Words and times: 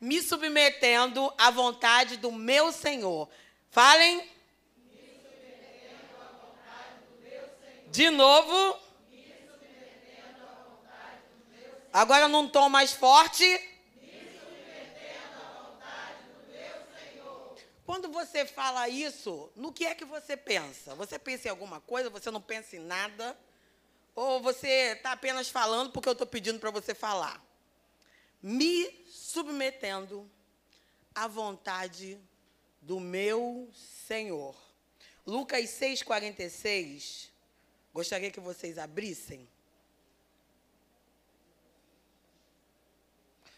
me 0.00 0.20
submetendo 0.20 1.32
à 1.38 1.50
vontade 1.50 2.16
do 2.16 2.32
meu 2.32 2.72
Senhor. 2.72 3.28
Falem. 3.70 4.28
De 7.90 8.10
novo. 8.10 8.78
Agora 11.92 12.26
num 12.26 12.48
tom 12.48 12.68
mais 12.68 12.92
forte. 12.92 13.44
Quando 17.86 18.08
você 18.08 18.46
fala 18.46 18.88
isso, 18.88 19.52
no 19.54 19.72
que 19.72 19.84
é 19.84 19.94
que 19.94 20.06
você 20.06 20.36
pensa? 20.36 20.94
Você 20.94 21.18
pensa 21.18 21.48
em 21.48 21.50
alguma 21.50 21.80
coisa? 21.82 22.08
Você 22.08 22.30
não 22.30 22.40
pensa 22.40 22.76
em 22.76 22.80
nada? 22.80 23.38
Ou 24.14 24.40
você 24.40 24.94
está 24.96 25.12
apenas 25.12 25.50
falando 25.50 25.90
porque 25.92 26.08
eu 26.08 26.14
estou 26.14 26.26
pedindo 26.26 26.58
para 26.58 26.70
você 26.70 26.94
falar? 26.94 27.43
Me 28.46 29.06
submetendo 29.08 30.30
à 31.14 31.26
vontade 31.26 32.20
do 32.82 33.00
meu 33.00 33.70
Senhor. 34.06 34.54
Lucas 35.26 35.70
6,46. 35.70 37.30
Gostaria 37.94 38.30
que 38.30 38.40
vocês 38.40 38.76
abrissem. 38.76 39.48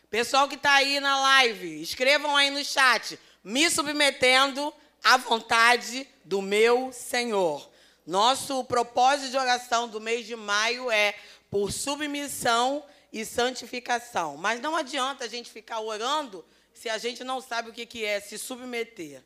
Pessoal 0.08 0.48
que 0.48 0.54
está 0.54 0.74
aí 0.74 1.00
na 1.00 1.20
live, 1.20 1.82
escrevam 1.82 2.36
aí 2.36 2.50
no 2.50 2.64
chat. 2.64 3.18
Me 3.42 3.68
submetendo 3.68 4.72
à 5.02 5.16
vontade 5.16 6.08
do 6.24 6.40
meu 6.40 6.92
Senhor. 6.92 7.68
Nosso 8.06 8.62
propósito 8.62 9.32
de 9.32 9.36
oração 9.36 9.88
do 9.88 10.00
mês 10.00 10.24
de 10.26 10.36
maio 10.36 10.92
é 10.92 11.18
por 11.50 11.72
submissão 11.72 12.84
e 13.16 13.24
santificação. 13.24 14.36
Mas 14.36 14.60
não 14.60 14.76
adianta 14.76 15.24
a 15.24 15.28
gente 15.28 15.50
ficar 15.50 15.80
orando 15.80 16.44
se 16.74 16.86
a 16.90 16.98
gente 16.98 17.24
não 17.24 17.40
sabe 17.40 17.70
o 17.70 17.72
que, 17.72 17.86
que 17.86 18.04
é 18.04 18.20
se 18.20 18.36
submeter. 18.36 19.24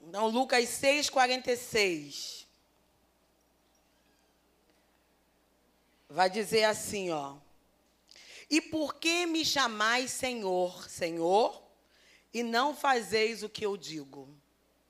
Então, 0.00 0.28
Lucas 0.28 0.68
6, 0.68 1.10
46. 1.10 2.46
Vai 6.08 6.30
dizer 6.30 6.62
assim, 6.62 7.10
ó. 7.10 7.38
E 8.48 8.60
por 8.60 8.94
que 8.94 9.26
me 9.26 9.44
chamais 9.44 10.12
Senhor, 10.12 10.88
Senhor, 10.88 11.60
e 12.32 12.44
não 12.44 12.72
fazeis 12.72 13.42
o 13.42 13.48
que 13.48 13.66
eu 13.66 13.76
digo? 13.76 14.28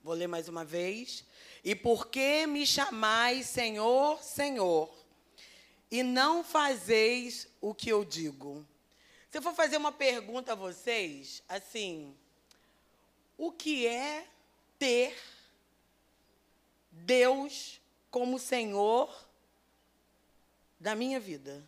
Vou 0.02 0.12
ler 0.12 0.26
mais 0.26 0.48
uma 0.48 0.66
vez. 0.66 1.24
E 1.64 1.74
por 1.74 2.08
que 2.08 2.46
me 2.46 2.66
chamais 2.66 3.46
Senhor, 3.46 4.22
Senhor, 4.22 5.03
e 5.90 6.02
não 6.02 6.42
fazeis 6.42 7.48
o 7.60 7.74
que 7.74 7.88
eu 7.88 8.04
digo? 8.04 8.66
Se 9.30 9.38
eu 9.38 9.42
for 9.42 9.54
fazer 9.54 9.76
uma 9.76 9.92
pergunta 9.92 10.52
a 10.52 10.54
vocês, 10.54 11.42
assim, 11.48 12.14
o 13.36 13.50
que 13.50 13.86
é 13.86 14.26
ter 14.78 15.16
Deus 16.90 17.80
como 18.10 18.38
Senhor 18.38 19.12
da 20.78 20.94
minha 20.94 21.18
vida? 21.18 21.64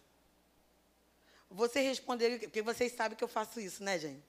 Você 1.50 1.80
responder, 1.80 2.40
porque 2.40 2.62
vocês 2.62 2.92
sabem 2.92 3.16
que 3.16 3.24
eu 3.24 3.28
faço 3.28 3.58
isso, 3.60 3.82
né, 3.82 3.98
gente? 3.98 4.22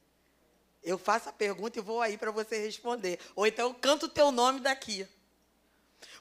Eu 0.84 0.98
faço 0.98 1.30
a 1.30 1.34
pergunta 1.34 1.78
e 1.78 1.82
vou 1.82 2.02
aí 2.02 2.18
para 2.18 2.32
você 2.32 2.58
responder. 2.64 3.20
Ou 3.36 3.46
então 3.46 3.68
eu 3.70 3.74
canto 3.76 4.06
o 4.06 4.10
teu 4.10 4.32
nome 4.32 4.60
daqui. 4.62 5.08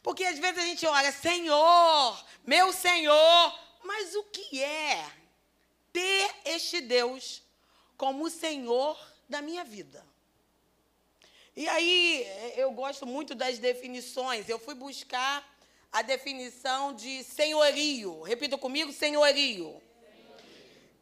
Porque 0.07 0.23
às 0.23 0.39
vezes 0.39 0.59
a 0.59 0.67
gente 0.67 0.87
olha, 0.87 1.11
Senhor, 1.11 2.25
meu 2.45 2.73
Senhor, 2.73 3.59
mas 3.83 4.15
o 4.15 4.23
que 4.23 4.63
é 4.63 5.05
ter 5.93 6.31
este 6.45 6.81
Deus 6.81 7.43
como 7.97 8.31
Senhor 8.31 8.97
da 9.29 9.43
minha 9.43 9.65
vida? 9.65 10.07
E 11.57 11.67
aí 11.67 12.25
eu 12.55 12.71
gosto 12.71 13.05
muito 13.05 13.35
das 13.35 13.59
definições. 13.59 14.49
Eu 14.49 14.61
fui 14.61 14.77
buscar 14.77 15.45
a 15.91 16.03
definição 16.03 16.95
de 16.95 17.25
senhorio. 17.25 18.23
Repita 18.23 18.57
comigo, 18.57 18.93
senhorio. 18.93 19.83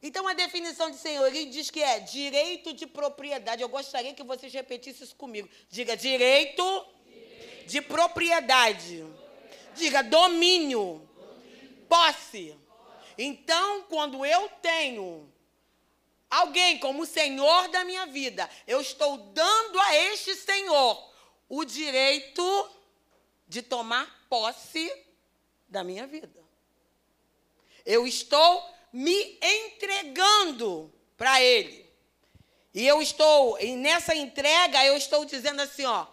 Então, 0.03 0.27
a 0.27 0.33
definição 0.33 0.91
de 0.91 0.97
senhorio 0.97 1.51
diz 1.51 1.71
que 1.71 1.83
é 1.83 2.01
direito 2.01 2.73
de 2.73 2.87
propriedade. 2.87 3.61
Eu 3.61 3.69
gostaria 3.69 4.15
que 4.15 4.23
vocês 4.23 4.51
repetissem 4.51 5.05
isso 5.05 5.15
comigo. 5.15 5.47
Diga 5.69 5.95
direito. 5.95 6.94
De 7.67 7.81
propriedade. 7.81 9.05
Diga 9.75 10.03
domínio, 10.03 11.07
posse. 11.89 12.57
Então, 13.17 13.83
quando 13.83 14.25
eu 14.25 14.49
tenho 14.61 15.33
alguém 16.31 16.79
como 16.79 17.07
senhor 17.07 17.69
da 17.69 17.85
minha 17.85 18.07
vida, 18.07 18.49
eu 18.67 18.81
estou 18.81 19.17
dando 19.17 19.79
a 19.81 19.95
este 19.97 20.35
senhor 20.35 21.13
o 21.49 21.65
direito 21.65 22.71
de 23.47 23.63
tomar 23.63 24.27
posse 24.29 24.91
da 25.69 25.85
minha 25.85 26.07
vida. 26.07 26.43
Eu 27.85 28.07
estou 28.07 28.75
me 28.93 29.39
entregando 29.43 30.93
para 31.17 31.41
Ele. 31.41 31.85
E 32.73 32.85
eu 32.87 33.01
estou, 33.01 33.59
e 33.61 33.77
nessa 33.77 34.15
entrega, 34.15 34.85
eu 34.85 34.97
estou 34.97 35.25
dizendo 35.25 35.63
assim, 35.63 35.85
ó, 35.85 36.07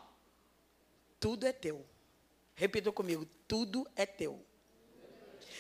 tudo 1.22 1.48
é 1.48 1.54
teu. 1.54 1.86
Repita 2.56 2.92
comigo, 2.92 3.26
tudo 3.48 3.90
é 3.96 4.06
teu. 4.06 4.44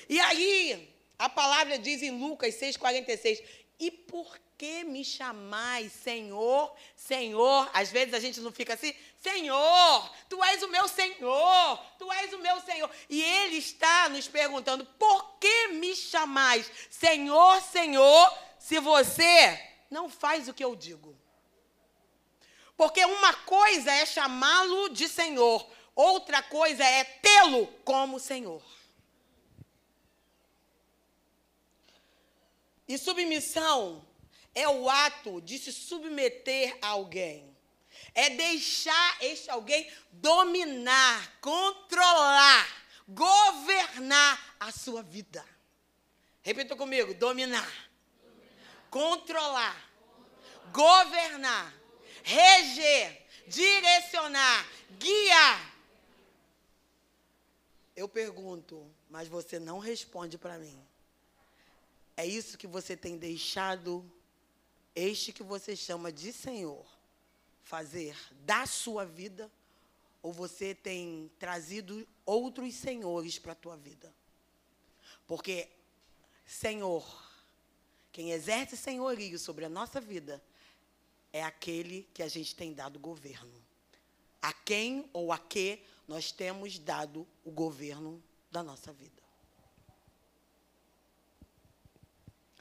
E 0.09 0.19
aí, 0.19 0.94
a 1.17 1.29
palavra 1.29 1.77
diz 1.77 2.01
em 2.01 2.19
Lucas 2.19 2.55
6,46, 2.55 3.41
e 3.79 3.89
por 3.89 4.38
que 4.57 4.83
me 4.83 5.05
chamais 5.05 5.91
Senhor, 5.91 6.75
Senhor? 6.95 7.69
Às 7.73 7.91
vezes 7.91 8.13
a 8.13 8.19
gente 8.19 8.39
não 8.41 8.51
fica 8.51 8.73
assim, 8.73 8.94
Senhor, 9.19 10.11
tu 10.27 10.44
és 10.44 10.61
o 10.63 10.67
meu 10.67 10.88
Senhor, 10.88 11.77
tu 11.97 12.11
és 12.11 12.33
o 12.33 12.39
meu 12.39 12.59
Senhor. 12.61 12.89
E 13.07 13.21
Ele 13.21 13.57
está 13.57 14.09
nos 14.09 14.27
perguntando, 14.27 14.85
por 15.00 15.38
que 15.39 15.67
me 15.69 15.95
chamais 15.95 16.69
Senhor, 16.89 17.61
Senhor, 17.61 18.38
se 18.59 18.79
você 18.79 19.59
não 19.89 20.09
faz 20.09 20.47
o 20.47 20.53
que 20.53 20.63
eu 20.63 20.75
digo? 20.75 21.20
Porque 22.81 23.06
uma 23.06 23.31
coisa 23.31 23.92
é 23.92 24.08
chamá-lo 24.08 24.90
de 24.90 25.08
Senhor, 25.08 25.72
outra 25.96 26.42
coisa 26.42 26.84
é 26.84 27.03
tê-lo 27.03 27.68
como 27.86 28.19
Senhor. 28.19 28.64
E 32.88 32.97
submissão 32.97 34.03
é 34.56 34.68
o 34.68 34.90
ato 34.90 35.40
de 35.42 35.59
se 35.59 35.72
submeter 35.72 36.75
a 36.81 36.88
alguém. 36.88 37.56
É 38.16 38.31
deixar 38.31 39.18
este 39.22 39.52
alguém 39.52 39.88
dominar, 40.13 41.40
controlar, 41.40 42.68
governar 43.08 44.56
a 44.59 44.72
sua 44.72 45.03
vida. 45.03 45.46
Repita 46.42 46.75
comigo: 46.75 47.13
dominar, 47.13 47.62
dominar. 48.24 48.90
Controlar, 48.90 49.92
controlar, 50.72 50.72
governar, 50.72 51.81
reger, 52.23 53.25
direcionar, 53.47 54.67
guiar. 54.97 55.71
Eu 57.95 58.07
pergunto, 58.07 58.89
mas 59.09 59.27
você 59.27 59.59
não 59.59 59.79
responde 59.79 60.37
para 60.37 60.57
mim. 60.57 60.79
É 62.15 62.25
isso 62.25 62.57
que 62.57 62.67
você 62.67 62.95
tem 62.95 63.17
deixado 63.17 64.09
este 64.95 65.31
que 65.31 65.43
você 65.43 65.75
chama 65.75 66.11
de 66.11 66.33
Senhor 66.33 66.85
fazer 67.63 68.17
da 68.41 68.65
sua 68.65 69.05
vida 69.05 69.51
ou 70.21 70.31
você 70.31 70.75
tem 70.75 71.31
trazido 71.39 72.07
outros 72.25 72.75
senhores 72.75 73.39
para 73.39 73.53
a 73.53 73.55
tua 73.55 73.77
vida? 73.77 74.13
Porque 75.25 75.69
Senhor, 76.45 77.05
quem 78.11 78.31
exerce 78.31 78.75
senhorio 78.75 79.39
sobre 79.39 79.65
a 79.65 79.69
nossa 79.69 80.01
vida 80.01 80.44
é 81.33 81.44
aquele 81.44 82.07
que 82.13 82.24
a 82.24 82.28
gente 82.28 82.56
tem 82.56 82.74
dado 82.74 83.00
governo. 83.00 83.54
A 84.42 84.51
quem 84.51 85.10
ou 85.13 85.31
a 85.31 85.38
que 85.38 85.81
nós 86.07 86.31
temos 86.31 86.78
dado 86.78 87.28
o 87.44 87.51
governo 87.51 88.22
da 88.51 88.63
nossa 88.63 88.92
vida. 88.92 89.22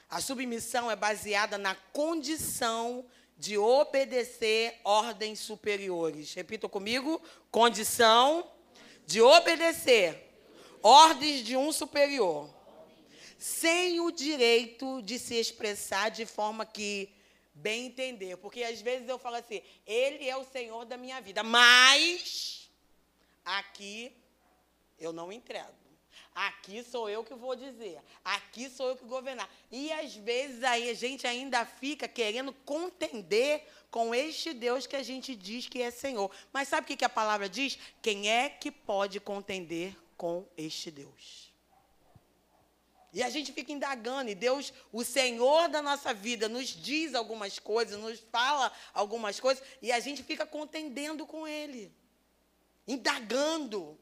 A 0.09 0.19
submissão 0.19 0.91
é 0.91 0.95
baseada 0.95 1.57
na 1.57 1.73
condição 1.73 3.05
de 3.37 3.57
obedecer 3.57 4.79
ordens 4.83 5.39
superiores. 5.39 6.33
Repita 6.33 6.69
comigo: 6.69 7.21
condição 7.49 8.49
de 9.05 9.21
obedecer 9.21 10.29
ordens 10.83 11.43
de 11.43 11.55
um 11.55 11.71
superior, 11.71 12.49
sem 13.37 13.99
o 13.99 14.11
direito 14.11 15.01
de 15.01 15.17
se 15.17 15.35
expressar 15.35 16.09
de 16.09 16.25
forma 16.25 16.65
que 16.65 17.09
bem 17.53 17.87
entender. 17.87 18.37
Porque 18.37 18.63
às 18.63 18.81
vezes 18.81 19.07
eu 19.07 19.19
falo 19.19 19.35
assim: 19.37 19.61
Ele 19.85 20.27
é 20.27 20.35
o 20.37 20.45
Senhor 20.45 20.85
da 20.85 20.97
minha 20.97 21.21
vida, 21.21 21.43
mas 21.43 22.69
aqui 23.43 24.15
eu 24.99 25.11
não 25.11 25.31
entrego. 25.31 25.81
Aqui 26.33 26.81
sou 26.83 27.09
eu 27.09 27.23
que 27.23 27.33
vou 27.33 27.55
dizer. 27.55 27.99
Aqui 28.23 28.69
sou 28.69 28.89
eu 28.89 28.95
que 28.95 29.05
governar. 29.05 29.49
E 29.69 29.91
às 29.91 30.15
vezes 30.15 30.63
aí 30.63 30.89
a 30.89 30.93
gente 30.93 31.27
ainda 31.27 31.65
fica 31.65 32.07
querendo 32.07 32.53
contender 32.65 33.65
com 33.89 34.15
este 34.15 34.53
Deus 34.53 34.87
que 34.87 34.95
a 34.95 35.03
gente 35.03 35.35
diz 35.35 35.67
que 35.67 35.81
é 35.81 35.91
Senhor. 35.91 36.31
Mas 36.53 36.69
sabe 36.69 36.93
o 36.93 36.97
que, 36.97 37.03
a 37.03 37.09
palavra 37.09 37.49
diz? 37.49 37.77
Quem 38.01 38.29
é 38.29 38.47
que 38.47 38.71
pode 38.71 39.19
contender 39.19 39.95
com 40.15 40.47
este 40.57 40.89
Deus? 40.89 41.50
E 43.13 43.21
a 43.21 43.29
gente 43.29 43.51
fica 43.51 43.73
indagando, 43.73 44.29
e 44.29 44.35
Deus, 44.35 44.71
o 44.91 45.03
Senhor 45.03 45.67
da 45.67 45.81
nossa 45.81 46.13
vida, 46.13 46.47
nos 46.47 46.67
diz 46.67 47.13
algumas 47.13 47.59
coisas, 47.59 47.99
nos 47.99 48.19
fala 48.31 48.71
algumas 48.93 49.37
coisas, 49.37 49.61
e 49.81 49.91
a 49.91 49.99
gente 49.99 50.23
fica 50.23 50.45
contendendo 50.45 51.25
com 51.25 51.45
Ele, 51.45 51.93
indagando. 52.87 53.99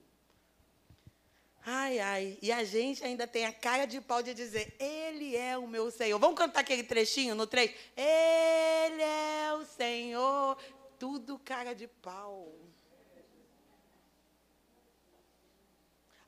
Ai, 1.65 1.99
ai. 1.99 2.37
E 2.41 2.51
a 2.51 2.63
gente 2.63 3.03
ainda 3.03 3.27
tem 3.27 3.45
a 3.45 3.53
cara 3.53 3.85
de 3.85 3.99
pau 3.99 4.23
de 4.23 4.33
dizer: 4.33 4.75
Ele 4.79 5.35
é 5.35 5.57
o 5.57 5.67
meu 5.67 5.91
Senhor. 5.91 6.17
Vamos 6.17 6.37
cantar 6.37 6.61
aquele 6.61 6.83
trechinho 6.83 7.35
no 7.35 7.45
3? 7.45 7.71
Ele 7.97 9.01
é 9.01 9.53
o 9.53 9.65
Senhor. 9.65 10.57
Tudo 10.97 11.37
cara 11.39 11.73
de 11.73 11.87
pau. 11.87 12.53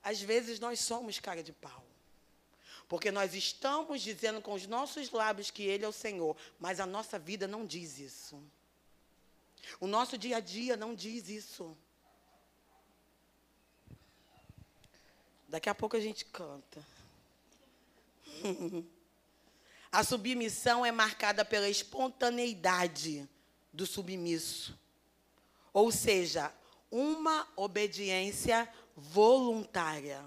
Às 0.02 0.20
vezes 0.20 0.58
nós 0.60 0.80
somos 0.80 1.18
cara 1.18 1.42
de 1.42 1.52
pau. 1.52 1.91
Porque 2.92 3.10
nós 3.10 3.32
estamos 3.32 4.02
dizendo 4.02 4.42
com 4.42 4.52
os 4.52 4.66
nossos 4.66 5.10
lábios 5.10 5.50
que 5.50 5.62
Ele 5.62 5.82
é 5.82 5.88
o 5.88 5.92
Senhor, 5.92 6.36
mas 6.60 6.78
a 6.78 6.84
nossa 6.84 7.18
vida 7.18 7.48
não 7.48 7.64
diz 7.64 7.98
isso. 7.98 8.38
O 9.80 9.86
nosso 9.86 10.18
dia 10.18 10.36
a 10.36 10.40
dia 10.40 10.76
não 10.76 10.94
diz 10.94 11.26
isso. 11.30 11.74
Daqui 15.48 15.70
a 15.70 15.74
pouco 15.74 15.96
a 15.96 16.00
gente 16.00 16.26
canta. 16.26 16.86
a 19.90 20.04
submissão 20.04 20.84
é 20.84 20.92
marcada 20.92 21.46
pela 21.46 21.70
espontaneidade 21.70 23.26
do 23.72 23.86
submisso. 23.86 24.78
Ou 25.72 25.90
seja, 25.90 26.52
uma 26.90 27.48
obediência 27.56 28.70
voluntária. 28.94 30.22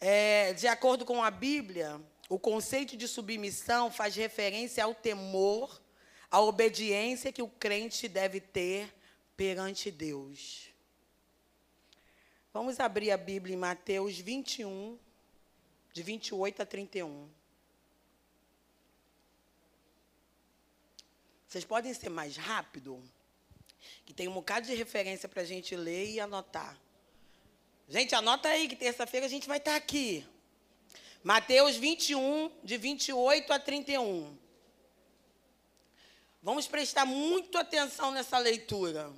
É, 0.00 0.52
de 0.52 0.68
acordo 0.68 1.04
com 1.04 1.22
a 1.22 1.30
Bíblia, 1.30 2.00
o 2.28 2.38
conceito 2.38 2.96
de 2.96 3.08
submissão 3.08 3.90
faz 3.90 4.14
referência 4.14 4.84
ao 4.84 4.94
temor, 4.94 5.82
à 6.30 6.40
obediência 6.40 7.32
que 7.32 7.42
o 7.42 7.48
crente 7.48 8.06
deve 8.06 8.40
ter 8.40 8.94
perante 9.36 9.90
Deus. 9.90 10.68
Vamos 12.52 12.78
abrir 12.78 13.10
a 13.10 13.16
Bíblia 13.16 13.54
em 13.54 13.58
Mateus 13.58 14.18
21, 14.18 14.98
de 15.92 16.02
28 16.02 16.62
a 16.62 16.66
31. 16.66 17.28
Vocês 21.46 21.64
podem 21.64 21.92
ser 21.92 22.08
mais 22.08 22.36
rápido? 22.36 23.02
Que 24.04 24.12
tem 24.12 24.28
um 24.28 24.34
bocado 24.34 24.66
de 24.66 24.74
referência 24.74 25.28
para 25.28 25.42
a 25.42 25.46
gente 25.46 25.74
ler 25.74 26.10
e 26.10 26.20
anotar. 26.20 26.78
Gente, 27.90 28.14
anota 28.14 28.50
aí 28.50 28.68
que 28.68 28.76
terça-feira 28.76 29.24
a 29.24 29.30
gente 29.30 29.48
vai 29.48 29.56
estar 29.56 29.74
aqui. 29.74 30.22
Mateus 31.24 31.74
21, 31.76 32.50
de 32.62 32.76
28 32.76 33.50
a 33.50 33.58
31. 33.58 34.36
Vamos 36.42 36.66
prestar 36.66 37.06
muito 37.06 37.56
atenção 37.56 38.10
nessa 38.10 38.36
leitura. 38.36 39.10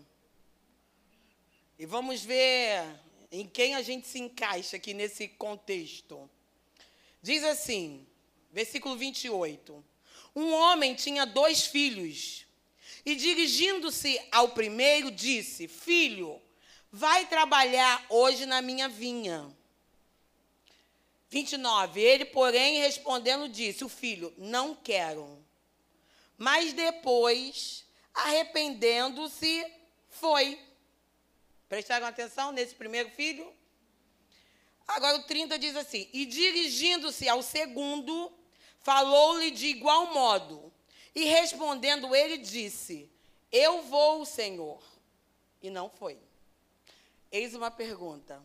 E 1.81 1.85
vamos 1.85 2.23
ver 2.23 2.85
em 3.33 3.45
quem 3.45 3.75
a 3.75 3.83
gente 3.83 4.07
se 4.07 4.21
encaixa 4.21 4.77
aqui 4.77 4.95
nesse 4.95 5.27
contexto. 5.27 6.31
Diz 7.21 7.43
assim, 7.43 8.07
versículo 8.53 8.97
28. 8.97 9.85
Um 10.37 10.53
homem 10.53 10.95
tinha 10.95 11.25
dois 11.25 11.67
filhos, 11.67 12.47
e 13.05 13.17
dirigindo-se 13.17 14.21
ao 14.31 14.51
primeiro, 14.51 15.11
disse: 15.11 15.67
Filho, 15.67 16.41
vai 16.93 17.27
trabalhar 17.27 18.05
hoje 18.09 18.47
na 18.47 18.61
minha 18.61 18.89
vinha. 18.89 19.51
29. 21.29 22.01
Ele, 22.01 22.25
porém, 22.25 22.81
respondendo, 22.81 23.49
disse: 23.49 23.85
O 23.85 23.89
filho, 23.89 24.33
não 24.37 24.75
quero. 24.75 25.39
Mas 26.37 26.73
depois, 26.73 27.85
arrependendo-se, 28.13 29.65
foi. 30.09 30.59
Prestaram 31.69 32.07
atenção 32.07 32.51
nesse 32.51 32.75
primeiro 32.75 33.11
filho? 33.11 33.53
Agora 34.89 35.19
o 35.19 35.23
30 35.23 35.59
diz 35.59 35.77
assim: 35.77 36.09
E 36.13 36.27
dirigindo-se 36.27 37.29
ao 37.29 37.43
segundo, 37.43 38.33
falou-lhe 38.81 39.53
de 39.53 39.67
igual 39.67 40.13
modo. 40.13 40.73
E 41.15 41.25
respondendo 41.25 42.15
ele, 42.15 42.39
disse: 42.39 43.09
Eu 43.53 43.83
vou, 43.83 44.25
Senhor. 44.25 44.83
E 45.63 45.71
não 45.71 45.89
foi. 45.89 46.19
Eis 47.31 47.55
uma 47.55 47.71
pergunta: 47.71 48.43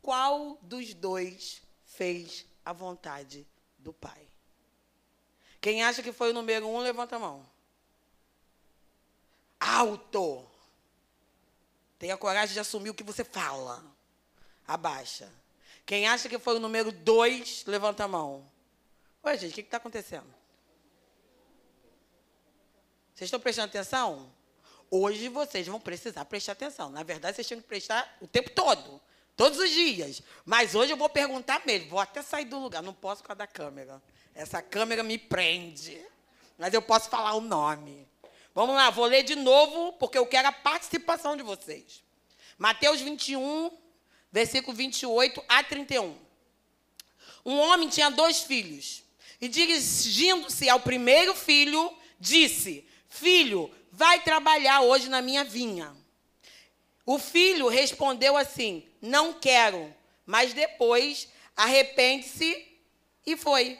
Qual 0.00 0.58
dos 0.62 0.94
dois 0.94 1.62
fez 1.84 2.46
a 2.64 2.72
vontade 2.72 3.46
do 3.78 3.92
Pai? 3.92 4.28
Quem 5.60 5.82
acha 5.82 6.02
que 6.02 6.12
foi 6.12 6.30
o 6.30 6.34
número 6.34 6.66
um, 6.68 6.78
levanta 6.78 7.16
a 7.16 7.18
mão. 7.18 7.48
Alto. 9.58 10.48
Tenha 11.98 12.16
coragem 12.16 12.54
de 12.54 12.60
assumir 12.60 12.90
o 12.90 12.94
que 12.94 13.02
você 13.02 13.24
fala. 13.24 13.84
Abaixa. 14.66 15.32
Quem 15.84 16.06
acha 16.06 16.28
que 16.28 16.38
foi 16.38 16.56
o 16.56 16.60
número 16.60 16.92
dois, 16.92 17.64
levanta 17.66 18.04
a 18.04 18.08
mão. 18.08 18.48
Oi, 19.22 19.36
gente, 19.36 19.50
o 19.50 19.54
que 19.54 19.60
está 19.62 19.78
acontecendo? 19.78 20.32
Vocês 23.14 23.26
estão 23.26 23.40
prestando 23.40 23.66
atenção? 23.66 24.32
Hoje 24.90 25.28
vocês 25.28 25.66
vão 25.66 25.80
precisar 25.80 26.24
prestar 26.24 26.52
atenção. 26.52 26.90
Na 26.90 27.02
verdade, 27.02 27.36
vocês 27.36 27.46
tinham 27.46 27.60
que 27.60 27.68
prestar 27.68 28.16
o 28.20 28.26
tempo 28.26 28.50
todo, 28.50 29.00
todos 29.36 29.58
os 29.58 29.70
dias. 29.70 30.22
Mas 30.44 30.74
hoje 30.74 30.92
eu 30.92 30.96
vou 30.96 31.08
perguntar 31.08 31.62
mesmo. 31.66 31.90
Vou 31.90 32.00
até 32.00 32.22
sair 32.22 32.46
do 32.46 32.58
lugar. 32.58 32.82
Não 32.82 32.94
posso 32.94 33.22
por 33.22 33.28
causa 33.28 33.38
da 33.38 33.46
câmera. 33.46 34.02
Essa 34.34 34.62
câmera 34.62 35.02
me 35.02 35.18
prende. 35.18 36.00
Mas 36.56 36.72
eu 36.72 36.80
posso 36.80 37.10
falar 37.10 37.34
o 37.34 37.40
nome. 37.40 38.08
Vamos 38.54 38.74
lá, 38.74 38.90
vou 38.90 39.04
ler 39.04 39.22
de 39.22 39.36
novo, 39.36 39.92
porque 39.92 40.18
eu 40.18 40.26
quero 40.26 40.48
a 40.48 40.52
participação 40.52 41.36
de 41.36 41.42
vocês. 41.42 42.02
Mateus 42.56 43.00
21, 43.00 43.70
versículo 44.32 44.76
28 44.76 45.44
a 45.48 45.62
31. 45.62 46.16
Um 47.44 47.56
homem 47.58 47.88
tinha 47.88 48.10
dois 48.10 48.42
filhos. 48.42 49.04
E 49.40 49.46
dirigindo-se 49.46 50.68
ao 50.68 50.80
primeiro 50.80 51.34
filho, 51.34 51.96
disse: 52.18 52.84
Filho, 53.08 53.72
vai 53.98 54.20
trabalhar 54.20 54.82
hoje 54.82 55.08
na 55.08 55.20
minha 55.20 55.42
vinha. 55.42 55.92
O 57.04 57.18
filho 57.18 57.66
respondeu 57.66 58.36
assim: 58.36 58.88
Não 59.02 59.32
quero. 59.32 59.92
Mas 60.24 60.54
depois 60.54 61.28
arrepende-se 61.56 62.64
e 63.26 63.36
foi. 63.36 63.76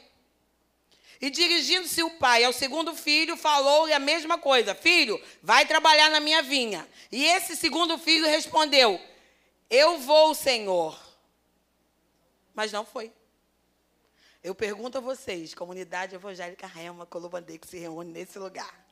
E 1.21 1.31
dirigindo-se 1.31 2.03
o 2.03 2.11
pai 2.19 2.43
ao 2.43 2.53
segundo 2.53 2.95
filho, 2.95 3.37
falou-lhe 3.37 3.93
a 3.93 4.01
mesma 4.01 4.39
coisa: 4.39 4.75
Filho, 4.75 5.23
vai 5.41 5.65
trabalhar 5.67 6.11
na 6.11 6.19
minha 6.19 6.43
vinha. 6.43 6.89
E 7.13 7.25
esse 7.25 7.55
segundo 7.55 7.97
filho 7.97 8.27
respondeu: 8.27 9.01
Eu 9.71 9.99
vou, 9.99 10.35
Senhor. 10.35 10.99
Mas 12.53 12.73
não 12.73 12.85
foi. 12.85 13.13
Eu 14.43 14.53
pergunto 14.53 14.99
a 14.99 15.01
vocês, 15.01 15.55
comunidade 15.55 16.17
evangélica 16.17 16.67
Rema, 16.67 17.07
Colobandê, 17.07 17.57
que 17.57 17.69
se 17.69 17.79
reúne 17.79 18.11
nesse 18.11 18.37
lugar. 18.37 18.88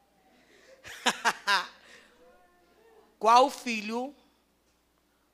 Qual 3.19 3.51
filho 3.51 4.15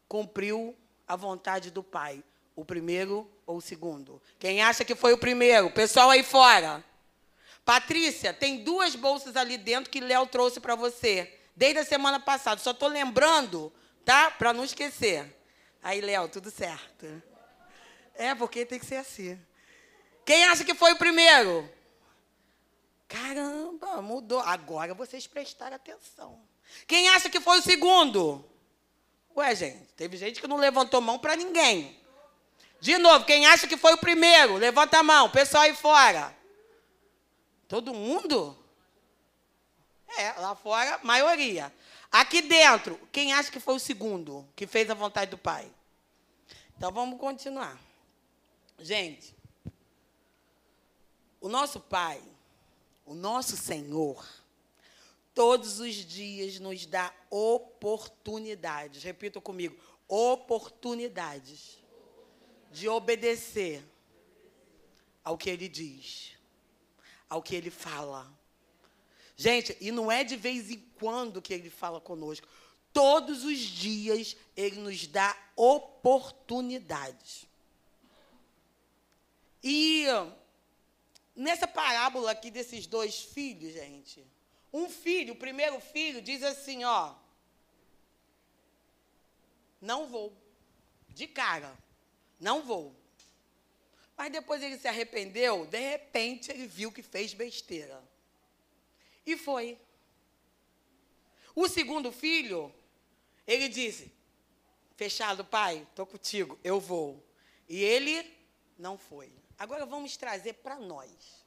cumpriu 0.09 0.77
a 1.07 1.17
vontade 1.17 1.71
do 1.71 1.83
pai? 1.83 2.23
O 2.55 2.65
primeiro 2.65 3.31
ou 3.47 3.57
o 3.57 3.63
segundo? 3.63 4.21
Quem 4.39 4.63
acha 4.63 4.85
que 4.85 4.95
foi 4.95 5.13
o 5.13 5.19
primeiro? 5.19 5.71
Pessoal 5.71 6.11
aí 6.11 6.23
fora. 6.23 6.85
Patrícia, 7.65 8.33
tem 8.33 8.63
duas 8.63 8.95
bolsas 8.95 9.37
ali 9.37 9.57
dentro 9.57 9.91
que 9.91 10.01
Léo 10.01 10.27
trouxe 10.27 10.61
para 10.61 10.75
você. 10.75 11.39
Desde 11.55 11.81
a 11.81 11.85
semana 11.85 12.19
passada. 12.19 12.61
Só 12.61 12.73
estou 12.73 12.89
lembrando, 12.89 13.73
tá? 14.05 14.31
Para 14.31 14.53
não 14.53 14.65
esquecer. 14.65 15.37
Aí, 15.83 16.01
Léo, 16.01 16.29
tudo 16.29 16.51
certo. 16.51 17.23
É, 18.15 18.35
porque 18.35 18.65
tem 18.65 18.79
que 18.79 18.87
ser 18.87 18.97
assim. 18.97 19.41
Quem 20.25 20.45
acha 20.45 20.65
que 20.65 20.75
foi 20.75 20.93
o 20.93 20.99
primeiro? 20.99 21.69
Caramba, 23.09 24.01
mudou. 24.01 24.41
Agora 24.41 24.95
vocês 24.95 25.27
prestaram 25.27 25.77
atenção. 25.77 26.41
Quem 26.87 27.09
acha 27.11 27.31
que 27.31 27.41
foi 27.41 27.59
o 27.59 27.63
segundo? 27.63 28.45
Ué, 29.37 29.55
gente, 29.55 29.93
teve 29.97 30.17
gente 30.17 30.41
que 30.41 30.47
não 30.47 30.57
levantou 30.57 31.01
mão 31.01 31.19
para 31.19 31.37
ninguém. 31.37 31.99
De 32.81 32.99
novo, 32.99 33.25
quem 33.25 33.47
acha 33.47 33.67
que 33.67 33.77
foi 33.77 33.95
o 33.95 33.99
primeiro? 33.99 34.57
Levanta 34.57 34.99
a 34.99 35.03
mão, 35.03 35.31
pessoal 35.31 35.63
aí 35.63 35.75
fora. 35.75 36.37
Todo 37.69 37.95
mundo? 37.95 38.59
É, 40.19 40.33
lá 40.33 40.55
fora, 40.55 40.99
maioria. 41.03 41.73
Aqui 42.11 42.43
dentro, 42.43 43.01
quem 43.11 43.33
acha 43.33 43.51
que 43.51 43.61
foi 43.61 43.75
o 43.75 43.81
segundo 43.81 44.47
que 44.55 44.67
fez 44.67 44.91
a 44.91 44.95
vontade 44.95 45.31
do 45.31 45.39
Pai? 45.39 45.73
Então 46.77 46.93
vamos 46.93 47.19
continuar. 47.19 47.79
Gente, 48.79 49.35
o 51.41 51.49
nosso 51.49 51.81
Pai, 51.81 52.21
o 53.07 53.15
nosso 53.15 53.57
Senhor, 53.57 54.27
todos 55.35 55.81
os 55.81 55.95
dias 55.95 56.59
nos 56.59 56.87
dá 56.87 57.15
oportunidades. 57.31 59.03
Repita 59.03 59.41
comigo: 59.41 59.77
oportunidades 60.09 61.79
de 62.71 62.89
obedecer 62.89 63.85
ao 65.25 65.37
que 65.39 65.51
Ele 65.51 65.69
diz, 65.69 66.33
ao 67.29 67.43
que 67.43 67.55
Ele 67.55 67.71
fala. 67.71 68.33
Gente, 69.37 69.77
e 69.81 69.91
não 69.91 70.11
é 70.11 70.23
de 70.23 70.37
vez 70.37 70.71
em 70.71 70.81
quando 70.99 71.43
que 71.43 71.53
Ele 71.55 71.71
fala 71.71 72.01
conosco. 72.01 72.47
Todos 72.93 73.45
os 73.45 73.59
dias 73.59 74.37
Ele 74.57 74.77
nos 74.77 75.07
dá 75.07 75.37
oportunidades. 75.57 77.47
E 79.65 80.07
nessa 81.35 81.67
parábola 81.67 82.33
aqui 82.33 82.51
desses 82.51 82.87
dois 82.87 83.23
filhos, 83.23 83.73
gente, 83.73 84.27
um 84.73 84.89
filho, 84.89 85.35
o 85.35 85.37
primeiro 85.37 85.79
filho, 85.81 86.23
diz 86.23 86.43
assim: 86.43 86.85
ó, 86.85 87.15
não 89.81 90.07
vou, 90.07 90.33
de 91.09 91.27
cara, 91.27 91.77
não 92.41 92.63
vou. 92.63 92.95
Mas 94.17 94.31
depois 94.31 94.63
ele 94.63 94.79
se 94.79 94.89
arrependeu, 94.89 95.67
de 95.67 95.79
repente 95.79 96.51
ele 96.51 96.67
viu 96.67 96.93
que 96.93 97.03
fez 97.03 97.35
besteira. 97.35 98.03
E 99.27 99.37
foi. 99.37 99.79
O 101.55 101.69
segundo 101.69 102.11
filho, 102.11 102.73
ele 103.47 103.69
disse: 103.69 104.13
Fechado, 104.97 105.45
pai, 105.45 105.87
estou 105.91 106.07
contigo, 106.07 106.59
eu 106.63 106.79
vou. 106.81 107.23
E 107.69 107.83
ele 107.83 108.37
não 108.79 108.97
foi. 108.97 109.33
Agora 109.59 109.85
vamos 109.85 110.17
trazer 110.17 110.55
para 110.55 110.77
nós. 110.77 111.42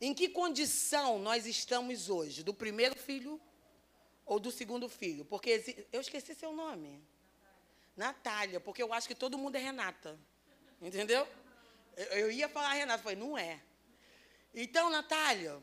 Em 0.00 0.12
que 0.12 0.28
condição 0.28 1.18
nós 1.18 1.46
estamos 1.46 2.10
hoje? 2.10 2.42
Do 2.42 2.52
primeiro 2.52 2.96
filho 2.96 3.40
ou 4.24 4.38
do 4.38 4.50
segundo 4.50 4.88
filho? 4.88 5.24
Porque 5.24 5.86
eu 5.92 6.00
esqueci 6.00 6.34
seu 6.34 6.52
nome. 6.52 7.02
Natália, 7.96 8.60
porque 8.60 8.82
eu 8.82 8.92
acho 8.92 9.08
que 9.08 9.14
todo 9.14 9.38
mundo 9.38 9.56
é 9.56 9.58
Renata. 9.58 10.18
Entendeu? 10.82 11.26
Eu, 12.10 12.30
ia 12.30 12.48
falar 12.48 12.74
Renata, 12.74 13.02
falei, 13.02 13.18
não 13.18 13.38
é. 13.38 13.62
Então, 14.54 14.90
Natália, 14.90 15.58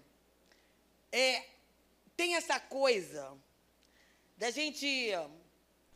é, 1.12 1.46
tem 2.18 2.36
essa 2.36 2.60
coisa 2.60 3.38
da 4.36 4.50
gente 4.50 5.12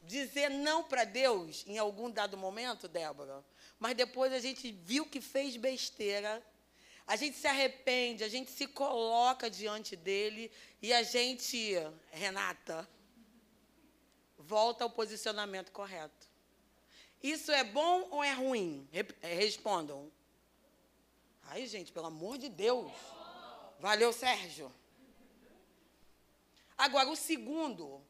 dizer 0.04 0.50
não 0.50 0.84
para 0.84 1.04
Deus 1.04 1.66
em 1.68 1.80
algum 1.80 2.10
dado 2.10 2.38
momento, 2.38 2.88
Débora, 2.88 3.44
mas 3.80 3.96
depois 3.96 4.32
a 4.32 4.40
gente 4.40 4.72
viu 4.72 5.06
que 5.06 5.20
fez 5.20 5.58
besteira, 5.58 6.42
a 7.08 7.16
gente 7.16 7.38
se 7.38 7.48
arrepende, 7.48 8.26
a 8.26 8.28
gente 8.28 8.52
se 8.52 8.68
coloca 8.68 9.50
diante 9.50 9.96
dele 9.96 10.52
e 10.82 10.94
a 10.94 11.02
gente, 11.04 11.74
Renata, 12.12 12.88
volta 14.38 14.84
ao 14.84 14.90
posicionamento 14.90 15.72
correto. 15.72 16.28
Isso 17.24 17.50
é 17.52 17.64
bom 17.64 18.10
ou 18.12 18.22
é 18.22 18.34
ruim? 18.34 18.88
É, 19.22 19.34
respondam. 19.36 20.12
Ai, 21.44 21.66
gente, 21.66 21.94
pelo 21.94 22.08
amor 22.08 22.38
de 22.38 22.50
Deus. 22.50 22.92
Valeu, 23.80 24.12
Sérgio. 24.12 24.70
Agora, 26.78 27.10
o 27.10 27.16
segundo 27.16 28.04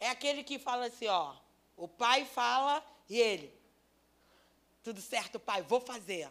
é 0.00 0.08
aquele 0.08 0.42
que 0.42 0.58
fala 0.58 0.86
assim, 0.86 1.06
ó. 1.06 1.36
O 1.76 1.86
pai 1.86 2.24
fala 2.24 2.84
e 3.08 3.20
ele, 3.20 3.52
tudo 4.82 5.02
certo, 5.02 5.38
pai, 5.38 5.60
vou 5.60 5.80
fazer. 5.80 6.30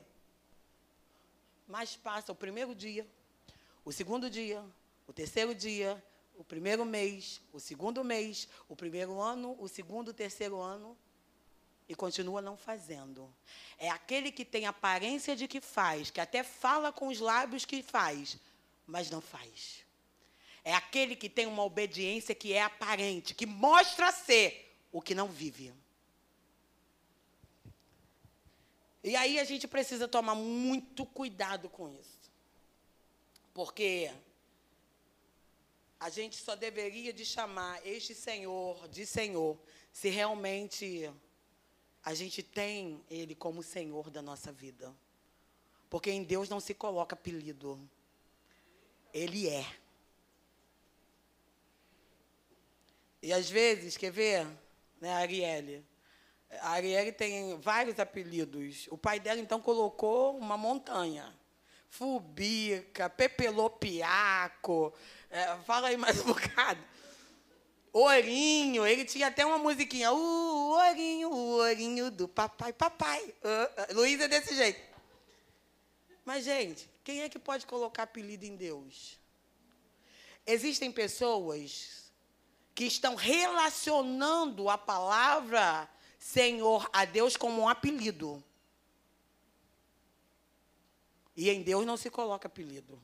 Mas 1.74 1.96
passa 1.96 2.32
o 2.32 2.36
primeiro 2.36 2.76
dia, 2.76 3.04
o 3.84 3.92
segundo 3.92 4.30
dia, 4.30 4.64
o 5.08 5.12
terceiro 5.12 5.56
dia, 5.56 5.92
o 6.36 6.44
primeiro 6.44 6.86
mês, 6.86 7.42
o 7.52 7.60
segundo 7.60 8.04
mês, 8.04 8.48
o 8.70 8.76
primeiro 8.76 9.20
ano, 9.20 9.58
o 9.60 9.68
segundo, 9.68 10.10
o 10.10 10.14
terceiro 10.14 10.62
ano, 10.62 10.96
e 11.90 11.96
continua 11.96 12.44
não 12.44 12.56
fazendo. 12.56 13.28
É 13.80 13.90
aquele 13.90 14.32
que 14.32 14.46
tem 14.46 14.68
aparência 14.68 15.36
de 15.36 15.48
que 15.48 15.60
faz, 15.60 16.12
que 16.12 16.22
até 16.22 16.44
fala 16.44 16.92
com 16.92 17.08
os 17.08 17.20
lábios 17.20 17.66
que 17.66 17.82
faz, 17.82 18.38
mas 18.86 19.10
não 19.10 19.20
faz. 19.20 19.84
É 20.64 20.76
aquele 20.76 21.16
que 21.16 21.28
tem 21.28 21.48
uma 21.48 21.64
obediência 21.64 22.36
que 22.36 22.54
é 22.54 22.62
aparente, 22.62 23.34
que 23.34 23.48
mostra 23.48 24.12
ser 24.12 24.78
o 24.92 25.02
que 25.02 25.16
não 25.16 25.28
vive. 25.28 25.74
E 29.04 29.16
aí 29.16 29.38
a 29.38 29.44
gente 29.44 29.68
precisa 29.68 30.08
tomar 30.08 30.34
muito 30.36 31.06
cuidado 31.06 31.70
com 31.70 31.90
isso. 31.90 32.32
Porque 33.54 34.10
a 36.00 36.10
gente 36.10 36.38
só 36.38 36.56
deveria 36.56 37.12
de 37.12 37.26
chamar 37.26 37.86
este 37.86 38.16
Senhor 38.16 38.88
de 38.88 39.06
Senhor 39.06 39.58
se 39.92 40.10
realmente 40.10 41.12
a 42.04 42.14
gente 42.14 42.42
tem 42.42 43.04
Ele 43.10 43.36
como 43.36 43.62
Senhor 43.62 44.10
da 44.10 44.22
nossa 44.22 44.52
vida. 44.52 44.94
Porque 45.90 46.10
em 46.10 46.24
Deus 46.24 46.50
não 46.50 46.60
se 46.60 46.74
coloca 46.74 47.14
apelido. 47.14 47.80
Ele 49.14 49.48
é. 49.48 49.66
E 53.22 53.32
às 53.32 53.50
vezes, 53.50 53.96
quer 53.96 54.12
ver, 54.12 54.48
né, 55.00 55.14
Arielle? 55.14 55.86
A 56.62 56.72
Arielle 56.72 57.12
tem 57.12 57.60
vários 57.60 58.00
apelidos. 58.00 58.88
O 58.90 58.98
pai 58.98 59.20
dela, 59.20 59.40
então, 59.40 59.62
colocou 59.62 60.38
uma 60.38 60.58
montanha. 60.58 61.34
Fubica, 61.90 63.10
Pepelopiaco. 63.10 64.94
É, 65.30 65.56
fala 65.58 65.90
aí 65.90 65.98
mais 65.98 66.20
um 66.22 66.26
bocado. 66.34 66.84
Ourinho, 67.92 68.88
ele 68.88 69.06
tinha 69.06 69.28
até 69.28 69.46
uma 69.46 69.60
musiquinha. 69.60 70.12
O 70.12 70.72
ourinho, 70.72 71.30
o 71.30 71.58
ourinho 71.60 72.10
do 72.10 72.28
papai, 72.28 72.74
papai. 72.74 73.22
Uh, 73.22 73.94
uh, 73.94 73.96
Luiz 73.96 74.20
é 74.20 74.28
desse 74.28 74.56
jeito. 74.56 74.82
Mas, 76.26 76.44
gente, 76.44 76.90
quem 77.04 77.22
é 77.22 77.30
que 77.30 77.38
pode 77.38 77.68
colocar 77.68 78.04
apelido 78.04 78.46
em 78.46 78.56
Deus? 78.56 79.20
Existem 80.48 80.92
pessoas 80.92 82.12
que 82.74 82.86
estão 82.86 83.14
relacionando 83.14 84.70
a 84.70 84.78
palavra 84.78 85.88
Senhor 86.24 86.90
a 86.94 87.04
Deus 87.04 87.36
como 87.36 87.64
um 87.64 87.68
apelido. 87.68 88.42
E 91.36 91.50
em 91.50 91.62
Deus 91.62 91.86
não 91.86 91.98
se 91.98 92.10
coloca 92.10 92.48
apelido. 92.48 92.98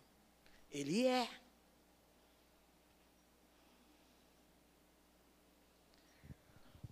Ele 0.71 1.05
é. 1.05 1.29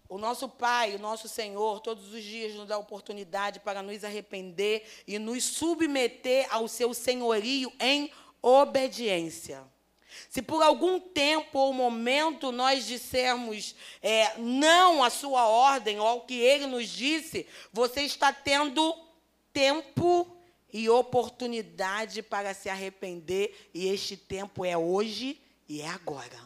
O 0.10 0.17
nosso 0.17 0.50
Pai, 0.50 0.96
o 0.96 1.00
nosso 1.00 1.29
Senhor, 1.29 1.79
todos 1.79 2.13
os 2.13 2.22
dias 2.22 2.53
nos 2.55 2.67
dá 2.67 2.77
oportunidade 2.77 3.62
para 3.62 3.81
nos 3.81 4.03
arrepender 4.03 4.86
e 5.07 5.17
nos 5.17 5.46
submeter 5.46 6.53
ao 6.53 6.67
seu 6.67 6.93
senhorio 6.93 7.72
em 7.79 8.12
obediência. 8.41 9.65
Se 10.29 10.41
por 10.41 10.62
algum 10.62 11.00
tempo 11.00 11.59
ou 11.59 11.74
momento 11.74 12.51
nós 12.51 12.86
dissermos 12.86 13.75
é, 14.01 14.38
não 14.38 15.03
à 15.03 15.09
sua 15.09 15.47
ordem 15.47 16.00
ou 16.00 16.07
ao 16.07 16.21
que 16.21 16.36
ele 16.36 16.67
nos 16.67 16.89
disse, 16.89 17.47
você 17.71 18.01
está 18.01 18.31
tendo 18.33 18.95
tempo 19.53 20.38
e 20.71 20.89
oportunidade 20.89 22.21
para 22.21 22.53
se 22.53 22.69
arrepender, 22.69 23.69
e 23.74 23.88
este 23.88 24.17
tempo 24.17 24.63
é 24.65 24.77
hoje 24.77 25.41
e 25.67 25.81
é 25.81 25.88
agora. 25.88 26.39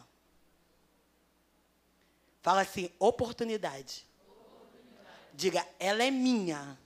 Fala 2.40 2.62
assim: 2.62 2.90
oportunidade. 2.98 4.06
oportunidade. 4.26 5.34
Diga, 5.34 5.66
ela 5.78 6.02
é 6.02 6.10
minha. 6.10 6.78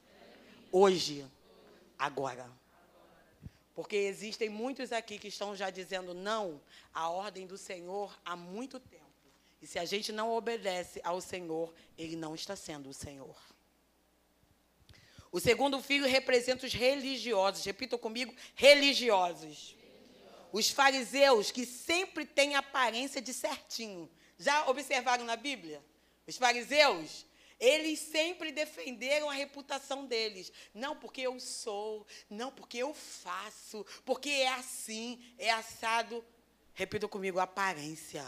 Hoje, 0.73 1.25
agora. 1.99 2.51
Porque 3.77 3.95
existem 3.95 4.49
muitos 4.49 4.91
aqui 4.91 5.19
que 5.19 5.29
estão 5.29 5.55
já 5.55 5.69
dizendo 5.69 6.15
não 6.15 6.63
à 6.95 7.11
ordem 7.11 7.47
do 7.47 7.59
Senhor 7.59 8.19
há 8.25 8.35
muito 8.35 8.81
tempo. 8.81 9.05
E 9.61 9.67
se 9.67 9.79
a 9.79 9.85
gente 9.85 10.11
não 10.13 10.33
obedece 10.33 10.99
ao 11.05 11.21
Senhor, 11.21 11.75
ele 11.99 12.17
não 12.17 12.35
está 12.35 12.57
sendo 12.57 12.89
o 12.89 12.95
Senhor. 12.95 13.37
O 15.31 15.39
segundo 15.39 15.79
filho 15.83 16.07
representa 16.07 16.65
os 16.65 16.73
religiosos. 16.73 17.67
Repita 17.67 17.99
comigo: 17.99 18.35
religiosos. 18.55 19.77
Os 20.51 20.71
fariseus 20.71 21.51
que 21.51 21.67
sempre 21.67 22.25
têm 22.25 22.55
aparência 22.55 23.21
de 23.21 23.35
certinho. 23.35 24.11
Já 24.39 24.71
observaram 24.71 25.27
na 25.27 25.37
Bíblia? 25.37 25.85
Os 26.27 26.39
fariseus 26.39 27.27
eles 27.59 27.99
sempre 28.01 28.53
defenderam 28.53 29.31
a 29.31 29.35
reputação 29.35 30.07
deles. 30.07 30.53
Não 30.75 30.97
porque 30.97 31.23
eu 31.23 31.39
sou, 31.41 32.07
não 32.29 32.51
porque 32.53 32.79
eu 32.79 32.93
faço, 32.93 33.85
porque 34.05 34.29
é 34.29 34.49
assim, 34.49 35.23
é 35.39 35.51
assado. 35.51 36.25
Repita 36.75 37.09
comigo, 37.09 37.41
aparência. 37.41 38.25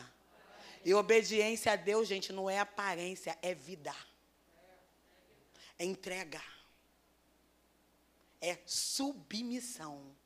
E 0.84 0.94
obediência 0.94 1.72
a 1.72 1.76
Deus, 1.76 2.08
gente, 2.08 2.32
não 2.32 2.48
é 2.48 2.58
aparência, 2.58 3.38
é 3.42 3.54
vida. 3.54 3.94
é 5.78 5.84
entrega. 5.84 6.42
É 8.40 8.58
submissão. 8.64 10.16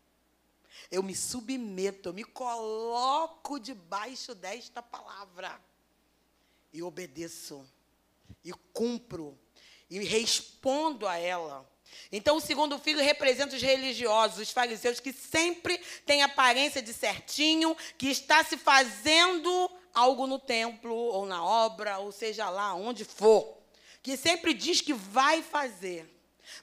Eu 0.90 1.02
me 1.02 1.14
submeto, 1.14 2.10
eu 2.10 2.12
me 2.12 2.24
coloco 2.24 3.58
debaixo 3.58 4.34
desta 4.34 4.82
palavra 4.82 5.60
e 6.72 6.82
obedeço 6.82 7.66
e 8.44 8.52
cumpro 8.72 9.38
e 9.90 9.98
respondo 10.04 11.06
a 11.06 11.18
ela. 11.18 11.70
Então, 12.10 12.36
o 12.36 12.40
segundo 12.40 12.78
filho 12.78 13.00
representa 13.00 13.54
os 13.54 13.62
religiosos, 13.62 14.38
os 14.38 14.50
fariseus, 14.50 15.00
que 15.00 15.12
sempre 15.12 15.78
têm 16.06 16.22
aparência 16.22 16.80
de 16.80 16.92
certinho, 16.92 17.76
que 17.98 18.08
está 18.08 18.42
se 18.42 18.56
fazendo 18.56 19.70
algo 19.94 20.26
no 20.26 20.38
templo, 20.38 20.94
ou 20.94 21.26
na 21.26 21.44
obra, 21.44 21.98
ou 21.98 22.10
seja 22.10 22.48
lá, 22.48 22.74
onde 22.74 23.04
for. 23.04 23.58
Que 24.02 24.16
sempre 24.16 24.54
diz 24.54 24.80
que 24.80 24.94
vai 24.94 25.42
fazer. 25.42 26.08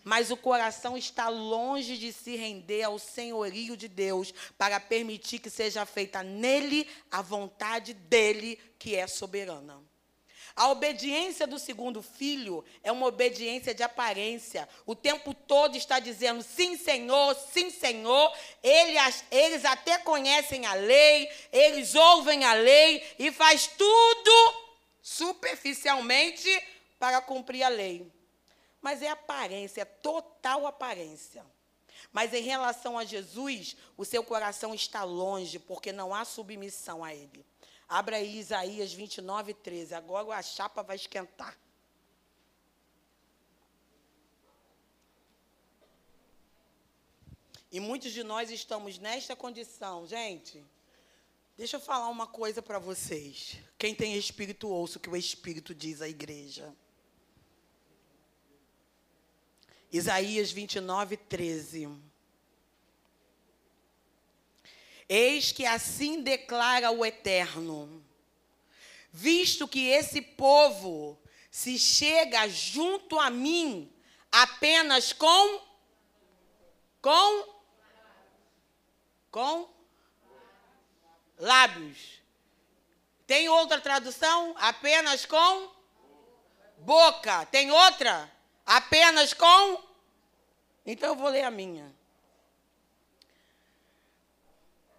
Mas 0.03 0.29
o 0.29 0.37
coração 0.37 0.97
está 0.97 1.29
longe 1.29 1.97
de 1.97 2.11
se 2.11 2.35
render 2.35 2.83
ao 2.83 2.99
senhorio 2.99 3.77
de 3.77 3.87
Deus, 3.87 4.33
para 4.57 4.79
permitir 4.79 5.39
que 5.39 5.49
seja 5.49 5.85
feita 5.85 6.23
nele 6.23 6.87
a 7.11 7.21
vontade 7.21 7.93
dele, 7.93 8.59
que 8.77 8.95
é 8.95 9.07
soberana. 9.07 9.88
A 10.59 10.67
obediência 10.67 11.47
do 11.47 11.57
segundo 11.57 12.01
filho 12.01 12.65
é 12.83 12.91
uma 12.91 13.05
obediência 13.07 13.73
de 13.73 13.81
aparência. 13.81 14.67
O 14.85 14.93
tempo 14.93 15.33
todo 15.33 15.77
está 15.77 15.99
dizendo 15.99 16.43
sim, 16.43 16.75
Senhor, 16.75 17.33
sim, 17.33 17.69
Senhor. 17.69 18.37
Eles, 18.61 19.23
eles 19.31 19.63
até 19.63 19.99
conhecem 19.99 20.65
a 20.65 20.73
lei, 20.73 21.31
eles 21.53 21.95
ouvem 21.95 22.43
a 22.43 22.51
lei 22.51 23.01
e 23.17 23.31
faz 23.31 23.67
tudo 23.67 24.65
superficialmente 25.01 26.49
para 26.99 27.21
cumprir 27.21 27.63
a 27.63 27.69
lei. 27.69 28.11
Mas 28.81 29.01
é 29.01 29.07
aparência, 29.07 29.83
é 29.83 29.85
total 29.85 30.67
aparência. 30.67 31.45
Mas 32.11 32.33
em 32.33 32.43
relação 32.43 32.99
a 32.99 33.05
Jesus, 33.05 33.77
o 33.95 34.03
seu 34.03 34.25
coração 34.25 34.75
está 34.75 35.05
longe, 35.05 35.57
porque 35.57 35.93
não 35.93 36.13
há 36.13 36.25
submissão 36.25 37.01
a 37.01 37.15
ele. 37.15 37.45
Abra 37.89 38.17
aí 38.17 38.37
Isaías 38.37 38.93
29, 38.93 39.55
13. 39.55 39.95
Agora 39.95 40.35
a 40.35 40.43
chapa 40.43 40.83
vai 40.83 40.95
esquentar. 40.95 41.57
E 47.71 47.79
muitos 47.79 48.11
de 48.11 48.23
nós 48.23 48.51
estamos 48.51 48.99
nesta 48.99 49.35
condição, 49.35 50.05
gente. 50.05 50.63
Deixa 51.57 51.77
eu 51.77 51.81
falar 51.81 52.07
uma 52.09 52.25
coisa 52.25 52.61
para 52.61 52.79
vocês. 52.79 53.57
Quem 53.77 53.93
tem 53.93 54.15
espírito, 54.15 54.69
ouça 54.69 54.97
o 54.97 55.01
que 55.01 55.09
o 55.09 55.15
Espírito 55.15 55.73
diz 55.73 56.01
à 56.01 56.07
igreja. 56.07 56.73
Isaías 59.91 60.51
29, 60.51 61.17
13. 61.17 61.89
Eis 65.09 65.51
que 65.51 65.65
assim 65.65 66.21
declara 66.21 66.91
o 66.91 67.03
Eterno: 67.03 68.05
visto 69.11 69.67
que 69.67 69.87
esse 69.87 70.21
povo 70.21 71.19
se 71.49 71.79
chega 71.79 72.47
junto 72.47 73.19
a 73.19 73.31
mim 73.31 73.91
apenas 74.31 75.11
com 75.11 75.61
com 77.01 77.59
com 79.31 79.69
lábios. 81.39 82.19
Tem 83.25 83.47
outra 83.49 83.79
tradução? 83.79 84.55
Apenas 84.57 85.25
com 85.25 85.71
boca. 86.79 87.45
Tem 87.47 87.71
outra? 87.71 88.31
Apenas 88.65 89.33
com 89.33 89.83
Então 90.85 91.09
eu 91.09 91.15
vou 91.15 91.29
ler 91.29 91.43
a 91.43 91.51
minha. 91.51 91.98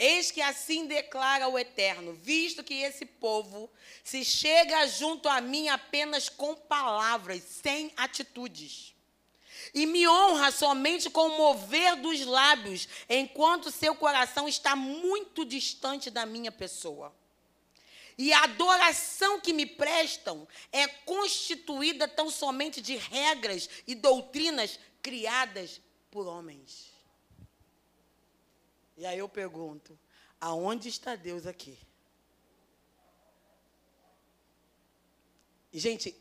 Eis 0.03 0.31
que 0.31 0.41
assim 0.41 0.87
declara 0.87 1.47
o 1.47 1.59
Eterno: 1.59 2.15
visto 2.15 2.65
que 2.65 2.73
esse 2.73 3.05
povo 3.05 3.71
se 4.03 4.25
chega 4.25 4.87
junto 4.89 5.29
a 5.29 5.43
mim 5.43 5.69
apenas 5.69 6.27
com 6.27 6.57
palavras, 6.57 7.43
sem 7.43 7.93
atitudes, 7.99 8.95
e 9.75 9.85
me 9.85 10.09
honra 10.09 10.51
somente 10.51 11.11
com 11.11 11.29
o 11.29 11.37
mover 11.37 11.97
dos 11.97 12.25
lábios, 12.25 12.89
enquanto 13.11 13.71
seu 13.71 13.95
coração 13.95 14.49
está 14.49 14.75
muito 14.75 15.45
distante 15.45 16.09
da 16.09 16.25
minha 16.25 16.51
pessoa. 16.51 17.15
E 18.17 18.33
a 18.33 18.45
adoração 18.45 19.39
que 19.39 19.53
me 19.53 19.67
prestam 19.67 20.49
é 20.73 20.87
constituída 20.87 22.09
tão 22.09 22.31
somente 22.31 22.81
de 22.81 22.97
regras 22.97 23.69
e 23.87 23.95
doutrinas 23.95 24.81
criadas 25.03 25.79
por 26.11 26.27
homens. 26.27 26.90
E 29.01 29.07
aí 29.07 29.19
eu 29.19 29.31
pergunto: 29.31 29.99
aonde 30.39 30.91
está 30.91 31.17
Deus 31.17 31.47
aqui? 31.47 31.79
Gente, 35.73 36.15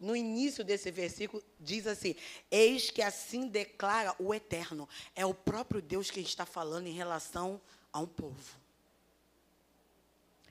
no 0.00 0.16
início 0.16 0.64
desse 0.64 0.90
versículo 0.90 1.44
diz 1.60 1.86
assim: 1.86 2.16
Eis 2.50 2.90
que 2.90 3.02
assim 3.02 3.46
declara 3.46 4.16
o 4.18 4.34
Eterno. 4.34 4.88
É 5.14 5.24
o 5.24 5.32
próprio 5.32 5.80
Deus 5.80 6.10
que 6.10 6.18
está 6.18 6.44
falando 6.44 6.88
em 6.88 6.92
relação 6.92 7.60
a 7.92 8.00
um 8.00 8.06
povo. 8.06 8.58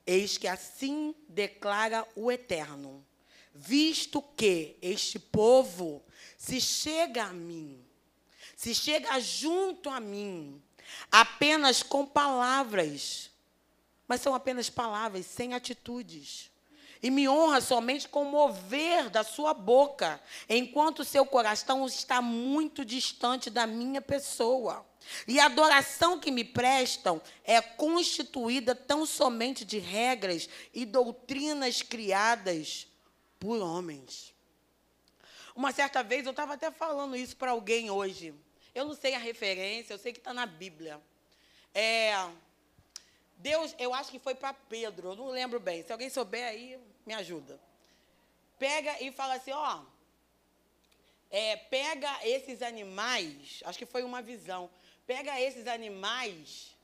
Eis 0.06 0.38
que 0.38 0.47
assim 0.47 1.13
declara 1.27 2.08
o 2.15 2.32
Eterno, 2.32 3.06
visto 3.53 4.21
que 4.21 4.77
este 4.82 5.19
povo 5.19 6.01
se 6.38 6.62
chega 6.62 7.25
a 7.25 7.34
mim, 7.34 7.86
se 8.56 8.73
chega 8.73 9.19
junto 9.19 9.89
a 9.89 9.99
mim, 9.99 10.63
apenas 11.12 11.84
com 11.84 12.06
palavras. 12.06 13.30
Mas 14.08 14.21
são 14.21 14.34
apenas 14.34 14.69
palavras, 14.69 15.26
sem 15.26 15.54
atitudes. 15.54 16.50
E 17.02 17.12
me 17.12 17.28
honra 17.28 17.62
somente 17.62 18.08
com 18.08 18.23
o 18.23 18.32
mover 18.32 19.10
da 19.10 19.23
sua 19.23 19.54
boca, 19.54 20.19
enquanto 20.50 21.06
seu 21.06 21.26
coração 21.26 21.86
está 21.86 22.21
muito 22.21 22.84
distante 22.84 23.50
da 23.50 23.67
minha 23.67 24.02
pessoa. 24.02 24.86
E 25.28 25.39
a 25.39 25.45
adoração 25.45 26.19
que 26.19 26.32
me 26.32 26.43
prestam 26.43 27.21
é 27.43 27.62
constituída 27.62 28.73
tão 28.73 29.06
somente 29.06 29.63
de 29.63 29.78
regras 29.78 30.50
e 30.73 30.86
doutrinas 30.86 31.82
criadas 31.82 32.88
por 33.39 33.60
homens. 33.60 34.34
Uma 35.56 35.71
certa 35.71 36.04
vez, 36.04 36.26
eu 36.26 36.32
estava 36.32 36.54
até 36.54 36.71
falando 36.71 37.15
isso 37.15 37.36
para 37.36 37.52
alguém 37.52 37.89
hoje. 37.89 38.34
Eu 38.78 38.86
não 38.86 38.94
sei 38.94 39.16
a 39.16 39.18
referência, 39.18 39.92
eu 39.92 39.98
sei 39.98 40.13
que 40.13 40.20
está 40.20 40.36
na 40.36 40.46
Bíblia. 40.46 41.02
É, 41.74 42.13
Deus, 43.36 43.74
eu 43.80 43.92
acho 43.92 44.12
que 44.12 44.20
foi 44.20 44.36
para 44.36 44.54
Pedro, 44.54 45.10
eu 45.10 45.16
não 45.16 45.30
lembro 45.30 45.60
bem. 45.60 45.82
Se 45.82 45.92
alguém 45.92 46.12
souber 46.12 46.48
aí, 46.48 46.80
me 47.04 47.16
ajuda. 47.16 47.60
Pega 48.60 49.02
e 49.02 49.12
fala 49.12 49.34
assim, 49.34 49.52
ó. 49.52 49.82
É, 51.32 51.56
pega 51.56 52.20
esses 52.24 52.62
animais, 52.62 53.63
acho 53.66 53.80
que 53.80 53.86
foi 53.88 54.04
uma 54.04 54.22
visão. 54.22 54.70
Pega 55.08 55.42
esses 55.42 55.66
animais 55.66 56.76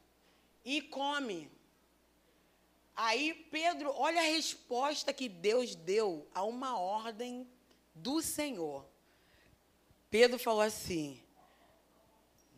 e 0.65 0.81
come. 0.81 1.47
Aí 2.95 3.35
Pedro, 3.51 3.93
olha 3.95 4.19
a 4.19 4.25
resposta 4.25 5.13
que 5.13 5.29
Deus 5.29 5.75
deu 5.75 6.27
a 6.33 6.43
uma 6.43 6.75
ordem 6.75 7.47
do 7.93 8.19
Senhor. 8.19 8.83
Pedro 10.09 10.39
falou 10.39 10.61
assim: 10.61 11.22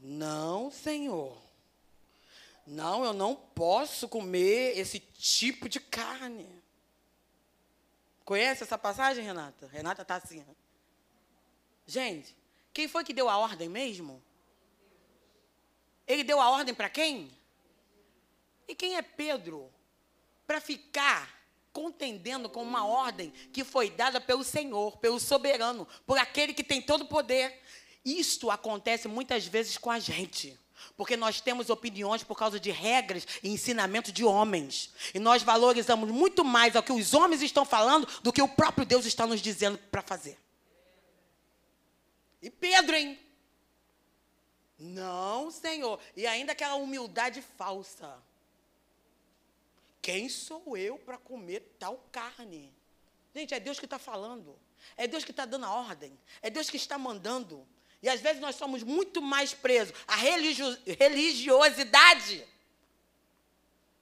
não, 0.02 0.72
Senhor. 0.72 1.38
Não, 2.66 3.06
eu 3.06 3.14
não 3.14 3.36
posso 3.36 4.08
comer 4.08 4.78
esse 4.78 5.00
tipo 5.00 5.70
de 5.70 5.80
carne. 5.80 6.48
Conhece 8.24 8.64
essa 8.64 8.78
passagem, 8.78 9.24
Renata? 9.24 9.68
Renata 9.68 10.02
está 10.02 10.16
assim. 10.16 10.40
Né? 10.40 10.56
Gente, 11.86 12.36
quem 12.74 12.88
foi 12.88 13.04
que 13.04 13.14
deu 13.14 13.30
a 13.30 13.38
ordem 13.38 13.70
mesmo? 13.70 14.22
Ele 16.08 16.24
deu 16.24 16.42
a 16.42 16.50
ordem 16.50 16.74
para 16.74 16.90
quem? 16.90 17.32
E 18.68 18.74
quem 18.74 18.96
é 18.96 19.02
Pedro? 19.02 19.72
Para 20.48 20.60
ficar 20.60 21.36
contendendo 21.72 22.50
com 22.50 22.64
uma 22.64 22.86
ordem 22.86 23.32
que 23.52 23.64
foi 23.64 23.90
dada 23.90 24.20
pelo 24.22 24.44
Senhor, 24.44 24.98
pelo 24.98 25.20
soberano, 25.20 25.88
por 26.06 26.18
aquele 26.18 26.54
que 26.54 26.64
tem 26.64 26.82
todo 26.82 27.02
o 27.02 27.08
poder. 27.08 27.62
Isto 28.06 28.52
acontece 28.52 29.08
muitas 29.08 29.48
vezes 29.48 29.78
com 29.78 29.90
a 29.90 29.98
gente. 29.98 30.58
Porque 30.96 31.18
nós 31.18 31.42
temos 31.42 31.70
opiniões 31.70 32.24
por 32.24 32.38
causa 32.38 32.60
de 32.60 32.70
regras 32.70 33.26
e 33.42 33.50
ensinamento 33.50 34.12
de 34.12 34.24
homens. 34.24 34.94
E 35.14 35.20
nós 35.20 35.42
valorizamos 35.42 36.10
muito 36.12 36.46
mais 36.46 36.76
o 36.76 36.84
que 36.84 36.94
os 36.94 37.14
homens 37.14 37.42
estão 37.42 37.66
falando 37.66 38.08
do 38.22 38.32
que 38.32 38.42
o 38.42 38.48
próprio 38.48 38.86
Deus 38.86 39.06
está 39.06 39.26
nos 39.26 39.42
dizendo 39.42 39.78
para 39.78 40.04
fazer. 40.04 40.38
E 42.42 42.50
Pedro, 42.52 42.96
hein? 42.96 43.20
Não, 44.78 45.50
Senhor. 45.50 46.00
E 46.16 46.28
ainda 46.28 46.52
aquela 46.52 46.76
humildade 46.76 47.42
falsa. 47.58 48.22
Quem 50.02 50.30
sou 50.30 50.78
eu 50.78 51.00
para 51.00 51.18
comer 51.18 51.76
tal 51.80 51.98
carne? 52.12 52.72
Gente, 53.34 53.56
é 53.56 53.60
Deus 53.60 53.80
que 53.80 53.86
está 53.86 53.98
falando. 53.98 54.56
É 54.96 55.08
Deus 55.08 55.26
que 55.26 55.32
está 55.32 55.46
dando 55.46 55.66
a 55.66 55.74
ordem. 55.74 56.18
É 56.42 56.50
Deus 56.50 56.70
que 56.70 56.78
está 56.78 56.98
mandando. 56.98 57.68
E 58.06 58.10
às 58.10 58.22
vezes 58.22 58.40
nós 58.40 58.56
somos 58.56 58.84
muito 58.84 59.20
mais 59.20 59.52
presos 59.52 59.92
à 60.08 60.16
religio 60.16 60.78
religiosidade. 60.86 62.48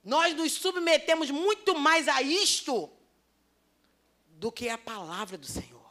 Nós 0.04 0.36
nos 0.36 0.52
submetemos 0.52 1.30
muito 1.30 1.74
mais 1.74 2.06
a 2.06 2.20
isto 2.20 2.92
do 4.28 4.52
que 4.52 4.68
a 4.68 4.76
palavra 4.76 5.38
do 5.38 5.46
Senhor. 5.46 5.90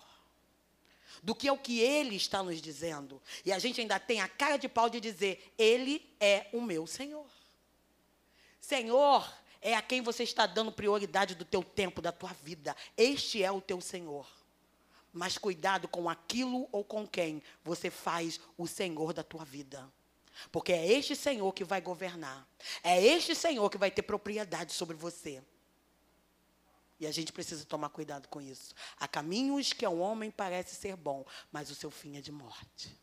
Do 1.24 1.34
que 1.34 1.48
é 1.48 1.52
o 1.52 1.58
que 1.58 1.80
Ele 1.80 2.16
está 2.16 2.44
nos 2.44 2.62
dizendo. 2.62 3.20
E 3.44 3.52
a 3.52 3.58
gente 3.58 3.82
ainda 3.82 4.00
tem 4.00 4.22
a 4.22 4.28
cara 4.28 4.58
de 4.58 4.70
pau 4.70 4.92
de 4.92 5.00
dizer: 5.00 5.52
Ele 5.58 6.08
é 6.20 6.46
o 6.54 6.62
meu 6.62 6.86
Senhor. 6.86 7.26
Senhor 8.62 9.28
é 9.60 9.74
a 9.74 9.82
quem 9.82 10.04
você 10.04 10.22
está 10.22 10.46
dando 10.46 10.72
prioridade 10.72 11.34
do 11.34 11.46
teu 11.46 11.64
tempo, 11.64 12.00
da 12.00 12.12
tua 12.12 12.32
vida. 12.44 12.78
Este 12.96 13.42
é 13.42 13.52
o 13.52 13.60
teu 13.60 13.82
Senhor. 13.82 14.43
Mas 15.14 15.38
cuidado 15.38 15.88
com 15.88 16.10
aquilo 16.10 16.68
ou 16.72 16.84
com 16.84 17.08
quem 17.08 17.42
você 17.64 17.90
faz 17.90 18.40
o 18.58 18.68
Senhor 18.68 19.14
da 19.14 19.24
tua 19.24 19.46
vida. 19.46 19.88
Porque 20.52 20.74
é 20.74 20.92
este 20.92 21.16
Senhor 21.16 21.54
que 21.54 21.64
vai 21.64 21.80
governar. 21.80 22.48
É 22.84 23.02
este 23.02 23.36
Senhor 23.36 23.70
que 23.70 23.78
vai 23.78 23.92
ter 23.92 24.02
propriedade 24.02 24.74
sobre 24.74 24.98
você. 24.98 25.42
E 27.00 27.06
a 27.06 27.12
gente 27.12 27.32
precisa 27.32 27.64
tomar 27.66 27.90
cuidado 27.90 28.28
com 28.28 28.42
isso. 28.42 28.74
Há 29.00 29.08
caminhos 29.08 29.72
que 29.72 29.86
ao 29.86 29.98
homem 29.98 30.32
parece 30.32 30.76
ser 30.76 30.96
bom, 30.96 31.26
mas 31.52 31.70
o 31.70 31.76
seu 31.76 31.92
fim 31.92 32.18
é 32.18 32.22
de 32.22 32.32
morte. 32.32 32.98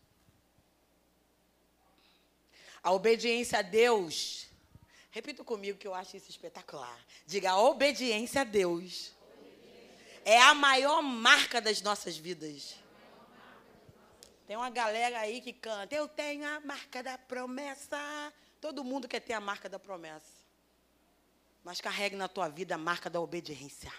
A 2.82 2.92
obediência 2.92 3.58
a 3.58 3.62
Deus 3.62 4.50
Repita 5.10 5.42
comigo 5.42 5.76
que 5.76 5.88
eu 5.88 5.94
acho 5.94 6.16
isso 6.16 6.30
espetacular. 6.30 6.98
Diga: 7.26 7.50
a 7.50 7.60
obediência 7.60 8.42
a 8.42 8.44
Deus 8.44 9.12
é 10.24 10.40
a 10.40 10.54
maior 10.54 11.02
marca 11.02 11.60
das 11.60 11.80
nossas 11.82 12.16
vidas. 12.16 12.76
Tem 14.46 14.56
uma 14.56 14.70
galera 14.70 15.20
aí 15.20 15.40
que 15.40 15.52
canta: 15.52 15.94
Eu 15.94 16.08
tenho 16.08 16.46
a 16.46 16.60
marca 16.60 17.02
da 17.02 17.16
promessa. 17.16 17.98
Todo 18.60 18.84
mundo 18.84 19.08
quer 19.08 19.20
ter 19.20 19.32
a 19.32 19.40
marca 19.40 19.68
da 19.68 19.78
promessa. 19.78 20.40
Mas 21.62 21.80
carregue 21.80 22.16
na 22.16 22.28
tua 22.28 22.48
vida 22.48 22.74
a 22.74 22.78
marca 22.78 23.08
da 23.08 23.20
obediência. 23.20 23.92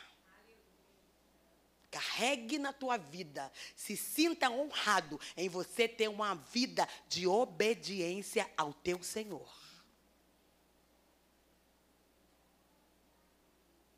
Carregue 1.89 2.57
na 2.57 2.71
tua 2.71 2.97
vida. 2.97 3.51
Se 3.75 3.97
sinta 3.97 4.49
honrado 4.49 5.19
em 5.36 5.49
você 5.49 5.88
ter 5.88 6.07
uma 6.07 6.36
vida 6.36 6.88
de 7.07 7.27
obediência 7.27 8.49
ao 8.57 8.73
teu 8.73 9.01
Senhor. 9.03 9.49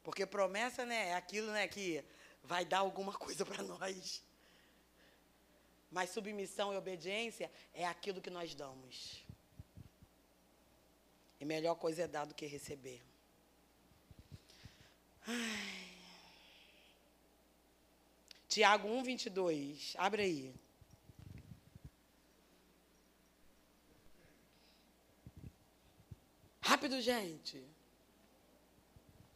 Porque 0.03 0.25
promessa, 0.25 0.85
né, 0.85 1.09
é 1.09 1.15
aquilo, 1.15 1.51
né, 1.51 1.67
que 1.67 2.03
vai 2.43 2.65
dar 2.65 2.79
alguma 2.79 3.13
coisa 3.13 3.45
para 3.45 3.63
nós. 3.63 4.21
Mas 5.89 6.09
submissão 6.09 6.73
e 6.73 6.77
obediência 6.77 7.51
é 7.73 7.85
aquilo 7.85 8.21
que 8.21 8.29
nós 8.29 8.53
damos. 8.53 9.23
E 11.39 11.45
melhor 11.45 11.75
coisa 11.75 12.03
é 12.03 12.07
dar 12.07 12.25
do 12.25 12.33
que 12.33 12.45
receber. 12.45 13.01
Ai. 15.27 15.93
Tiago 18.47 18.87
1, 18.87 19.03
22. 19.03 19.95
Abre 19.97 20.21
aí. 20.23 20.55
Rápido, 26.61 27.01
gente. 27.01 27.63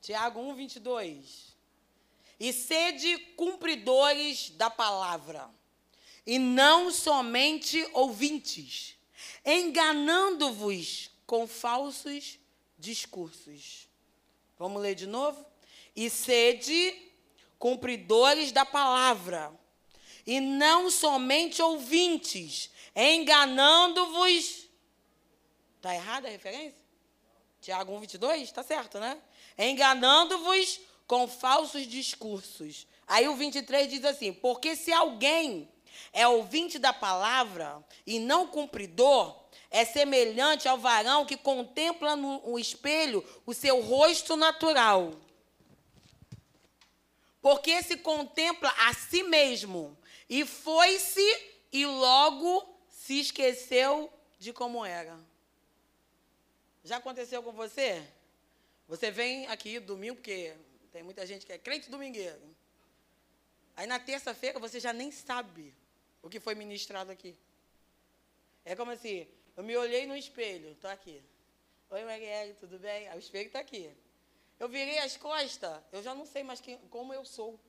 Tiago 0.01 0.39
1, 0.39 0.55
22. 0.55 1.56
E 2.39 2.53
sede 2.53 3.17
cumpridores 3.35 4.51
da 4.51 4.69
palavra, 4.69 5.49
e 6.25 6.37
não 6.37 6.91
somente 6.91 7.87
ouvintes, 7.93 8.95
enganando-vos 9.45 11.09
com 11.25 11.47
falsos 11.47 12.37
discursos. 12.77 13.87
Vamos 14.59 14.81
ler 14.81 14.93
de 14.93 15.07
novo? 15.07 15.45
E 15.95 16.09
sede 16.09 17.11
cumpridores 17.57 18.51
da 18.51 18.65
palavra, 18.65 19.51
e 20.25 20.39
não 20.39 20.91
somente 20.91 21.61
ouvintes, 21.61 22.69
enganando-vos. 22.95 24.67
Está 25.77 25.95
errada 25.95 26.27
a 26.27 26.31
referência? 26.31 26.85
Tiago 27.61 27.93
1, 27.93 27.99
22? 27.99 28.41
Está 28.43 28.61
certo, 28.61 28.99
né? 28.99 29.19
enganando-vos 29.57 30.79
com 31.07 31.27
falsos 31.27 31.87
discursos. 31.87 32.85
Aí 33.07 33.27
o 33.27 33.35
23 33.35 33.89
diz 33.89 34.03
assim: 34.03 34.33
Porque 34.33 34.75
se 34.75 34.91
alguém 34.91 35.69
é 36.11 36.27
ouvinte 36.27 36.77
da 36.77 36.93
palavra 36.93 37.83
e 38.05 38.19
não 38.19 38.47
cumpridor, 38.47 39.35
é 39.71 39.85
semelhante 39.85 40.67
ao 40.67 40.77
varão 40.77 41.25
que 41.25 41.37
contempla 41.37 42.15
no 42.15 42.59
espelho 42.59 43.23
o 43.45 43.53
seu 43.53 43.81
rosto 43.81 44.35
natural. 44.35 45.13
Porque 47.41 47.81
se 47.81 47.97
contempla 47.97 48.73
a 48.87 48.93
si 48.93 49.23
mesmo 49.23 49.97
e 50.29 50.45
foi-se 50.45 51.21
e 51.71 51.85
logo 51.85 52.77
se 52.89 53.19
esqueceu 53.19 54.11
de 54.37 54.51
como 54.51 54.85
era. 54.85 55.17
Já 56.83 56.97
aconteceu 56.97 57.41
com 57.43 57.51
você? 57.51 58.03
Você 58.87 59.11
vem 59.11 59.47
aqui 59.47 59.79
domingo, 59.79 60.15
porque 60.15 60.55
tem 60.91 61.03
muita 61.03 61.25
gente 61.25 61.45
que 61.45 61.53
é 61.53 61.57
crente 61.57 61.89
domingueiro. 61.89 62.55
Aí 63.75 63.85
na 63.87 63.99
terça-feira 63.99 64.59
você 64.59 64.79
já 64.79 64.91
nem 64.91 65.11
sabe 65.11 65.73
o 66.21 66.29
que 66.29 66.39
foi 66.39 66.55
ministrado 66.55 67.11
aqui. 67.11 67.37
É 68.65 68.75
como 68.75 68.91
assim, 68.91 69.27
eu 69.55 69.63
me 69.63 69.75
olhei 69.77 70.05
no 70.05 70.15
espelho, 70.15 70.71
estou 70.71 70.89
aqui. 70.89 71.21
Oi, 71.89 72.03
Marielle, 72.03 72.53
tudo 72.55 72.77
bem? 72.79 73.09
O 73.13 73.19
espelho 73.19 73.47
está 73.47 73.59
aqui. 73.59 73.89
Eu 74.59 74.67
virei 74.67 74.97
as 74.99 75.15
costas, 75.15 75.79
eu 75.91 76.01
já 76.01 76.13
não 76.15 76.25
sei 76.25 76.43
mais 76.43 76.59
quem, 76.59 76.77
como 76.89 77.13
eu 77.13 77.23
sou. 77.23 77.59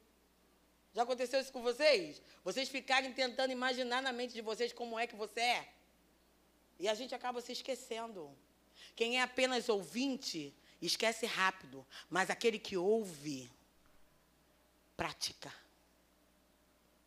Já 0.94 1.02
aconteceu 1.02 1.40
isso 1.40 1.52
com 1.52 1.62
vocês? 1.62 2.20
Vocês 2.42 2.68
ficarem 2.68 3.12
tentando 3.12 3.52
imaginar 3.52 4.00
na 4.02 4.12
mente 4.12 4.32
de 4.32 4.40
vocês 4.40 4.72
como 4.72 4.98
é 4.98 5.06
que 5.06 5.14
você 5.14 5.40
é. 5.40 5.68
E 6.78 6.88
a 6.88 6.94
gente 6.94 7.14
acaba 7.14 7.40
se 7.40 7.52
esquecendo. 7.52 8.30
Quem 8.96 9.18
é 9.18 9.22
apenas 9.22 9.68
ouvinte 9.68 10.54
Esquece 10.80 11.26
rápido, 11.26 11.84
mas 12.08 12.30
aquele 12.30 12.58
que 12.58 12.76
ouve, 12.76 13.50
pratica. 14.96 15.52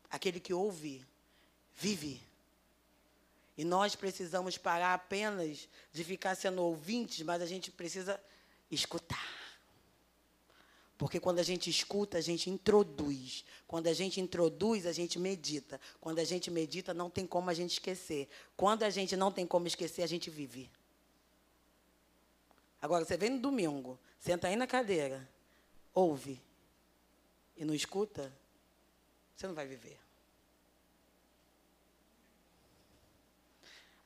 Aquele 0.10 0.39
que 0.39 0.53
ouve, 0.53 1.05
vive. 1.75 2.21
E 3.57 3.63
nós 3.63 3.95
precisamos 3.95 4.57
parar 4.57 4.93
apenas 4.93 5.69
de 5.93 6.03
ficar 6.03 6.36
sendo 6.36 6.62
ouvintes, 6.63 7.21
mas 7.21 7.41
a 7.41 7.45
gente 7.45 7.71
precisa 7.71 8.21
escutar. 8.69 9.41
Porque 10.97 11.19
quando 11.19 11.39
a 11.39 11.43
gente 11.43 11.69
escuta, 11.69 12.17
a 12.17 12.21
gente 12.21 12.49
introduz. 12.49 13.43
Quando 13.67 13.88
a 13.88 13.93
gente 13.93 14.21
introduz, 14.21 14.86
a 14.86 14.91
gente 14.91 15.17
medita. 15.17 15.81
Quando 15.99 16.19
a 16.19 16.23
gente 16.23 16.51
medita, 16.51 16.93
não 16.93 17.10
tem 17.10 17.25
como 17.25 17.49
a 17.49 17.53
gente 17.53 17.71
esquecer. 17.71 18.29
Quando 18.55 18.84
a 18.84 18.89
gente 18.89 19.15
não 19.15 19.31
tem 19.31 19.47
como 19.47 19.65
esquecer, 19.65 20.03
a 20.03 20.07
gente 20.07 20.29
vive. 20.29 20.69
Agora, 22.82 23.06
você 23.06 23.15
vem 23.15 23.30
no 23.30 23.39
domingo, 23.39 24.00
senta 24.20 24.48
aí 24.48 24.56
na 24.56 24.65
cadeira, 24.65 25.30
ouve 25.94 26.41
e 27.56 27.63
não 27.63 27.76
escuta, 27.76 28.34
você 29.36 29.46
não 29.46 29.54
vai 29.54 29.67
viver. 29.67 30.00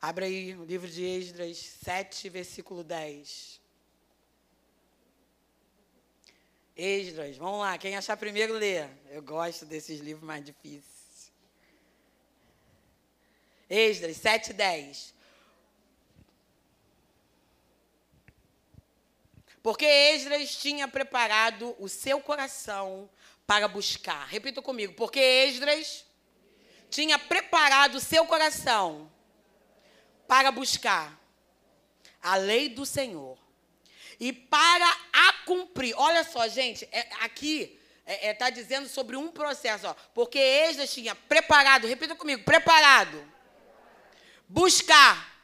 Abre 0.01 0.25
aí 0.25 0.55
o 0.55 0.65
livro 0.65 0.87
de 0.87 1.03
Esdras 1.03 1.57
7, 1.57 2.29
versículo 2.29 2.83
10. 2.83 3.61
Esdras, 6.75 7.37
vamos 7.37 7.61
lá, 7.61 7.77
quem 7.77 7.95
achar 7.95 8.17
primeiro 8.17 8.53
lê. 8.53 8.87
Eu 9.09 9.23
gosto 9.23 9.65
desses 9.65 10.01
livros 10.01 10.23
mais 10.23 10.43
difíceis. 10.43 11.31
Esdras 13.69 14.17
7, 14.17 14.53
10. 14.53 15.14
Porque 19.65 19.83
Esdras 19.83 20.55
tinha 20.57 20.87
preparado 20.87 21.75
o 21.79 21.89
seu 21.89 22.21
coração 22.21 23.09
para 23.47 23.67
buscar. 23.67 24.27
Repita 24.27 24.61
comigo. 24.61 24.93
Porque 24.93 25.19
Esdras 25.19 26.05
tinha 26.87 27.17
preparado 27.17 27.95
o 27.95 27.99
seu 27.99 28.27
coração 28.27 29.11
para 30.27 30.51
buscar 30.51 31.19
a 32.21 32.35
lei 32.35 32.69
do 32.69 32.85
Senhor 32.85 33.39
e 34.19 34.31
para 34.31 34.87
a 35.11 35.33
cumprir. 35.47 35.95
Olha 35.97 36.23
só, 36.23 36.47
gente, 36.47 36.87
é, 36.91 37.09
aqui 37.21 37.81
está 38.05 38.13
é, 38.13 38.27
é, 38.27 38.33
tá 38.35 38.51
dizendo 38.51 38.87
sobre 38.87 39.15
um 39.15 39.31
processo. 39.31 39.87
Ó, 39.87 39.95
porque 40.13 40.37
Esdras 40.37 40.93
tinha 40.93 41.15
preparado, 41.15 41.87
repita 41.87 42.15
comigo, 42.15 42.43
preparado, 42.43 43.19
buscar 44.47 45.34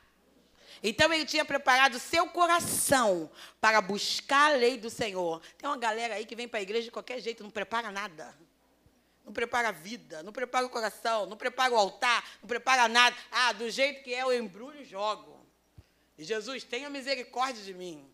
então 0.84 1.14
ele 1.14 1.26
tinha 1.26 1.46
preparado 1.46 2.00
seu 2.00 2.28
coração 2.28 3.30
para 3.60 3.80
buscar 3.82 4.52
a 4.52 4.56
lei 4.56 4.78
do 4.78 4.90
Senhor. 4.90 5.42
Tem 5.58 5.70
uma 5.70 5.78
galera 5.78 6.16
aí 6.16 6.26
que 6.26 6.36
vem 6.36 6.48
para 6.48 6.60
a 6.60 6.64
igreja 6.64 6.86
de 6.86 6.92
qualquer 6.92 7.20
jeito, 7.20 7.44
não 7.44 7.52
prepara 7.52 7.92
nada. 7.92 8.36
não 9.24 9.32
prepara 9.32 9.70
a 9.70 9.72
vida, 9.72 10.24
não 10.24 10.34
prepara 10.34 10.66
o 10.66 10.70
coração, 10.70 11.28
não 11.28 11.38
prepara 11.38 11.72
o 11.74 11.78
altar, 11.78 12.28
não 12.42 12.48
prepara 12.48 12.88
nada. 12.88 13.16
Ah, 13.32 13.54
do 13.54 13.70
jeito 13.70 14.04
que 14.04 14.14
é, 14.14 14.24
eu 14.24 14.34
embrulho 14.34 14.82
e 14.82 14.86
jogo. 14.86 15.46
E 16.18 16.24
Jesus, 16.24 16.64
tenha 16.64 16.90
misericórdia 16.90 17.64
de 17.64 17.74
mim. 17.74 18.12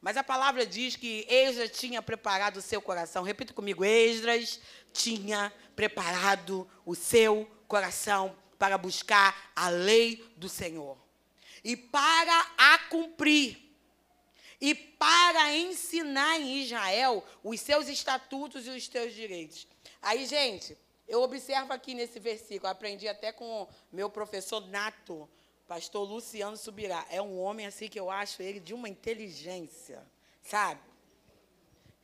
Mas 0.00 0.16
a 0.16 0.24
palavra 0.24 0.64
diz 0.64 0.96
que 0.96 1.26
Esdras 1.28 1.70
tinha 1.78 2.00
preparado 2.00 2.56
o 2.56 2.62
seu 2.62 2.80
coração. 2.80 3.22
Repita 3.22 3.52
comigo: 3.52 3.84
Esdras 3.84 4.58
tinha 4.94 5.52
preparado 5.76 6.68
o 6.86 6.94
seu 6.94 7.46
coração 7.68 8.34
para 8.58 8.78
buscar 8.78 9.52
a 9.54 9.68
lei 9.68 10.26
do 10.36 10.48
Senhor 10.48 10.96
e 11.64 11.76
para 11.76 12.52
a 12.56 12.78
cumprir 12.90 13.70
e 14.60 14.74
para 14.74 15.56
ensinar 15.56 16.38
em 16.38 16.60
Israel 16.62 17.24
os 17.42 17.60
seus 17.60 17.88
estatutos 17.88 18.66
e 18.66 18.70
os 18.70 18.86
seus 18.86 19.14
direitos. 19.14 19.66
Aí, 20.02 20.26
gente, 20.26 20.76
eu 21.08 21.22
observo 21.22 21.72
aqui 21.72 21.94
nesse 21.94 22.20
versículo, 22.20 22.70
aprendi 22.70 23.08
até 23.08 23.32
com 23.32 23.66
meu 23.90 24.10
professor 24.10 24.60
nato, 24.68 25.28
pastor 25.66 26.08
Luciano 26.08 26.56
Subirá. 26.56 27.06
É 27.10 27.22
um 27.22 27.40
homem 27.40 27.66
assim 27.66 27.88
que 27.88 27.98
eu 27.98 28.10
acho 28.10 28.42
ele 28.42 28.60
de 28.60 28.74
uma 28.74 28.88
inteligência, 28.88 30.06
sabe? 30.42 30.80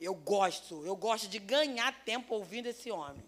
Eu 0.01 0.14
gosto, 0.14 0.85
eu 0.85 0.97
gosto 0.97 1.29
de 1.29 1.38
ganhar 1.38 2.05
tempo 2.05 2.35
ouvindo 2.35 2.66
esse 2.66 2.90
homem. 2.90 3.25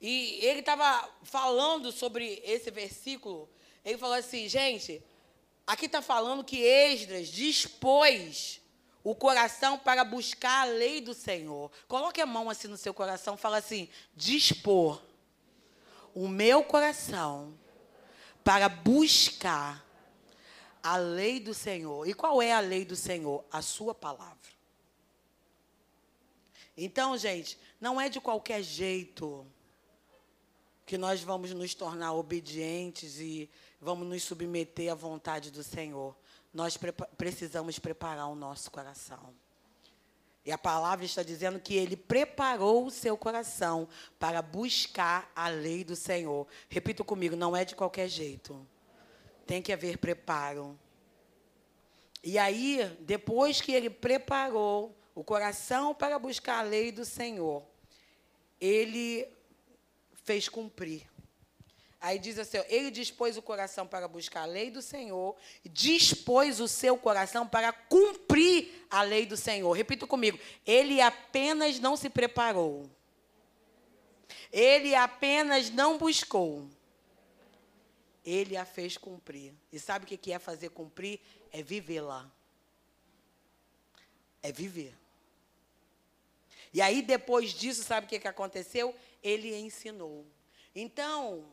E 0.00 0.38
ele 0.44 0.60
estava 0.60 1.08
falando 1.22 1.90
sobre 1.90 2.40
esse 2.44 2.70
versículo. 2.70 3.48
Ele 3.88 3.98
falou 3.98 4.16
assim, 4.16 4.48
gente, 4.48 5.02
aqui 5.66 5.86
está 5.86 6.02
falando 6.02 6.44
que 6.44 6.58
Esdras 6.58 7.28
dispôs 7.28 8.60
o 9.02 9.14
coração 9.14 9.78
para 9.78 10.04
buscar 10.04 10.62
a 10.62 10.70
lei 10.70 11.00
do 11.00 11.14
Senhor. 11.14 11.70
Coloque 11.86 12.20
a 12.20 12.26
mão 12.26 12.50
assim 12.50 12.68
no 12.68 12.76
seu 12.76 12.92
coração, 12.92 13.38
fala 13.38 13.56
assim: 13.56 13.88
dispor 14.14 15.02
o 16.14 16.28
meu 16.28 16.62
coração 16.62 17.58
para 18.44 18.68
buscar 18.68 19.82
a 20.82 20.96
lei 20.98 21.40
do 21.40 21.54
Senhor. 21.54 22.06
E 22.06 22.12
qual 22.12 22.42
é 22.42 22.52
a 22.52 22.60
lei 22.60 22.84
do 22.84 22.96
Senhor? 22.96 23.42
A 23.50 23.62
sua 23.62 23.94
palavra. 23.94 24.36
Então, 26.76 27.16
gente, 27.16 27.58
não 27.80 27.98
é 27.98 28.10
de 28.10 28.20
qualquer 28.20 28.62
jeito 28.62 29.46
que 30.84 30.96
nós 30.96 31.20
vamos 31.22 31.52
nos 31.52 31.74
tornar 31.74 32.14
obedientes 32.14 33.20
e 33.20 33.50
vamos 33.80 34.06
nos 34.06 34.22
submeter 34.22 34.90
à 34.90 34.94
vontade 34.94 35.50
do 35.50 35.62
Senhor 35.62 36.16
nós 36.52 36.76
pre 36.76 36.92
precisamos 36.92 37.78
preparar 37.78 38.28
o 38.28 38.34
nosso 38.34 38.70
coração. 38.70 39.34
E 40.44 40.50
a 40.50 40.56
palavra 40.56 41.04
está 41.04 41.22
dizendo 41.22 41.60
que 41.60 41.76
ele 41.76 41.96
preparou 41.96 42.86
o 42.86 42.90
seu 42.90 43.18
coração 43.18 43.86
para 44.18 44.40
buscar 44.40 45.30
a 45.36 45.48
lei 45.48 45.84
do 45.84 45.94
Senhor. 45.94 46.46
Repita 46.68 47.04
comigo, 47.04 47.36
não 47.36 47.54
é 47.54 47.64
de 47.64 47.76
qualquer 47.76 48.08
jeito. 48.08 48.66
Tem 49.46 49.60
que 49.60 49.72
haver 49.72 49.98
preparo. 49.98 50.78
E 52.24 52.38
aí, 52.38 52.96
depois 53.00 53.60
que 53.60 53.72
ele 53.72 53.90
preparou 53.90 54.96
o 55.14 55.22
coração 55.22 55.94
para 55.94 56.18
buscar 56.18 56.60
a 56.60 56.62
lei 56.62 56.90
do 56.90 57.04
Senhor, 57.04 57.62
ele 58.58 59.28
fez 60.24 60.48
cumprir 60.48 61.06
Aí 62.00 62.18
diz 62.18 62.38
assim: 62.38 62.58
ele 62.68 62.90
dispôs 62.90 63.36
o 63.36 63.42
coração 63.42 63.86
para 63.86 64.06
buscar 64.06 64.42
a 64.42 64.46
lei 64.46 64.70
do 64.70 64.80
Senhor, 64.80 65.36
dispôs 65.64 66.60
o 66.60 66.68
seu 66.68 66.96
coração 66.96 67.46
para 67.46 67.72
cumprir 67.72 68.86
a 68.88 69.02
lei 69.02 69.26
do 69.26 69.36
Senhor. 69.36 69.72
Repita 69.72 70.06
comigo: 70.06 70.38
ele 70.64 71.00
apenas 71.00 71.80
não 71.80 71.96
se 71.96 72.08
preparou, 72.08 72.88
ele 74.52 74.94
apenas 74.94 75.70
não 75.70 75.98
buscou, 75.98 76.68
ele 78.24 78.56
a 78.56 78.64
fez 78.64 78.96
cumprir. 78.96 79.52
E 79.72 79.78
sabe 79.80 80.04
o 80.04 80.18
que 80.18 80.32
é 80.32 80.38
fazer 80.38 80.70
cumprir? 80.70 81.20
É 81.52 81.62
viver 81.62 82.02
lá. 82.02 82.30
É 84.40 84.52
viver. 84.52 84.94
E 86.72 86.80
aí, 86.80 87.02
depois 87.02 87.50
disso, 87.52 87.82
sabe 87.82 88.06
o 88.06 88.08
que 88.08 88.28
aconteceu? 88.28 88.94
Ele 89.22 89.56
ensinou. 89.56 90.26
Então, 90.74 91.44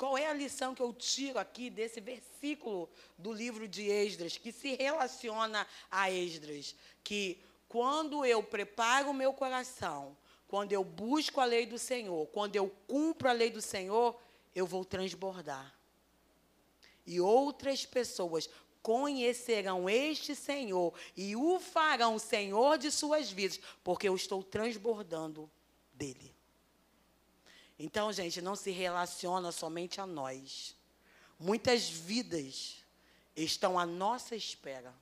qual 0.00 0.16
é 0.16 0.26
a 0.26 0.32
lição 0.32 0.74
que 0.74 0.80
eu 0.80 0.94
tiro 0.94 1.38
aqui 1.38 1.68
desse 1.68 2.00
versículo 2.00 2.88
do 3.18 3.30
livro 3.30 3.68
de 3.68 3.86
Esdras, 3.90 4.38
que 4.38 4.50
se 4.50 4.74
relaciona 4.74 5.66
a 5.90 6.10
Esdras? 6.10 6.74
Que 7.04 7.38
quando 7.68 8.24
eu 8.24 8.42
preparo 8.42 9.10
o 9.10 9.14
meu 9.14 9.34
coração, 9.34 10.16
quando 10.48 10.72
eu 10.72 10.82
busco 10.82 11.38
a 11.38 11.44
lei 11.44 11.66
do 11.66 11.78
Senhor, 11.78 12.26
quando 12.28 12.56
eu 12.56 12.74
cumpro 12.86 13.28
a 13.28 13.32
lei 13.32 13.50
do 13.50 13.60
Senhor, 13.60 14.18
eu 14.54 14.66
vou 14.66 14.86
transbordar. 14.86 15.78
E 17.04 17.20
outras 17.20 17.84
pessoas 17.84 18.48
conhecerão 18.82 19.86
este 19.86 20.34
Senhor 20.34 20.94
e 21.14 21.36
o 21.36 21.60
farão 21.60 22.18
Senhor 22.18 22.78
de 22.78 22.90
suas 22.90 23.30
vidas, 23.30 23.60
porque 23.84 24.08
eu 24.08 24.16
estou 24.16 24.42
transbordando 24.42 25.50
dele. 25.92 26.39
Então, 27.82 28.12
gente, 28.12 28.42
não 28.42 28.54
se 28.54 28.70
relaciona 28.70 29.50
somente 29.50 30.02
a 30.02 30.06
nós. 30.06 30.76
Muitas 31.38 31.88
vidas 31.88 32.76
estão 33.34 33.78
à 33.78 33.86
nossa 33.86 34.36
espera. 34.36 34.94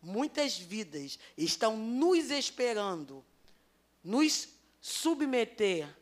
Muitas 0.00 0.56
vidas 0.56 1.18
estão 1.36 1.76
nos 1.76 2.30
esperando, 2.30 3.24
nos 4.04 4.50
submeter 4.80 5.92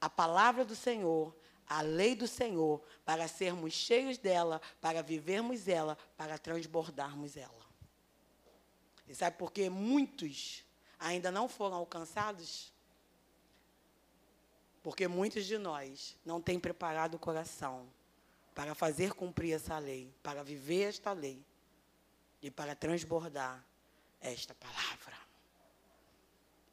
à 0.00 0.08
palavra 0.08 0.64
do 0.64 0.74
Senhor, 0.74 1.36
à 1.68 1.82
lei 1.82 2.14
do 2.14 2.26
Senhor, 2.26 2.82
para 3.04 3.28
sermos 3.28 3.74
cheios 3.74 4.16
dela, 4.16 4.58
para 4.80 5.02
vivermos 5.02 5.68
ela, 5.68 5.98
para 6.16 6.38
transbordarmos 6.38 7.36
ela. 7.36 7.66
E 9.06 9.14
sabe 9.14 9.36
por 9.36 9.52
que 9.52 9.68
muitos 9.68 10.64
ainda 10.98 11.30
não 11.30 11.46
foram 11.46 11.76
alcançados? 11.76 12.72
Porque 14.82 15.06
muitos 15.06 15.46
de 15.46 15.58
nós 15.58 16.16
não 16.24 16.40
têm 16.40 16.58
preparado 16.58 17.14
o 17.14 17.18
coração 17.18 17.86
para 18.54 18.74
fazer 18.74 19.14
cumprir 19.14 19.52
essa 19.52 19.78
lei, 19.78 20.12
para 20.22 20.42
viver 20.42 20.88
esta 20.88 21.12
lei 21.12 21.42
e 22.42 22.50
para 22.50 22.74
transbordar 22.74 23.64
esta 24.20 24.54
palavra. 24.54 25.16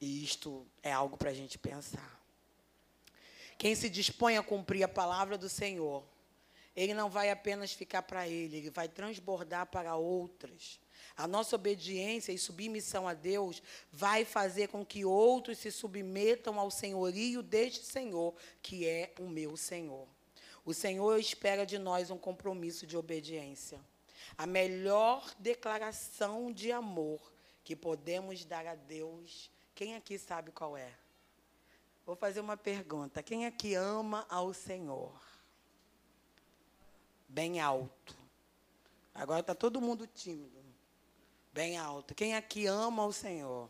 E 0.02 0.24
isto 0.24 0.66
é 0.82 0.92
algo 0.92 1.18
para 1.18 1.30
a 1.30 1.34
gente 1.34 1.58
pensar. 1.58 2.20
Quem 3.58 3.76
se 3.76 3.90
dispõe 3.90 4.38
a 4.38 4.44
cumprir 4.44 4.84
a 4.84 4.88
palavra 4.88 5.38
do 5.38 5.50
Senhor, 5.50 6.04
ele 6.76 6.94
não 6.94 7.10
vai 7.10 7.30
apenas 7.30 7.74
ficar 7.74 8.02
para 8.04 8.28
ele, 8.28 8.58
ele 8.58 8.70
vai 8.70 8.88
transbordar 8.88 9.66
para 9.66 9.96
outras. 9.96 10.80
A 11.20 11.28
nossa 11.28 11.58
obediência 11.58 12.32
e 12.32 12.38
submissão 12.38 13.06
a 13.06 13.14
Deus 13.14 13.62
vai 13.92 14.24
fazer 14.24 14.70
com 14.70 14.86
que 14.86 15.04
outros 15.04 15.58
se 15.58 15.70
submetam 15.70 16.58
ao 16.58 16.72
senhorio 16.72 17.44
deste 17.44 17.86
Senhor, 17.86 18.34
que 18.62 18.88
é 18.88 19.14
o 19.20 19.24
meu 19.24 19.58
Senhor. 19.58 20.08
O 20.64 20.74
Senhor 20.74 21.20
espera 21.20 21.66
de 21.66 21.78
nós 21.78 22.10
um 22.10 22.18
compromisso 22.18 22.88
de 22.88 22.96
obediência. 22.96 23.82
A 24.38 24.48
melhor 24.48 25.30
declaração 25.38 26.54
de 26.54 26.72
amor 26.72 27.20
que 27.66 27.76
podemos 27.76 28.46
dar 28.46 28.66
a 28.66 28.76
Deus, 28.76 29.52
quem 29.76 29.98
aqui 29.98 30.18
sabe 30.18 30.52
qual 30.52 30.78
é? 30.78 30.94
Vou 32.06 32.16
fazer 32.16 32.40
uma 32.40 32.56
pergunta. 32.56 33.22
Quem 33.22 33.46
aqui 33.46 33.74
ama 33.74 34.26
ao 34.30 34.54
Senhor? 34.54 35.22
Bem 37.28 37.60
alto. 37.60 38.16
Agora 39.14 39.42
está 39.42 39.54
todo 39.54 39.82
mundo 39.82 40.08
tímido 40.08 40.59
bem 41.54 41.78
alto. 41.78 42.14
Quem 42.16 42.36
aqui 42.36 42.66
ama 42.66 43.06
o 43.06 43.14
Senhor? 43.14 43.70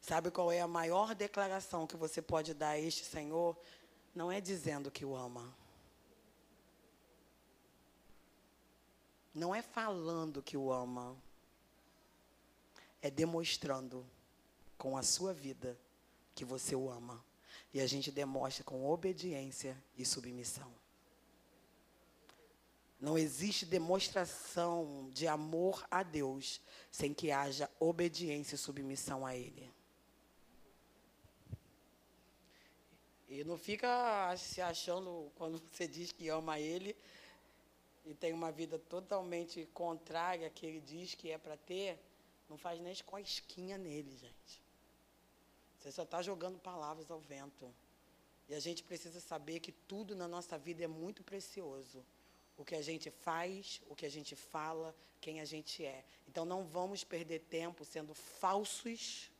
Sabe 0.00 0.30
qual 0.30 0.52
é 0.52 0.60
a 0.60 0.68
maior 0.68 1.14
declaração 1.14 1.86
que 1.86 1.96
você 1.96 2.20
pode 2.20 2.52
dar 2.52 2.70
a 2.70 2.78
este 2.78 3.04
Senhor? 3.04 3.56
Não 4.14 4.30
é 4.30 4.40
dizendo 4.40 4.90
que 4.90 5.04
o 5.04 5.16
ama. 5.16 5.56
Não 9.34 9.54
é 9.54 9.62
falando 9.62 10.42
que 10.42 10.56
o 10.56 10.70
ama. 10.70 11.16
É 13.00 13.10
demonstrando 13.10 14.06
com 14.76 14.96
a 14.96 15.02
sua 15.02 15.32
vida 15.32 15.78
que 16.34 16.44
você 16.44 16.76
o 16.76 16.90
ama. 16.90 17.24
E 17.72 17.80
a 17.80 17.86
gente 17.86 18.10
demonstra 18.10 18.62
com 18.62 18.86
obediência 18.86 19.82
e 19.96 20.04
submissão. 20.04 20.83
Não 23.04 23.18
existe 23.18 23.66
demonstração 23.66 25.10
de 25.12 25.28
amor 25.28 25.86
a 25.90 26.02
Deus 26.02 26.58
sem 26.90 27.12
que 27.12 27.30
haja 27.30 27.70
obediência 27.78 28.54
e 28.54 28.58
submissão 28.58 29.26
a 29.26 29.36
Ele. 29.36 29.70
E 33.28 33.44
não 33.44 33.58
fica 33.58 34.34
se 34.38 34.62
achando 34.62 35.30
quando 35.34 35.60
você 35.70 35.86
diz 35.86 36.12
que 36.12 36.30
ama 36.30 36.58
Ele 36.58 36.96
e 38.06 38.14
tem 38.14 38.32
uma 38.32 38.50
vida 38.50 38.78
totalmente 38.78 39.68
contrária 39.74 40.48
que 40.48 40.64
Ele 40.64 40.80
diz 40.80 41.14
que 41.14 41.30
é 41.30 41.36
para 41.36 41.58
ter, 41.58 41.98
não 42.48 42.56
faz 42.56 42.80
nem 42.80 42.96
cosquinha 43.04 43.76
nele, 43.76 44.16
gente. 44.16 44.62
Você 45.78 45.92
só 45.92 46.04
está 46.04 46.22
jogando 46.22 46.58
palavras 46.58 47.10
ao 47.10 47.20
vento. 47.20 47.70
E 48.48 48.54
a 48.54 48.60
gente 48.60 48.82
precisa 48.82 49.20
saber 49.20 49.60
que 49.60 49.72
tudo 49.72 50.16
na 50.16 50.26
nossa 50.26 50.56
vida 50.56 50.82
é 50.82 50.88
muito 50.88 51.22
precioso. 51.22 52.02
O 52.56 52.64
que 52.64 52.74
a 52.74 52.82
gente 52.82 53.10
faz, 53.10 53.80
o 53.88 53.96
que 53.96 54.06
a 54.06 54.10
gente 54.10 54.36
fala, 54.36 54.94
quem 55.20 55.40
a 55.40 55.44
gente 55.44 55.84
é. 55.84 56.04
Então 56.28 56.44
não 56.44 56.64
vamos 56.64 57.02
perder 57.02 57.40
tempo 57.40 57.84
sendo 57.84 58.14
falsos, 58.14 59.30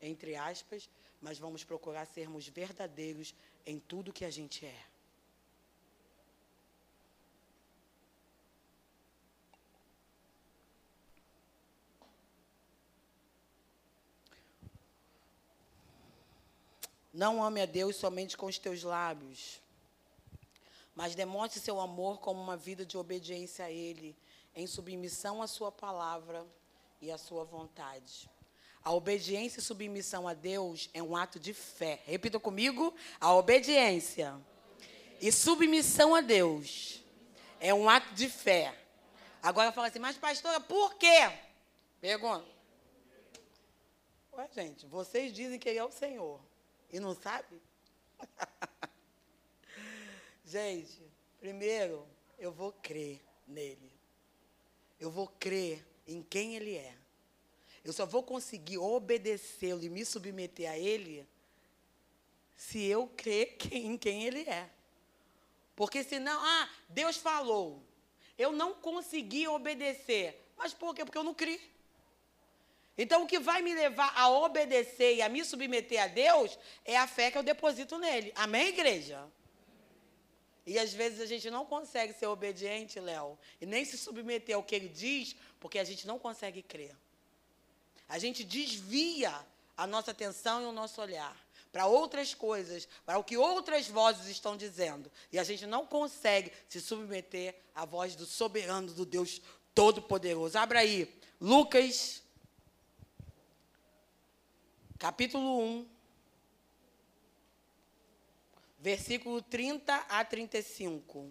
entre 0.00 0.34
aspas, 0.34 0.88
mas 1.20 1.38
vamos 1.38 1.62
procurar 1.62 2.06
sermos 2.06 2.48
verdadeiros 2.48 3.34
em 3.66 3.78
tudo 3.78 4.12
que 4.12 4.24
a 4.24 4.30
gente 4.30 4.64
é. 4.64 4.90
Não 17.12 17.42
ame 17.42 17.60
a 17.60 17.66
Deus 17.66 17.96
somente 17.96 18.36
com 18.36 18.46
os 18.46 18.58
teus 18.58 18.82
lábios, 18.82 19.60
mas 21.00 21.14
demonstre 21.14 21.58
seu 21.58 21.80
amor 21.80 22.20
como 22.20 22.42
uma 22.42 22.58
vida 22.58 22.84
de 22.84 22.98
obediência 22.98 23.64
a 23.64 23.70
Ele, 23.70 24.14
em 24.54 24.66
submissão 24.66 25.40
à 25.40 25.46
Sua 25.46 25.72
palavra 25.72 26.46
e 27.00 27.10
à 27.10 27.16
Sua 27.16 27.42
vontade. 27.42 28.30
A 28.84 28.92
obediência 28.92 29.60
e 29.60 29.62
submissão 29.62 30.28
a 30.28 30.34
Deus 30.34 30.90
é 30.92 31.02
um 31.02 31.16
ato 31.16 31.40
de 31.40 31.54
fé. 31.54 32.02
Repita 32.04 32.38
comigo: 32.38 32.94
a 33.18 33.32
obediência 33.32 34.38
e 35.22 35.32
submissão 35.32 36.14
a 36.14 36.20
Deus 36.20 37.02
é 37.58 37.72
um 37.72 37.88
ato 37.88 38.12
de 38.12 38.28
fé. 38.28 38.78
Agora 39.42 39.72
fala 39.72 39.86
assim, 39.86 40.00
mas 40.00 40.18
pastora, 40.18 40.60
por 40.60 40.96
quê? 40.96 41.32
Pergunta. 41.98 42.44
Ué, 44.34 44.46
gente, 44.54 44.84
vocês 44.84 45.32
dizem 45.32 45.58
que 45.58 45.66
Ele 45.66 45.78
é 45.78 45.84
o 45.84 45.90
Senhor 45.90 46.38
e 46.92 47.00
não 47.00 47.14
sabe? 47.14 47.58
Gente, 50.50 51.00
primeiro, 51.38 52.04
eu 52.36 52.50
vou 52.50 52.72
crer 52.72 53.20
nele. 53.46 53.92
Eu 54.98 55.08
vou 55.08 55.28
crer 55.28 55.86
em 56.08 56.24
quem 56.24 56.56
ele 56.56 56.74
é. 56.74 56.92
Eu 57.84 57.92
só 57.92 58.04
vou 58.04 58.24
conseguir 58.24 58.78
obedecê-lo 58.78 59.80
e 59.84 59.88
me 59.88 60.04
submeter 60.04 60.68
a 60.68 60.76
ele 60.76 61.24
se 62.56 62.84
eu 62.84 63.06
crer 63.06 63.56
em 63.70 63.96
quem 63.96 64.24
ele 64.24 64.40
é. 64.40 64.68
Porque 65.76 66.02
senão, 66.02 66.44
ah, 66.44 66.68
Deus 66.88 67.16
falou. 67.16 67.80
Eu 68.36 68.50
não 68.50 68.74
consegui 68.74 69.46
obedecer. 69.46 70.36
Mas 70.56 70.74
por 70.74 70.96
quê? 70.96 71.04
Porque 71.04 71.16
eu 71.16 71.22
não 71.22 71.32
criei. 71.32 71.60
Então, 72.98 73.22
o 73.22 73.26
que 73.28 73.38
vai 73.38 73.62
me 73.62 73.72
levar 73.72 74.12
a 74.16 74.28
obedecer 74.28 75.14
e 75.14 75.22
a 75.22 75.28
me 75.28 75.44
submeter 75.44 76.02
a 76.02 76.08
Deus 76.08 76.58
é 76.84 76.96
a 76.96 77.06
fé 77.06 77.30
que 77.30 77.38
eu 77.38 77.44
deposito 77.44 77.98
nele. 77.98 78.32
Amém, 78.34 78.66
igreja? 78.66 79.30
E 80.70 80.78
às 80.78 80.92
vezes 80.92 81.20
a 81.20 81.26
gente 81.26 81.50
não 81.50 81.66
consegue 81.66 82.12
ser 82.12 82.28
obediente, 82.28 83.00
Léo, 83.00 83.36
e 83.60 83.66
nem 83.66 83.84
se 83.84 83.98
submeter 83.98 84.54
ao 84.54 84.62
que 84.62 84.76
ele 84.76 84.88
diz, 84.88 85.34
porque 85.58 85.80
a 85.80 85.82
gente 85.82 86.06
não 86.06 86.16
consegue 86.16 86.62
crer. 86.62 86.94
A 88.08 88.20
gente 88.20 88.44
desvia 88.44 89.34
a 89.76 89.84
nossa 89.84 90.12
atenção 90.12 90.62
e 90.62 90.66
o 90.66 90.70
nosso 90.70 91.02
olhar 91.02 91.36
para 91.72 91.86
outras 91.86 92.34
coisas, 92.34 92.86
para 93.04 93.18
o 93.18 93.24
que 93.24 93.36
outras 93.36 93.88
vozes 93.88 94.28
estão 94.28 94.56
dizendo. 94.56 95.10
E 95.32 95.40
a 95.40 95.42
gente 95.42 95.66
não 95.66 95.84
consegue 95.84 96.52
se 96.68 96.80
submeter 96.80 97.52
à 97.74 97.84
voz 97.84 98.14
do 98.14 98.24
soberano, 98.24 98.92
do 98.92 99.04
Deus 99.04 99.42
Todo-Poderoso. 99.74 100.56
Abra 100.56 100.78
aí, 100.78 101.12
Lucas 101.40 102.22
capítulo 105.00 105.62
1, 105.62 105.88
versículo 108.80 109.42
30 109.42 109.94
a 110.08 110.24
35. 110.24 111.30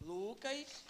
Lucas. 0.00 0.84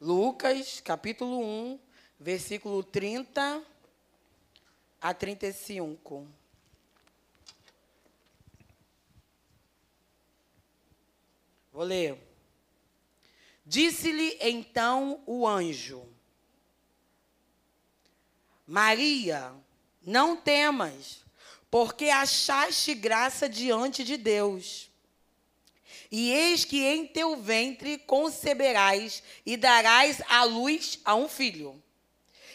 Lucas, 0.00 0.80
capítulo 0.80 1.38
1, 1.40 1.80
versículo 2.18 2.82
30 2.82 3.64
a 5.00 5.14
35. 5.14 6.26
Vou 11.72 11.84
ler. 11.84 12.20
Disse-lhe 13.64 14.36
então 14.40 15.22
o 15.24 15.46
anjo: 15.46 16.06
Maria, 18.66 19.54
não 20.02 20.36
temas, 20.36 21.23
porque 21.74 22.08
achaste 22.08 22.94
graça 22.94 23.48
diante 23.48 24.04
de 24.04 24.16
Deus. 24.16 24.88
E 26.08 26.30
eis 26.30 26.64
que 26.64 26.84
em 26.84 27.04
teu 27.04 27.34
ventre 27.34 27.98
conceberás 27.98 29.24
e 29.44 29.56
darás 29.56 30.22
à 30.28 30.44
luz 30.44 31.00
a 31.04 31.16
um 31.16 31.28
filho. 31.28 31.82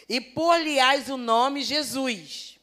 E 0.07 0.21
por-lhe-ás 0.21 1.09
o 1.09 1.17
nome 1.17 1.63
Jesus. 1.63 2.57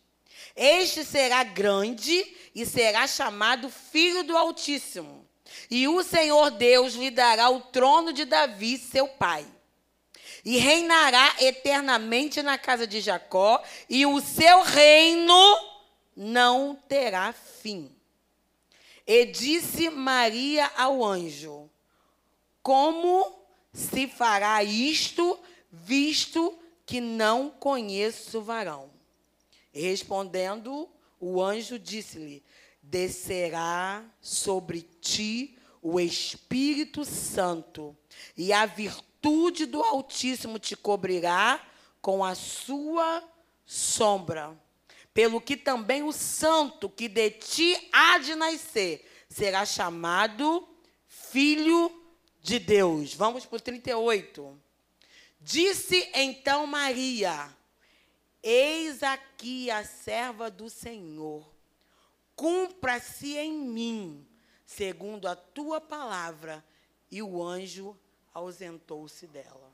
Este 0.56 1.04
será 1.04 1.44
grande 1.44 2.26
e 2.54 2.64
será 2.64 3.06
chamado 3.06 3.68
Filho 3.68 4.22
do 4.22 4.34
Altíssimo. 4.34 5.28
E 5.70 5.86
o 5.86 6.02
Senhor 6.02 6.50
Deus 6.52 6.94
lhe 6.94 7.10
dará 7.10 7.50
o 7.50 7.60
trono 7.60 8.14
de 8.14 8.24
Davi, 8.24 8.78
seu 8.78 9.06
pai 9.06 9.46
e 10.42 10.58
reinará 10.58 11.34
eternamente 11.40 12.40
na 12.40 12.56
casa 12.56 12.86
de 12.86 13.00
Jacó, 13.00 13.60
e 13.90 14.06
o 14.06 14.20
seu 14.20 14.62
reino 14.62 15.75
não 16.16 16.74
terá 16.88 17.32
fim. 17.32 17.94
E 19.06 19.26
disse 19.26 19.90
Maria 19.90 20.72
ao 20.76 21.04
anjo: 21.04 21.70
Como 22.62 23.38
se 23.72 24.08
fará 24.08 24.64
isto, 24.64 25.38
visto 25.70 26.58
que 26.86 27.00
não 27.00 27.50
conheço 27.50 28.40
varão? 28.40 28.90
Respondendo, 29.72 30.88
o 31.20 31.42
anjo 31.42 31.78
disse-lhe: 31.78 32.42
Descerá 32.82 34.04
sobre 34.20 34.82
ti 34.82 35.58
o 35.82 36.00
Espírito 36.00 37.04
Santo, 37.04 37.96
e 38.36 38.52
a 38.52 38.66
virtude 38.66 39.66
do 39.66 39.82
Altíssimo 39.82 40.58
te 40.58 40.74
cobrirá 40.74 41.64
com 42.00 42.24
a 42.24 42.34
sua 42.34 43.22
sombra. 43.64 44.56
Pelo 45.16 45.40
que 45.40 45.56
também 45.56 46.02
o 46.02 46.12
santo 46.12 46.90
que 46.90 47.08
de 47.08 47.30
ti 47.30 47.88
há 47.90 48.18
de 48.18 48.34
nascer 48.34 49.02
será 49.30 49.64
chamado 49.64 50.68
filho 51.06 51.90
de 52.42 52.58
Deus. 52.58 53.14
Vamos 53.14 53.46
para 53.46 53.56
o 53.56 53.60
38. 53.60 54.60
Disse 55.40 56.06
então 56.12 56.66
Maria: 56.66 57.48
Eis 58.42 59.02
aqui 59.02 59.70
a 59.70 59.86
serva 59.86 60.50
do 60.50 60.68
Senhor. 60.68 61.50
Cumpra-se 62.34 63.38
em 63.38 63.54
mim, 63.54 64.28
segundo 64.66 65.28
a 65.28 65.34
tua 65.34 65.80
palavra. 65.80 66.62
E 67.10 67.22
o 67.22 67.42
anjo 67.42 67.98
ausentou-se 68.34 69.26
dela. 69.26 69.72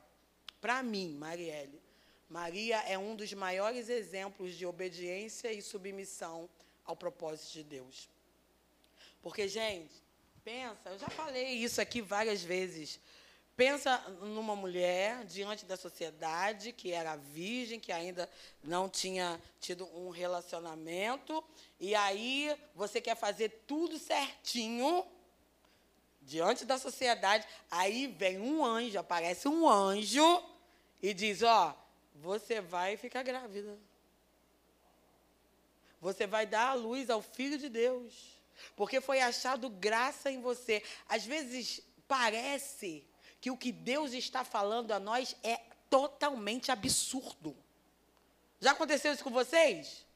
Para 0.60 0.84
mim, 0.84 1.16
Marielle, 1.16 1.82
Maria 2.32 2.78
é 2.88 2.96
um 2.96 3.14
dos 3.14 3.30
maiores 3.34 3.90
exemplos 3.90 4.54
de 4.54 4.64
obediência 4.64 5.52
e 5.52 5.60
submissão 5.60 6.48
ao 6.82 6.96
propósito 6.96 7.52
de 7.52 7.62
Deus. 7.62 8.08
Porque, 9.20 9.46
gente, 9.46 9.92
pensa, 10.42 10.88
eu 10.88 10.98
já 10.98 11.10
falei 11.10 11.48
isso 11.48 11.78
aqui 11.78 12.00
várias 12.00 12.42
vezes. 12.42 12.98
Pensa 13.54 13.98
numa 14.22 14.56
mulher 14.56 15.26
diante 15.26 15.66
da 15.66 15.76
sociedade 15.76 16.72
que 16.72 16.90
era 16.90 17.16
virgem, 17.16 17.78
que 17.78 17.92
ainda 17.92 18.26
não 18.64 18.88
tinha 18.88 19.38
tido 19.60 19.84
um 19.94 20.08
relacionamento, 20.08 21.44
e 21.78 21.94
aí 21.94 22.58
você 22.74 22.98
quer 22.98 23.14
fazer 23.14 23.50
tudo 23.66 23.98
certinho 23.98 25.06
diante 26.22 26.64
da 26.64 26.78
sociedade, 26.78 27.46
aí 27.70 28.06
vem 28.06 28.40
um 28.40 28.64
anjo, 28.64 28.98
aparece 28.98 29.48
um 29.48 29.68
anjo 29.68 30.42
e 31.02 31.12
diz: 31.12 31.42
Ó, 31.42 31.81
você 32.14 32.60
vai 32.60 32.96
ficar 32.96 33.22
grávida. 33.22 33.78
Você 36.00 36.26
vai 36.26 36.46
dar 36.46 36.68
a 36.68 36.74
luz 36.74 37.08
ao 37.08 37.22
Filho 37.22 37.58
de 37.58 37.68
Deus. 37.68 38.40
Porque 38.76 39.00
foi 39.00 39.20
achado 39.20 39.68
graça 39.68 40.30
em 40.30 40.40
você. 40.40 40.82
Às 41.08 41.24
vezes 41.24 41.80
parece 42.06 43.04
que 43.40 43.50
o 43.50 43.56
que 43.56 43.72
Deus 43.72 44.12
está 44.12 44.44
falando 44.44 44.92
a 44.92 45.00
nós 45.00 45.36
é 45.42 45.56
totalmente 45.88 46.70
absurdo. 46.70 47.56
Já 48.60 48.72
aconteceu 48.72 49.12
isso 49.12 49.24
com 49.24 49.30
vocês? 49.30 50.06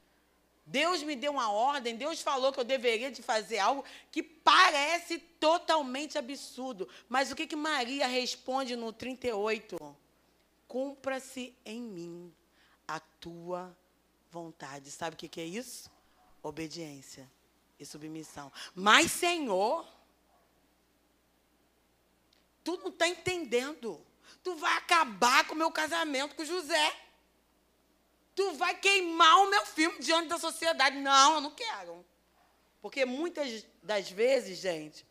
Deus 0.64 1.02
me 1.02 1.14
deu 1.14 1.32
uma 1.32 1.50
ordem, 1.50 1.94
Deus 1.94 2.20
falou 2.20 2.52
que 2.52 2.58
eu 2.58 2.64
deveria 2.64 3.10
de 3.10 3.22
fazer 3.22 3.58
algo 3.58 3.84
que 4.10 4.22
parece 4.22 5.18
totalmente 5.18 6.18
absurdo. 6.18 6.88
Mas 7.08 7.30
o 7.30 7.36
que, 7.36 7.46
que 7.46 7.54
Maria 7.54 8.08
responde 8.08 8.74
no 8.74 8.92
38? 8.92 9.96
Cumpra-se 10.66 11.56
em 11.64 11.80
mim 11.80 12.34
a 12.86 13.00
tua 13.00 13.76
vontade. 14.30 14.90
Sabe 14.90 15.14
o 15.14 15.16
que, 15.16 15.40
é 15.40 15.44
isso? 15.44 15.90
Obediência 16.42 17.30
e 17.78 17.86
submissão. 17.86 18.52
Mas, 18.74 19.12
Senhor, 19.12 19.86
tu 22.64 22.76
não 22.78 22.88
está 22.88 23.08
entendendo. 23.08 24.04
Tu 24.42 24.54
vai 24.56 24.76
acabar 24.76 25.46
com 25.46 25.54
o 25.54 25.58
meu 25.58 25.70
casamento 25.70 26.34
com 26.34 26.44
José. 26.44 26.94
Tu 28.34 28.52
vai 28.54 28.76
queimar 28.76 29.38
o 29.44 29.50
meu 29.50 29.64
filme 29.64 29.98
diante 30.00 30.28
da 30.28 30.38
sociedade. 30.38 30.98
Não, 30.98 31.36
eu 31.36 31.40
não 31.40 31.52
quero. 31.52 32.04
Porque 32.82 33.04
muitas 33.04 33.64
das 33.82 34.10
vezes, 34.10 34.58
gente, 34.58 35.05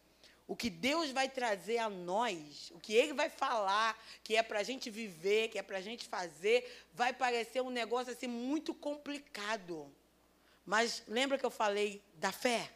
o 0.48 0.56
que 0.56 0.70
Deus 0.70 1.10
vai 1.10 1.28
trazer 1.28 1.80
a 1.80 1.90
nós, 1.90 2.72
o 2.72 2.80
que 2.80 2.94
Ele 2.94 3.14
vai 3.14 3.30
falar, 3.30 4.00
que 4.24 4.36
é 4.36 4.44
para 4.44 4.60
a 4.60 4.64
gente 4.64 4.90
viver, 4.90 5.50
que 5.50 5.58
é 5.58 5.64
para 5.64 5.78
a 5.78 5.82
gente 5.82 6.08
fazer, 6.08 6.86
vai 6.94 7.12
parecer 7.12 7.62
um 7.62 7.72
negócio 7.72 8.14
assim 8.14 8.28
muito 8.28 8.74
complicado. 8.74 9.92
Mas 10.66 11.04
lembra 11.08 11.38
que 11.38 11.46
eu 11.46 11.52
falei 11.52 12.02
da 12.16 12.32
fé? 12.32 12.72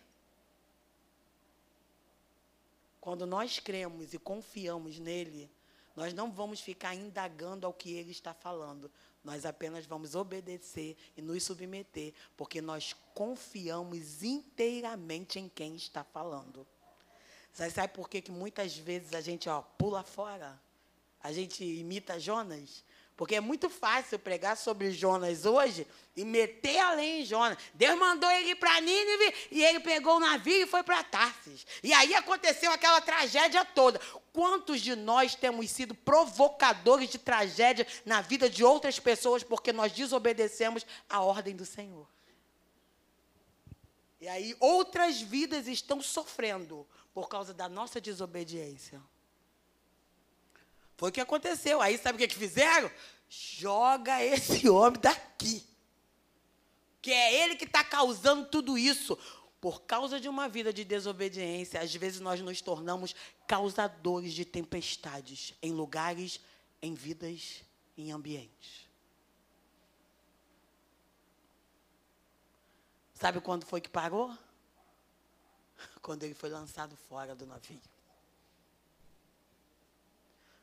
Quando 3.00 3.26
nós 3.26 3.60
cremos 3.60 4.14
e 4.14 4.20
confiamos 4.20 5.00
nele, 5.00 5.50
nós 5.96 6.14
não 6.14 6.32
vamos 6.32 6.62
ficar 6.62 6.96
indagando 6.96 7.68
ao 7.68 7.74
que 7.74 7.94
ele 7.94 8.12
está 8.12 8.34
falando. 8.34 8.92
Nós 9.24 9.46
apenas 9.46 9.86
vamos 9.86 10.16
obedecer 10.16 10.98
e 11.16 11.22
nos 11.22 11.44
submeter, 11.44 12.14
porque 12.36 12.62
nós 12.62 12.96
confiamos 13.14 14.24
inteiramente 14.24 15.40
em 15.40 15.50
quem 15.50 15.76
está 15.76 16.04
falando. 16.04 16.66
Você 17.60 17.72
sabe 17.72 17.94
por 17.94 18.10
que, 18.10 18.22
que 18.22 18.32
muitas 18.32 18.78
vezes 18.78 19.14
a 19.14 19.20
gente 19.20 19.50
ó, 19.50 19.62
pula 19.62 20.02
fora? 20.02 20.58
A 21.22 21.34
gente 21.34 21.62
imita 21.62 22.18
Jonas? 22.18 22.86
Porque 23.18 23.36
é 23.36 23.42
muito 23.42 23.70
fácil 23.70 24.18
pregar 24.18 24.56
sobre 24.56 24.92
Jonas 24.92 25.46
hoje 25.46 25.86
e 26.16 26.24
meter 26.24 26.80
a 26.80 26.94
lei 26.94 27.20
em 27.20 27.26
Jonas. 27.26 27.58
Deus 27.74 28.00
mandou 28.00 28.32
ele 28.32 28.56
para 28.56 28.80
Nínive 28.80 29.34
e 29.52 29.62
ele 29.62 29.82
pegou 29.82 30.16
o 30.16 30.20
navio 30.22 30.64
e 30.64 30.68
foi 30.68 30.84
para 30.84 31.04
Tarsis. 31.04 31.68
E 31.84 31.92
aí 31.92 32.16
aconteceu 32.16 32.72
aquela 32.72 33.02
tragédia 33.02 33.66
toda. 33.66 34.00
Quantos 34.32 34.80
de 34.80 34.96
nós 34.96 35.36
temos 35.36 35.70
sido 35.70 35.94
provocadores 35.94 37.10
de 37.10 37.18
tragédia 37.18 37.86
na 38.06 38.22
vida 38.22 38.50
de 38.50 38.64
outras 38.64 38.98
pessoas 39.02 39.44
porque 39.44 39.74
nós 39.74 39.92
desobedecemos 39.92 40.86
a 41.10 41.20
ordem 41.20 41.54
do 41.54 41.66
Senhor? 41.66 42.08
E 44.20 44.28
aí 44.28 44.56
outras 44.60 45.22
vidas 45.22 45.68
estão 45.68 46.02
sofrendo 46.02 46.86
por 47.14 47.30
causa 47.30 47.54
da 47.54 47.70
nossa 47.70 48.02
desobediência. 48.02 49.02
Foi 50.98 51.10
o 51.10 51.14
que 51.14 51.22
aconteceu. 51.22 51.82
Aí 51.82 51.98
sabe 51.98 52.18
o 52.18 52.20
que, 52.20 52.28
que 52.28 52.36
fizeram? 52.36 52.92
Joga 53.30 54.22
esse 54.24 54.68
homem 54.70 55.00
daqui. 55.00 55.66
Que 57.02 57.12
é 57.12 57.44
ele 57.44 57.56
que 57.56 57.64
está 57.64 57.84
causando 57.84 58.46
tudo 58.48 58.78
isso. 58.78 59.18
Por 59.62 59.82
causa 59.84 60.20
de 60.20 60.28
uma 60.28 60.50
vida 60.50 60.72
de 60.74 60.84
desobediência, 60.84 61.82
às 61.82 61.94
vezes 61.94 62.20
nós 62.20 62.42
nos 62.42 62.62
tornamos 62.62 63.16
causadores 63.48 64.34
de 64.34 64.44
tempestades 64.44 65.54
em 65.62 65.72
lugares, 65.72 66.40
em 66.82 66.94
vidas, 66.94 67.64
em 67.98 68.12
ambientes. 68.12 68.89
Sabe 73.20 73.42
quando 73.42 73.66
foi 73.66 73.82
que 73.82 73.90
parou? 73.90 74.36
Quando 76.02 76.24
ele 76.24 76.34
foi 76.34 76.50
lançado 76.50 76.96
fora 76.96 77.36
do 77.36 77.46
navio. 77.46 77.82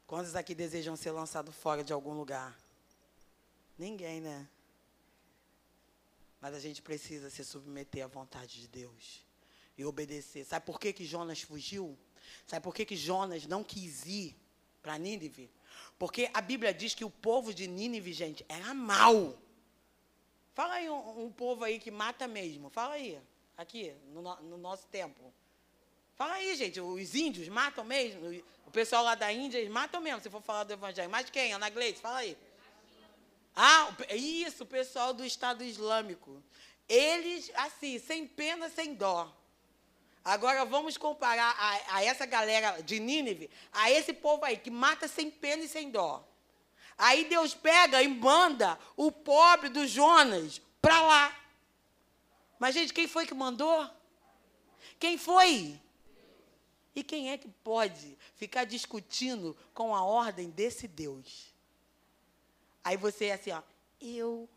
Quantos 0.07 0.35
aqui 0.35 0.55
desejam 0.55 0.97
ser 0.97 1.11
lançados 1.11 1.55
fora 1.55 1.85
de 1.85 1.93
algum 1.93 2.15
lugar? 2.15 2.59
Ninguém, 3.77 4.23
né? 4.23 4.49
Mas 6.41 6.55
a 6.55 6.59
gente 6.59 6.81
precisa 6.81 7.29
se 7.29 7.45
submeter 7.45 8.03
à 8.03 8.07
vontade 8.07 8.61
de 8.61 8.69
Deus 8.69 9.23
e 9.77 9.85
obedecer. 9.85 10.47
Sabe 10.47 10.65
por 10.65 10.81
que, 10.81 10.95
que 10.95 11.05
Jonas 11.05 11.43
fugiu? 11.43 11.99
Sabe 12.47 12.63
por 12.63 12.75
que, 12.75 12.87
que 12.87 12.97
Jonas 12.97 13.47
não 13.47 13.63
quis 13.63 14.07
ir 14.07 14.35
para 14.81 14.97
Nínive? 14.97 15.51
Porque 15.99 16.31
a 16.33 16.41
Bíblia 16.41 16.73
diz 16.73 16.95
que 16.95 17.05
o 17.05 17.11
povo 17.11 17.53
de 17.53 17.67
Nínive, 17.67 18.15
gente, 18.15 18.47
era 18.49 18.73
mau. 18.73 19.37
Fala 20.57 20.77
aí 20.77 20.89
um, 20.89 21.27
um 21.27 21.31
povo 21.31 21.65
aí 21.65 21.79
que 21.79 21.91
mata 21.91 22.27
mesmo. 22.27 22.71
Fala 22.71 22.95
aí, 22.95 23.21
aqui, 23.59 23.93
no, 24.07 24.23
no 24.23 24.57
nosso 24.57 24.87
tempo. 24.87 25.31
Fala 26.15 26.33
aí, 26.33 26.57
gente, 26.57 26.81
os 26.81 27.15
índios 27.15 27.47
matam 27.49 27.85
mesmo? 27.85 28.43
O 28.67 28.71
pessoal 28.71 29.05
lá 29.05 29.15
da 29.15 29.31
Índia, 29.31 29.59
eles 29.59 29.71
matam 29.71 30.01
mesmo, 30.01 30.23
se 30.23 30.31
for 30.31 30.41
falar 30.41 30.65
do 30.65 30.73
Evangelho. 30.73 31.11
Mas 31.11 31.29
quem? 31.29 31.53
Ana 31.53 31.69
Gleice, 31.69 32.01
fala 32.01 32.21
aí. 32.21 32.39
Ah, 33.55 33.95
isso, 34.15 34.63
o 34.63 34.67
pessoal 34.67 35.13
do 35.13 35.27
Estado 35.27 35.63
Islâmico. 35.63 36.43
Eles, 36.89 37.53
assim, 37.55 37.99
sem 37.99 38.27
pena, 38.27 38.71
sem 38.71 38.95
dó. 38.95 39.31
Agora 40.25 40.65
vamos 40.65 40.97
comparar 40.97 41.55
a, 41.59 41.97
a, 41.97 42.03
essa 42.03 42.25
galera 42.25 42.81
de 42.81 42.99
Nínive 42.99 43.51
a 43.71 43.91
esse 43.91 44.15
povo 44.15 44.43
aí, 44.43 44.57
que 44.57 44.71
mata 44.71 45.07
sem 45.07 45.31
pena 45.31 45.65
e 45.65 45.69
sem 45.69 45.91
dó. 45.91 46.27
Aí 46.99 47.25
Deus 47.25 47.55
pega 47.55 48.03
e 48.03 48.09
manda 48.09 48.79
o 48.97 49.13
pobre 49.13 49.69
do 49.69 49.87
Jonas 49.87 50.61
para 50.81 51.01
lá. 51.03 51.37
Mas, 52.59 52.75
gente, 52.75 52.93
quem 52.93 53.07
foi 53.07 53.27
que 53.27 53.35
mandou? 53.35 53.89
Quem 54.99 55.19
foi? 55.19 55.79
E 56.95 57.03
quem 57.03 57.31
é 57.31 57.37
que 57.37 57.49
pode 57.49 58.17
ficar 58.37 58.65
discutindo 58.65 59.55
com 59.75 59.95
a 59.95 60.03
ordem 60.03 60.49
desse 60.49 60.89
Deus? 60.89 61.55
Aí 62.83 62.97
você 62.97 63.27
é 63.27 63.33
assim, 63.35 63.51
ó, 63.51 63.63
eu. 64.01 64.49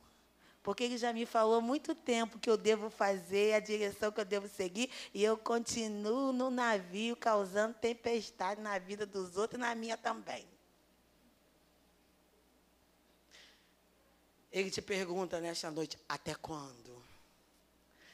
Porque 0.63 0.83
ele 0.83 0.97
já 0.97 1.11
me 1.11 1.25
falou 1.25 1.61
muito 1.61 1.93
tempo 1.93 2.39
que 2.39 2.49
eu 2.49 2.55
devo 2.55 2.89
fazer, 2.89 3.55
a 3.55 3.59
direção 3.59 4.11
que 4.11 4.21
eu 4.21 4.25
devo 4.25 4.47
seguir, 4.47 4.89
e 5.13 5.23
eu 5.23 5.37
continuo 5.37 6.31
no 6.31 6.49
navio 6.49 7.15
causando 7.15 7.73
tempestade 7.73 8.61
na 8.61 8.77
vida 8.79 9.05
dos 9.05 9.35
outros 9.35 9.59
e 9.59 9.61
na 9.61 9.75
minha 9.75 9.97
também. 9.97 10.47
Ele 14.51 14.71
te 14.71 14.81
pergunta 14.81 15.39
nesta 15.39 15.69
noite, 15.69 15.97
até 16.07 16.33
quando? 16.35 17.03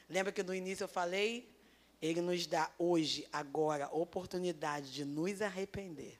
Lembra 0.08 0.32
que 0.32 0.42
no 0.42 0.54
início 0.54 0.84
eu 0.84 0.88
falei 0.88 1.56
ele 2.00 2.20
nos 2.20 2.46
dá 2.46 2.70
hoje, 2.78 3.26
agora, 3.32 3.88
oportunidade 3.88 4.92
de 4.92 5.04
nos 5.04 5.40
arrepender 5.40 6.18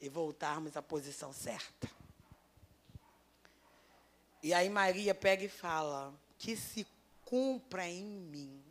e 0.00 0.08
voltarmos 0.08 0.76
à 0.76 0.82
posição 0.82 1.32
certa. 1.32 1.88
E 4.42 4.52
aí 4.52 4.68
Maria 4.68 5.14
pega 5.14 5.44
e 5.44 5.48
fala: 5.48 6.12
que 6.38 6.56
se 6.56 6.86
cumpra 7.24 7.88
em 7.88 8.04
mim. 8.04 8.62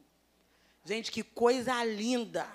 Gente, 0.83 1.11
que 1.11 1.23
coisa 1.23 1.83
linda. 1.83 2.47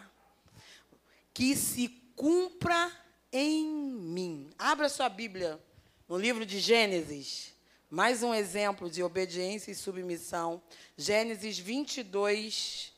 Que 1.33 1.57
se 1.57 1.89
cumpra 2.15 2.93
em 3.33 3.67
mim. 3.67 4.51
Abra 4.59 4.89
sua 4.89 5.09
Bíblia 5.09 5.61
no 6.09 6.19
livro 6.19 6.45
de 6.45 6.61
Gênesis. 6.61 7.55
Mais 7.93 8.23
um 8.23 8.33
exemplo 8.33 8.89
de 8.89 9.03
obediência 9.03 9.73
e 9.73 9.75
submissão. 9.75 10.63
Gênesis 10.97 11.59
22, 11.59 12.93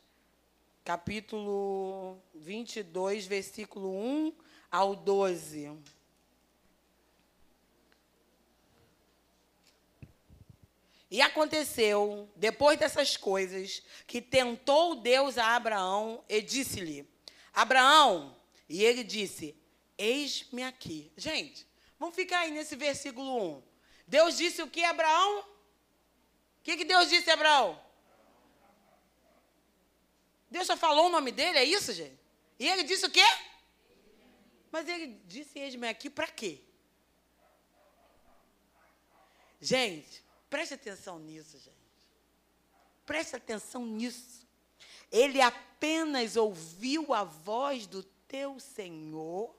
capítulo 0.84 2.18
22, 2.34 3.24
versículo 3.24 3.88
1 3.88 4.34
ao 4.70 4.94
12. 4.94 5.72
E 11.10 11.22
aconteceu, 11.22 12.28
depois 12.36 12.78
dessas 12.78 13.16
coisas, 13.16 13.82
que 14.06 14.20
tentou 14.20 14.96
Deus 14.96 15.38
a 15.38 15.56
Abraão 15.56 16.22
e 16.28 16.42
disse-lhe: 16.42 17.08
Abraão, 17.54 18.36
e 18.68 18.84
ele 18.84 19.02
disse: 19.02 19.56
Eis-me 19.96 20.62
aqui. 20.62 21.10
Gente, 21.16 21.66
vamos 21.98 22.14
ficar 22.14 22.40
aí 22.40 22.50
nesse 22.50 22.76
versículo 22.76 23.56
1. 23.56 23.71
Deus 24.12 24.36
disse 24.36 24.60
o 24.60 24.68
que, 24.68 24.84
Abraão? 24.84 25.40
O 25.40 26.62
que, 26.62 26.76
que 26.76 26.84
Deus 26.84 27.08
disse, 27.08 27.30
Abraão? 27.30 27.82
Deus 30.50 30.66
só 30.66 30.76
falou 30.76 31.06
o 31.06 31.08
nome 31.08 31.32
dele, 31.32 31.56
é 31.56 31.64
isso, 31.64 31.94
gente? 31.94 32.20
E 32.58 32.68
ele 32.68 32.82
disse 32.82 33.06
o 33.06 33.10
quê? 33.10 33.24
Mas 34.70 34.86
ele 34.86 35.18
disse 35.24 35.58
eis-me 35.58 35.88
aqui 35.88 36.10
para 36.10 36.26
quê? 36.26 36.60
Gente, 39.58 40.22
preste 40.50 40.74
atenção 40.74 41.18
nisso, 41.18 41.58
gente. 41.58 41.72
Preste 43.06 43.34
atenção 43.34 43.86
nisso. 43.86 44.46
Ele 45.10 45.40
apenas 45.40 46.36
ouviu 46.36 47.14
a 47.14 47.24
voz 47.24 47.86
do 47.86 48.02
teu 48.28 48.60
Senhor 48.60 49.56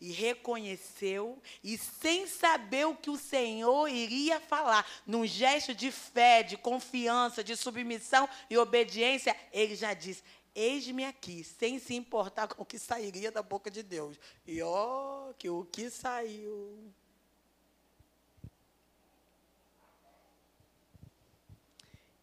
e 0.00 0.10
reconheceu, 0.12 1.40
e 1.62 1.76
sem 1.76 2.26
saber 2.26 2.86
o 2.86 2.96
que 2.96 3.10
o 3.10 3.16
Senhor 3.16 3.88
iria 3.88 4.40
falar, 4.40 4.86
num 5.06 5.26
gesto 5.26 5.74
de 5.74 5.90
fé, 5.90 6.42
de 6.42 6.56
confiança, 6.56 7.44
de 7.44 7.56
submissão 7.56 8.28
e 8.48 8.56
obediência, 8.56 9.36
ele 9.52 9.74
já 9.74 9.94
disse: 9.94 10.22
Eis-me 10.54 11.04
aqui, 11.04 11.44
sem 11.44 11.78
se 11.78 11.94
importar 11.94 12.48
com 12.48 12.62
o 12.62 12.66
que 12.66 12.78
sairia 12.78 13.30
da 13.30 13.42
boca 13.42 13.70
de 13.70 13.82
Deus. 13.82 14.18
E 14.46 14.60
ó, 14.62 15.32
que 15.38 15.48
o 15.48 15.64
que 15.64 15.90
saiu. 15.90 16.92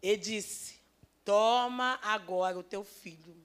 e 0.02 0.16
disse: 0.16 0.78
Toma 1.24 1.98
agora 2.02 2.58
o 2.58 2.62
teu 2.62 2.84
filho, 2.84 3.36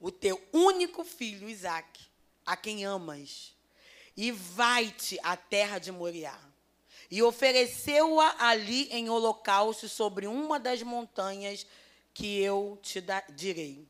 o 0.00 0.10
teu 0.10 0.40
único 0.52 1.04
filho, 1.04 1.48
Isaque, 1.48 2.04
a 2.44 2.56
quem 2.56 2.84
amas, 2.84 3.54
e 4.16 4.30
vai-te 4.30 5.18
à 5.22 5.36
terra 5.36 5.78
de 5.78 5.90
Moriá. 5.90 6.38
E 7.10 7.22
ofereceu-a 7.22 8.36
ali 8.38 8.88
em 8.90 9.10
holocausto 9.10 9.88
sobre 9.88 10.26
uma 10.26 10.58
das 10.58 10.82
montanhas 10.82 11.66
que 12.14 12.40
eu 12.40 12.78
te 12.82 13.04
direi. 13.34 13.86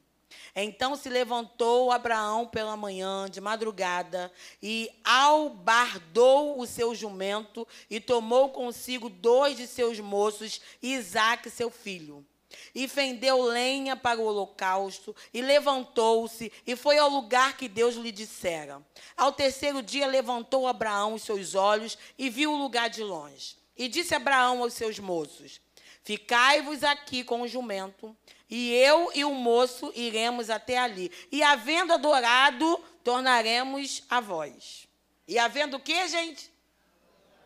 Então 0.55 0.97
se 0.97 1.09
levantou 1.09 1.91
Abraão 1.91 2.47
pela 2.47 2.77
manhã, 2.77 3.29
de 3.31 3.41
madrugada, 3.41 4.33
e 4.63 4.91
albardou 5.05 6.61
o 6.61 6.67
seu 6.67 6.95
jumento, 6.95 7.67
e 7.89 8.01
tomou 8.01 8.51
consigo 8.51 9.09
dois 9.09 9.57
de 9.57 9.67
seus 9.67 9.99
moços, 10.01 10.61
Isaque, 10.83 11.49
seu 11.49 11.71
filho. 11.71 12.27
E 12.75 12.89
fendeu 12.89 13.43
lenha 13.43 13.97
para 13.97 14.21
o 14.21 14.25
holocausto, 14.25 15.15
e 15.33 15.43
levantou-se, 15.43 16.53
e 16.67 16.77
foi 16.77 16.99
ao 16.99 17.09
lugar 17.09 17.57
que 17.57 17.69
Deus 17.69 17.95
lhe 17.97 18.13
dissera. 18.13 18.83
Ao 19.17 19.33
terceiro 19.33 19.83
dia 19.83 20.07
levantou 20.07 20.67
Abraão 20.67 21.15
os 21.15 21.23
seus 21.23 21.55
olhos, 21.55 21.99
e 22.19 22.31
viu 22.31 22.53
o 22.53 22.57
lugar 22.59 22.89
de 22.89 23.03
longe. 23.03 23.57
E 23.77 23.89
disse 23.89 24.15
Abraão 24.15 24.63
aos 24.63 24.75
seus 24.75 24.99
moços: 24.99 25.61
Ficai-vos 26.05 26.83
aqui 26.83 27.23
com 27.23 27.43
o 27.43 27.49
jumento, 27.49 28.17
e 28.51 28.73
eu 28.75 29.11
e 29.15 29.25
o 29.25 29.33
moço 29.33 29.93
iremos 29.95 30.51
até 30.51 30.79
ali. 30.79 31.11
E 31.31 31.43
havendo 31.43 31.93
adorado, 31.93 32.79
tornaremos 33.03 34.03
a 34.11 34.21
vós. 34.21 34.87
E 35.27 35.39
havendo 35.39 35.77
o 35.77 35.81
quê, 35.81 36.07
gente? 36.09 36.51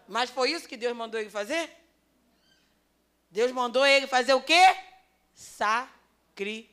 Mas 0.08 0.30
foi 0.30 0.52
isso 0.52 0.68
que 0.68 0.76
Deus 0.76 0.96
mandou 0.96 1.20
ele 1.20 1.30
fazer? 1.30 1.70
Deus 3.30 3.52
mandou 3.52 3.84
ele 3.84 4.06
fazer 4.06 4.34
o 4.34 4.42
quê? 4.42 4.76
Sacrificar. 5.36 6.66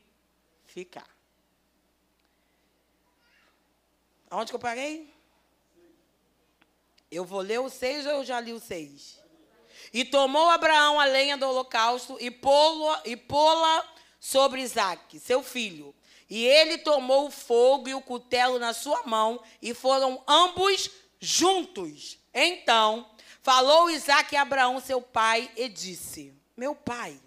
Aonde 4.28 4.50
que 4.50 4.56
eu 4.56 4.60
parei? 4.60 5.14
Eu 7.08 7.24
vou 7.24 7.40
ler 7.40 7.60
o 7.60 7.68
6 7.68 8.06
ou 8.06 8.12
eu 8.12 8.24
já 8.24 8.40
li 8.40 8.52
o 8.52 8.58
6? 8.58 9.22
E 9.92 10.04
tomou 10.04 10.50
Abraão 10.50 10.98
a 10.98 11.04
lenha 11.04 11.36
do 11.36 11.46
holocausto 11.46 12.16
e 12.18 12.28
pô-la 12.32 13.00
e 13.04 13.16
pô 13.16 13.46
sobre 14.18 14.62
Isaac, 14.62 15.20
seu 15.20 15.42
filho. 15.42 15.94
E 16.28 16.44
ele 16.44 16.78
tomou 16.78 17.26
o 17.26 17.30
fogo 17.30 17.88
e 17.88 17.94
o 17.94 18.00
cutelo 18.00 18.58
na 18.58 18.72
sua 18.72 19.02
mão, 19.04 19.40
e 19.60 19.74
foram 19.74 20.22
ambos 20.26 20.90
juntos. 21.20 22.18
Então 22.32 23.08
falou 23.42 23.90
Isaac 23.90 24.34
a 24.34 24.42
Abraão, 24.42 24.80
seu 24.80 25.00
pai, 25.00 25.50
e 25.56 25.68
disse: 25.68 26.34
Meu 26.56 26.74
pai. 26.74 27.20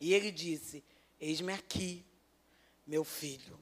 E 0.00 0.14
ele 0.14 0.30
disse: 0.30 0.82
Eis-me 1.20 1.52
aqui, 1.52 2.04
meu 2.86 3.04
filho. 3.04 3.58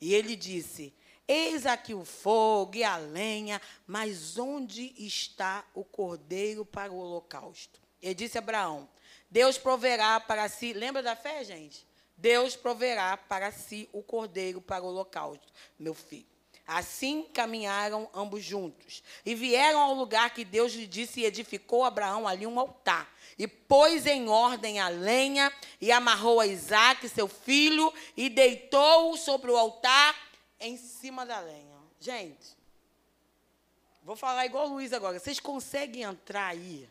E 0.00 0.14
ele 0.14 0.36
disse: 0.36 0.94
Eis 1.26 1.66
aqui 1.66 1.94
o 1.94 2.04
fogo 2.04 2.76
e 2.76 2.84
a 2.84 2.96
lenha, 2.96 3.60
mas 3.86 4.38
onde 4.38 4.94
está 4.96 5.64
o 5.74 5.84
cordeiro 5.84 6.64
para 6.64 6.92
o 6.92 6.96
holocausto? 6.96 7.80
E 8.00 8.14
disse 8.14 8.38
Abraão: 8.38 8.88
Deus 9.30 9.58
proverá 9.58 10.20
para 10.20 10.48
si. 10.48 10.72
Lembra 10.72 11.02
da 11.02 11.16
fé, 11.16 11.42
gente? 11.44 11.86
Deus 12.16 12.54
proverá 12.54 13.16
para 13.16 13.50
si 13.50 13.88
o 13.92 14.02
cordeiro 14.02 14.60
para 14.60 14.84
o 14.84 14.88
holocausto, 14.88 15.52
meu 15.78 15.94
filho. 15.94 16.26
Assim 16.66 17.24
caminharam 17.34 18.08
ambos 18.14 18.44
juntos 18.44 19.02
e 19.26 19.34
vieram 19.34 19.80
ao 19.80 19.94
lugar 19.94 20.32
que 20.32 20.44
Deus 20.44 20.72
lhe 20.72 20.86
disse 20.86 21.20
e 21.20 21.24
edificou 21.24 21.84
Abraão 21.84 22.28
ali 22.28 22.46
um 22.46 22.60
altar. 22.60 23.12
E 23.42 23.48
pôs 23.48 24.06
em 24.06 24.28
ordem 24.28 24.78
a 24.78 24.86
lenha 24.86 25.52
e 25.80 25.90
amarrou 25.90 26.38
a 26.38 26.46
Isaac, 26.46 27.08
seu 27.08 27.26
filho, 27.26 27.92
e 28.16 28.28
deitou-o 28.30 29.16
sobre 29.16 29.50
o 29.50 29.56
altar 29.56 30.16
em 30.60 30.76
cima 30.76 31.26
da 31.26 31.40
lenha. 31.40 31.76
Gente, 31.98 32.56
vou 34.04 34.14
falar 34.14 34.46
igual 34.46 34.68
o 34.68 34.74
Luiz 34.74 34.92
agora. 34.92 35.18
Vocês 35.18 35.40
conseguem 35.40 36.02
entrar 36.02 36.46
aí 36.46 36.88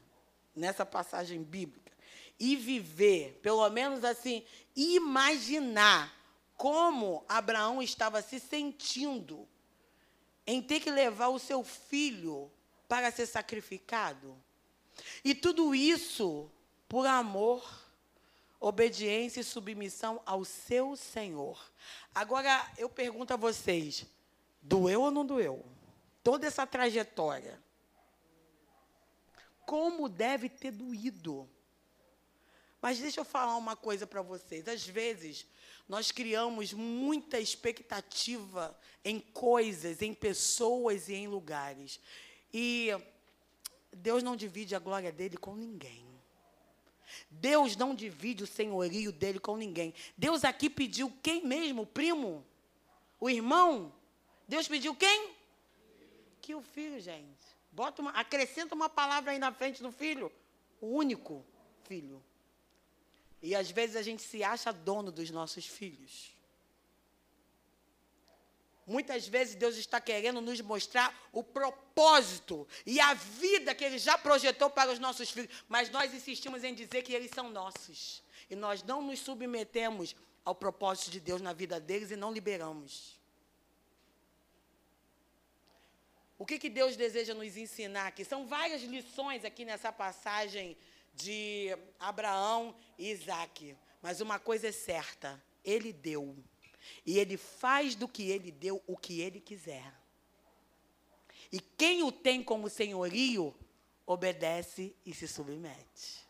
nessa 0.54 0.86
passagem 0.86 1.42
bíblica 1.42 1.94
e 2.38 2.58
viver, 2.58 3.40
pelo 3.42 3.70
menos 3.70 4.04
assim, 4.04 4.44
imaginar 4.76 6.14
como 6.58 7.24
Abraão 7.30 7.82
estava 7.82 8.22
se 8.22 8.42
sentindo 8.42 9.48
em 10.46 10.62
ter 10.62 10.82
que 10.82 10.92
levar 10.92 11.30
o 11.30 11.40
seu 11.40 11.64
filho 11.64 12.52
para 12.90 13.10
ser 13.10 13.26
sacrificado. 13.26 14.36
E 15.24 15.36
tudo 15.36 15.74
isso 15.76 16.50
por 16.88 17.06
amor, 17.06 17.64
obediência 18.60 19.40
e 19.40 19.44
submissão 19.46 20.22
ao 20.26 20.44
seu 20.44 20.96
Senhor. 20.96 21.72
Agora 22.14 22.70
eu 22.78 22.90
pergunto 22.90 23.34
a 23.34 23.38
vocês: 23.38 24.06
doeu 24.62 25.02
ou 25.02 25.12
não 25.12 25.26
doeu? 25.26 25.66
Toda 26.24 26.46
essa 26.46 26.68
trajetória. 26.68 27.62
Como 29.66 30.10
deve 30.10 30.50
ter 30.50 30.72
doído? 30.72 31.50
Mas 32.82 33.00
deixa 33.00 33.20
eu 33.20 33.26
falar 33.26 33.56
uma 33.56 33.76
coisa 33.76 34.06
para 34.06 34.22
vocês. 34.22 34.68
Às 34.68 34.86
vezes, 34.86 35.46
nós 35.88 36.12
criamos 36.12 36.74
muita 36.74 37.40
expectativa 37.40 38.78
em 39.06 39.20
coisas, 39.20 40.02
em 40.02 40.14
pessoas 40.14 41.08
e 41.08 41.14
em 41.14 41.28
lugares. 41.28 42.00
E 42.54 42.90
Deus 43.94 44.24
não 44.24 44.36
divide 44.36 44.76
a 44.76 44.80
glória 44.80 45.12
dele 45.12 45.38
com 45.38 45.56
ninguém. 45.56 46.06
Deus 47.30 47.76
não 47.76 47.94
divide 47.94 48.44
o 48.44 48.48
senhorio 48.48 49.12
dele 49.12 49.40
com 49.40 49.58
ninguém. 49.58 49.94
Deus 50.18 50.44
aqui 50.44 50.70
pediu 50.70 51.12
quem 51.22 51.46
mesmo? 51.46 51.84
O 51.84 51.86
primo? 51.86 52.46
O 53.20 53.30
irmão? 53.30 53.94
Deus 54.48 54.68
pediu 54.68 54.96
quem? 54.96 55.34
Que 56.42 56.56
o 56.56 56.62
filho, 56.62 57.00
gente. 57.00 57.44
Bota 57.72 58.02
uma, 58.02 58.12
acrescenta 58.12 58.76
uma 58.76 58.90
palavra 58.90 59.32
aí 59.32 59.40
na 59.40 59.52
frente 59.52 59.82
do 59.82 59.92
filho. 59.92 60.32
O 60.80 60.88
único 60.88 61.46
filho. 61.84 62.22
E 63.42 63.56
às 63.56 63.72
vezes 63.72 63.96
a 63.96 64.02
gente 64.02 64.22
se 64.22 64.44
acha 64.44 64.72
dono 64.72 65.12
dos 65.12 65.30
nossos 65.32 65.66
filhos. 65.66 66.36
Muitas 68.92 69.26
vezes 69.26 69.56
Deus 69.56 69.78
está 69.78 70.02
querendo 70.02 70.42
nos 70.42 70.60
mostrar 70.60 71.18
o 71.32 71.42
propósito 71.42 72.68
e 72.86 73.00
a 73.00 73.14
vida 73.14 73.74
que 73.74 73.86
Ele 73.86 73.98
já 73.98 74.18
projetou 74.18 74.70
para 74.70 74.92
os 74.92 75.00
nossos 75.00 75.32
filhos, 75.32 75.64
mas 75.70 75.90
nós 75.90 76.14
insistimos 76.14 76.62
em 76.62 76.74
dizer 76.74 77.02
que 77.02 77.14
eles 77.14 77.32
são 77.34 77.50
nossos. 77.50 78.22
E 78.50 78.56
nós 78.56 78.84
não 78.84 79.02
nos 79.02 79.20
submetemos 79.20 80.14
ao 80.44 80.54
propósito 80.54 81.10
de 81.10 81.22
Deus 81.22 81.42
na 81.42 81.54
vida 81.54 81.80
deles 81.80 82.12
e 82.12 82.18
não 82.18 82.34
liberamos. 82.34 83.18
O 86.38 86.46
que, 86.46 86.60
que 86.60 86.70
Deus 86.70 86.98
deseja 86.98 87.34
nos 87.34 87.56
ensinar 87.56 88.08
aqui? 88.08 88.26
São 88.26 88.46
várias 88.46 88.82
lições 88.82 89.46
aqui 89.46 89.64
nessa 89.64 89.90
passagem 89.90 90.76
de 91.14 91.70
Abraão 91.98 92.76
e 92.98 93.10
Isaac. 93.10 93.78
Mas 94.02 94.20
uma 94.20 94.38
coisa 94.38 94.68
é 94.68 94.72
certa: 94.74 95.42
ele 95.64 95.94
deu. 95.94 96.36
E 97.06 97.18
ele 97.18 97.38
faz 97.38 97.96
do 97.96 98.08
que 98.08 98.30
ele 98.30 98.52
deu 98.52 98.82
o 98.88 98.98
que 98.98 99.22
ele 99.22 99.40
quiser. 99.40 99.94
E 101.52 101.60
quem 101.60 102.04
o 102.04 102.12
tem 102.12 102.44
como 102.44 102.70
senhorio, 102.70 103.54
obedece 104.06 104.96
e 105.06 105.14
se 105.14 105.28
submete. 105.28 106.22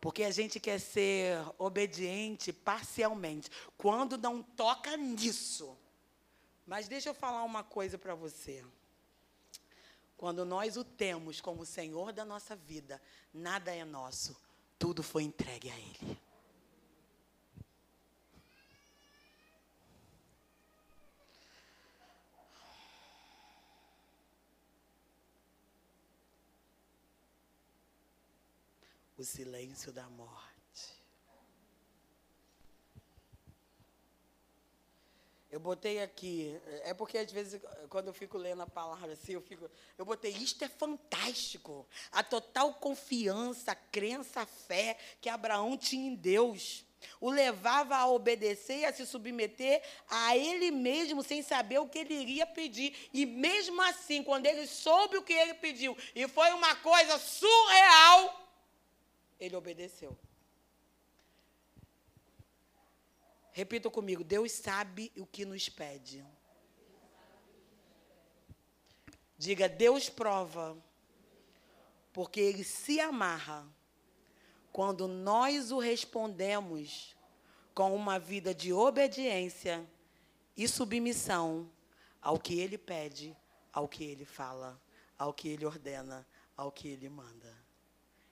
Porque 0.00 0.24
a 0.24 0.30
gente 0.30 0.58
quer 0.58 0.80
ser 0.80 1.38
obediente 1.58 2.52
parcialmente, 2.52 3.50
quando 3.76 4.16
não 4.16 4.42
toca 4.42 4.96
nisso. 4.96 5.76
Mas 6.66 6.88
deixa 6.88 7.10
eu 7.10 7.14
falar 7.14 7.42
uma 7.42 7.62
coisa 7.62 7.98
para 7.98 8.14
você. 8.14 8.64
Quando 10.16 10.44
nós 10.44 10.76
o 10.76 10.84
temos 10.84 11.40
como 11.40 11.66
Senhor 11.66 12.12
da 12.12 12.24
nossa 12.24 12.54
vida, 12.54 13.00
nada 13.32 13.74
é 13.74 13.84
nosso, 13.84 14.36
tudo 14.78 15.02
foi 15.02 15.22
entregue 15.22 15.70
a 15.70 15.78
Ele. 15.78 16.18
O 29.20 29.22
silêncio 29.22 29.92
da 29.92 30.08
morte. 30.08 30.48
Eu 35.50 35.60
botei 35.60 36.00
aqui, 36.00 36.58
é 36.84 36.94
porque 36.94 37.18
às 37.18 37.30
vezes, 37.30 37.60
quando 37.90 38.06
eu 38.06 38.14
fico 38.14 38.38
lendo 38.38 38.62
a 38.62 38.66
palavra 38.66 39.12
assim, 39.12 39.32
eu 39.32 39.42
fico. 39.42 39.70
Eu 39.98 40.06
botei, 40.06 40.30
isto 40.32 40.64
é 40.64 40.70
fantástico. 40.70 41.86
A 42.10 42.22
total 42.22 42.72
confiança, 42.72 43.72
a 43.72 43.74
crença, 43.74 44.40
a 44.40 44.46
fé 44.46 44.96
que 45.20 45.28
Abraão 45.28 45.76
tinha 45.76 46.10
em 46.10 46.14
Deus. 46.14 46.86
O 47.20 47.28
levava 47.28 47.96
a 47.96 48.06
obedecer 48.08 48.78
e 48.78 48.84
a 48.86 48.92
se 48.94 49.04
submeter 49.04 49.82
a 50.08 50.34
ele 50.34 50.70
mesmo, 50.70 51.22
sem 51.22 51.42
saber 51.42 51.78
o 51.78 51.90
que 51.90 51.98
ele 51.98 52.14
iria 52.14 52.46
pedir. 52.46 53.10
E 53.12 53.26
mesmo 53.26 53.82
assim, 53.82 54.22
quando 54.22 54.46
ele 54.46 54.66
soube 54.66 55.18
o 55.18 55.22
que 55.22 55.34
ele 55.34 55.52
pediu, 55.52 55.94
e 56.14 56.26
foi 56.26 56.52
uma 56.52 56.74
coisa 56.76 57.18
surreal, 57.18 58.40
ele 59.40 59.56
obedeceu. 59.56 60.16
Repita 63.52 63.90
comigo: 63.90 64.22
Deus 64.22 64.52
sabe 64.52 65.10
o 65.16 65.26
que 65.26 65.44
nos 65.44 65.68
pede. 65.68 66.24
Diga, 69.36 69.68
Deus 69.68 70.10
prova, 70.10 70.76
porque 72.12 72.40
Ele 72.40 72.62
se 72.62 73.00
amarra 73.00 73.66
quando 74.70 75.08
nós 75.08 75.72
o 75.72 75.78
respondemos 75.78 77.16
com 77.74 77.94
uma 77.96 78.18
vida 78.18 78.54
de 78.54 78.72
obediência 78.72 79.88
e 80.54 80.68
submissão 80.68 81.72
ao 82.20 82.38
que 82.38 82.60
Ele 82.60 82.76
pede, 82.76 83.34
ao 83.72 83.88
que 83.88 84.04
Ele 84.04 84.26
fala, 84.26 84.80
ao 85.18 85.32
que 85.32 85.48
Ele 85.48 85.64
ordena, 85.64 86.26
ao 86.54 86.70
que 86.70 86.88
Ele 86.88 87.08
manda. 87.08 87.59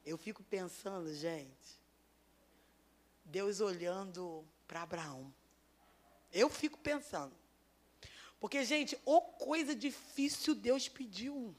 Eu 0.08 0.16
fico 0.16 0.42
pensando, 0.42 1.14
gente, 1.14 1.78
Deus 3.22 3.60
olhando 3.60 4.42
para 4.66 4.80
Abraão. 4.80 5.30
Eu 6.32 6.48
fico 6.48 6.78
pensando. 6.78 7.36
Porque, 8.40 8.64
gente, 8.64 8.98
ô 9.04 9.20
coisa 9.20 9.74
difícil 9.74 10.54
Deus 10.54 10.88
pediu. 10.88 11.54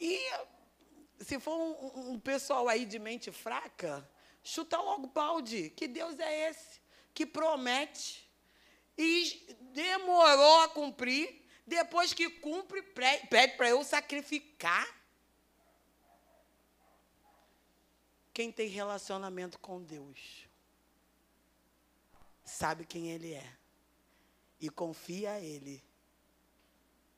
E 0.00 0.18
se 1.20 1.38
for 1.38 1.56
um, 1.56 2.14
um, 2.14 2.18
pessoal 2.18 2.68
aí 2.68 2.84
de 2.84 2.98
mente 2.98 3.30
fraca, 3.30 4.04
chuta 4.42 4.76
logo 4.76 5.06
balde. 5.06 5.70
Que 5.70 5.86
Deus 5.86 6.18
é 6.18 6.50
esse? 6.50 6.80
Que 7.14 7.24
promete. 7.24 8.28
E 8.98 9.56
demorou 9.72 10.62
a 10.62 10.68
cumprir. 10.68 11.46
Depois 11.64 12.12
que 12.12 12.28
cumpre, 12.28 12.82
pede 12.82 13.56
para 13.56 13.68
eu 13.68 13.84
sacrificar. 13.84 15.03
Quem 18.34 18.50
tem 18.50 18.68
relacionamento 18.68 19.60
com 19.60 19.80
Deus 19.80 20.48
sabe 22.44 22.84
quem 22.84 23.12
Ele 23.12 23.32
é 23.32 23.56
e 24.60 24.68
confia 24.68 25.30
a 25.32 25.40
Ele 25.40 25.80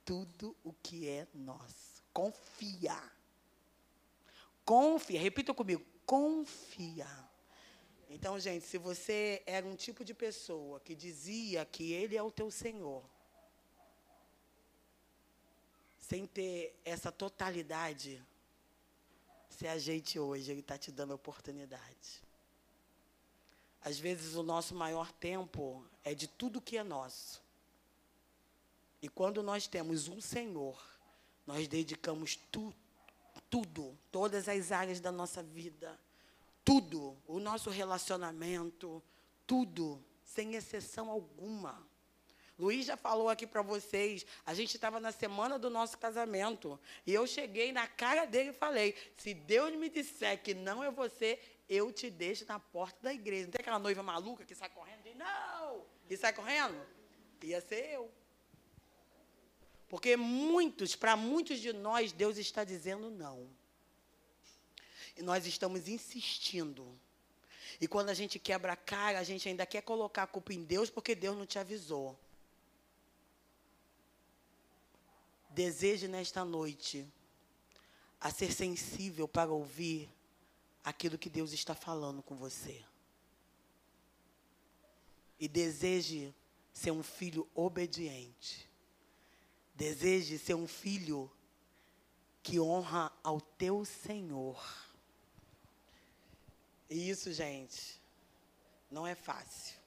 tudo 0.04 0.54
o 0.62 0.74
que 0.74 1.08
é 1.08 1.26
nosso. 1.34 2.04
Confia. 2.12 3.02
Confia. 4.62 5.18
Repita 5.18 5.54
comigo. 5.54 5.84
Confia. 6.04 7.08
Então, 8.10 8.38
gente, 8.38 8.66
se 8.66 8.76
você 8.76 9.42
era 9.46 9.66
um 9.66 9.74
tipo 9.74 10.04
de 10.04 10.12
pessoa 10.12 10.78
que 10.80 10.94
dizia 10.94 11.64
que 11.64 11.92
Ele 11.92 12.14
é 12.14 12.22
o 12.22 12.30
teu 12.30 12.50
Senhor, 12.50 13.02
sem 15.98 16.26
ter 16.26 16.78
essa 16.84 17.10
totalidade, 17.10 18.24
se 19.56 19.66
ajeite 19.66 20.18
hoje, 20.18 20.50
Ele 20.50 20.60
está 20.60 20.76
te 20.76 20.92
dando 20.92 21.14
oportunidade. 21.14 22.22
Às 23.80 23.98
vezes 23.98 24.34
o 24.34 24.42
nosso 24.42 24.74
maior 24.74 25.10
tempo 25.12 25.82
é 26.04 26.14
de 26.14 26.26
tudo 26.26 26.60
que 26.60 26.76
é 26.76 26.82
nosso. 26.82 27.42
E 29.00 29.08
quando 29.08 29.42
nós 29.42 29.66
temos 29.66 30.08
um 30.08 30.20
Senhor, 30.20 30.78
nós 31.46 31.66
dedicamos 31.68 32.36
tu, 32.50 32.74
tudo, 33.48 33.96
todas 34.12 34.46
as 34.46 34.72
áreas 34.72 35.00
da 35.00 35.10
nossa 35.10 35.42
vida, 35.42 35.98
tudo, 36.62 37.16
o 37.26 37.38
nosso 37.38 37.70
relacionamento, 37.70 39.02
tudo, 39.46 40.04
sem 40.22 40.54
exceção 40.54 41.10
alguma. 41.10 41.85
Luiz 42.58 42.86
já 42.86 42.96
falou 42.96 43.28
aqui 43.28 43.46
para 43.46 43.60
vocês, 43.60 44.24
a 44.44 44.54
gente 44.54 44.74
estava 44.74 44.98
na 44.98 45.12
semana 45.12 45.58
do 45.58 45.68
nosso 45.68 45.98
casamento, 45.98 46.80
e 47.06 47.12
eu 47.12 47.26
cheguei 47.26 47.70
na 47.70 47.86
cara 47.86 48.24
dele 48.24 48.50
e 48.50 48.54
falei: 48.54 48.94
se 49.16 49.34
Deus 49.34 49.74
me 49.74 49.90
disser 49.90 50.42
que 50.42 50.54
não 50.54 50.82
é 50.82 50.90
você, 50.90 51.38
eu 51.68 51.92
te 51.92 52.08
deixo 52.08 52.46
na 52.46 52.58
porta 52.58 52.98
da 53.02 53.12
igreja. 53.12 53.44
Não 53.44 53.50
tem 53.50 53.60
aquela 53.60 53.78
noiva 53.78 54.02
maluca 54.02 54.44
que 54.44 54.54
sai 54.54 54.70
correndo 54.70 55.00
e 55.00 55.10
diz, 55.10 55.16
não, 55.16 55.84
e 56.08 56.16
sai 56.16 56.32
correndo? 56.32 56.80
Ia 57.42 57.60
ser 57.60 57.92
eu. 57.92 58.10
Porque 59.88 60.16
muitos, 60.16 60.96
para 60.96 61.14
muitos 61.14 61.60
de 61.60 61.72
nós, 61.72 62.12
Deus 62.12 62.38
está 62.38 62.64
dizendo 62.64 63.10
não. 63.10 63.48
E 65.16 65.22
nós 65.22 65.46
estamos 65.46 65.88
insistindo. 65.88 66.98
E 67.80 67.86
quando 67.86 68.08
a 68.08 68.14
gente 68.14 68.38
quebra 68.38 68.72
a 68.72 68.76
cara, 68.76 69.18
a 69.18 69.24
gente 69.24 69.48
ainda 69.48 69.66
quer 69.66 69.82
colocar 69.82 70.24
a 70.24 70.26
culpa 70.26 70.52
em 70.52 70.64
Deus 70.64 70.90
porque 70.90 71.14
Deus 71.14 71.36
não 71.36 71.46
te 71.46 71.58
avisou. 71.58 72.18
Deseje 75.56 76.06
nesta 76.06 76.44
noite 76.44 77.10
a 78.20 78.30
ser 78.30 78.52
sensível 78.52 79.26
para 79.26 79.50
ouvir 79.50 80.06
aquilo 80.84 81.16
que 81.16 81.30
Deus 81.30 81.50
está 81.50 81.74
falando 81.74 82.22
com 82.22 82.36
você. 82.36 82.84
E 85.40 85.48
deseje 85.48 86.34
ser 86.74 86.90
um 86.90 87.02
filho 87.02 87.48
obediente. 87.54 88.68
Deseje 89.74 90.38
ser 90.38 90.52
um 90.52 90.68
filho 90.68 91.32
que 92.42 92.60
honra 92.60 93.10
ao 93.24 93.40
teu 93.40 93.82
Senhor. 93.86 94.62
E 96.90 97.08
isso, 97.08 97.32
gente, 97.32 97.98
não 98.90 99.06
é 99.06 99.14
fácil. 99.14 99.85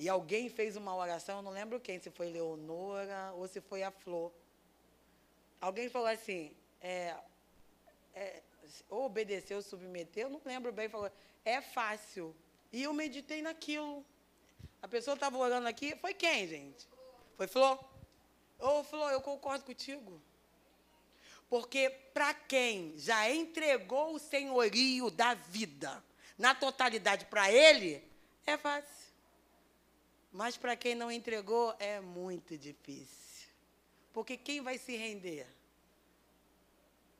E 0.00 0.08
alguém 0.08 0.48
fez 0.48 0.76
uma 0.76 0.96
oração, 0.96 1.36
eu 1.36 1.42
não 1.42 1.50
lembro 1.50 1.78
quem, 1.78 2.00
se 2.00 2.10
foi 2.10 2.30
Leonora 2.30 3.34
ou 3.36 3.46
se 3.46 3.60
foi 3.60 3.82
a 3.82 3.90
Flor. 3.90 4.32
Alguém 5.60 5.90
falou 5.90 6.08
assim: 6.08 6.56
é, 6.80 7.14
é, 8.14 8.42
ou 8.88 9.04
obedeceu, 9.04 9.60
submeteu, 9.60 10.30
não 10.30 10.40
lembro 10.42 10.72
bem, 10.72 10.88
falou, 10.88 11.12
é 11.44 11.60
fácil. 11.60 12.34
E 12.72 12.82
eu 12.82 12.94
meditei 12.94 13.42
naquilo. 13.42 14.02
A 14.80 14.88
pessoa 14.88 15.16
estava 15.16 15.36
orando 15.36 15.68
aqui, 15.68 15.94
foi 15.96 16.14
quem, 16.14 16.48
gente? 16.48 16.88
Foi 17.36 17.46
Flor? 17.46 17.78
Ô, 18.58 18.82
Flor, 18.82 19.12
eu 19.12 19.20
concordo 19.20 19.66
contigo. 19.66 20.18
Porque 21.50 21.90
para 22.14 22.32
quem 22.32 22.94
já 22.96 23.30
entregou 23.30 24.14
o 24.14 24.18
senhorio 24.18 25.10
da 25.10 25.34
vida 25.34 26.02
na 26.38 26.54
totalidade 26.54 27.26
para 27.26 27.52
ele, 27.52 28.02
é 28.46 28.56
fácil. 28.56 29.09
Mas 30.32 30.56
para 30.56 30.76
quem 30.76 30.94
não 30.94 31.10
entregou, 31.10 31.74
é 31.78 32.00
muito 32.00 32.56
difícil. 32.56 33.48
Porque 34.12 34.36
quem 34.36 34.60
vai 34.60 34.78
se 34.78 34.96
render? 34.96 35.46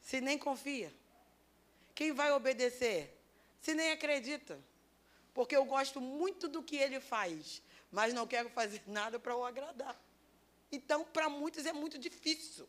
Se 0.01 0.21
nem 0.21 0.39
confia. 0.39 0.93
Quem 1.95 2.13
vai 2.13 2.33
obedecer? 2.33 3.17
Se 3.61 3.75
nem 3.75 3.91
acredita. 3.91 4.59
Porque 5.35 5.57
eu 5.57 5.65
gosto 5.65 6.01
muito 6.01 6.49
do 6.49 6.63
que 6.63 6.77
ele 6.77 7.01
faz, 7.01 7.63
mas 7.91 8.15
não 8.15 8.27
quero 8.27 8.49
fazer 8.51 8.83
nada 8.87 9.19
para 9.19 9.37
o 9.37 9.45
agradar. 9.45 10.01
Então, 10.73 11.05
para 11.05 11.29
muitos 11.29 11.67
é 11.67 11.73
muito 11.73 11.99
difícil. 11.99 12.69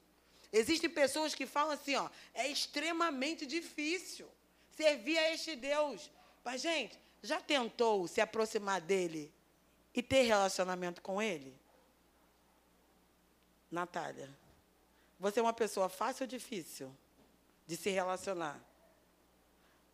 Existem 0.52 0.90
pessoas 0.90 1.34
que 1.34 1.46
falam 1.46 1.74
assim, 1.74 1.96
ó, 1.96 2.10
é 2.34 2.48
extremamente 2.48 3.46
difícil 3.46 4.28
servir 4.76 5.18
a 5.18 5.34
este 5.34 5.56
Deus. 5.56 6.10
Mas, 6.44 6.62
gente, 6.62 7.00
já 7.22 7.40
tentou 7.40 8.08
se 8.08 8.20
aproximar 8.20 8.82
dele 8.82 9.32
e 9.94 10.02
ter 10.02 10.24
relacionamento 10.24 11.02
com 11.02 11.22
ele? 11.22 11.56
Natália, 13.70 14.30
você 15.20 15.40
é 15.40 15.44
uma 15.44 15.54
pessoa 15.54 15.90
fácil 15.90 16.24
ou 16.24 16.28
difícil 16.28 16.96
de 17.66 17.78
se 17.78 17.90
relacionar? 17.90 18.62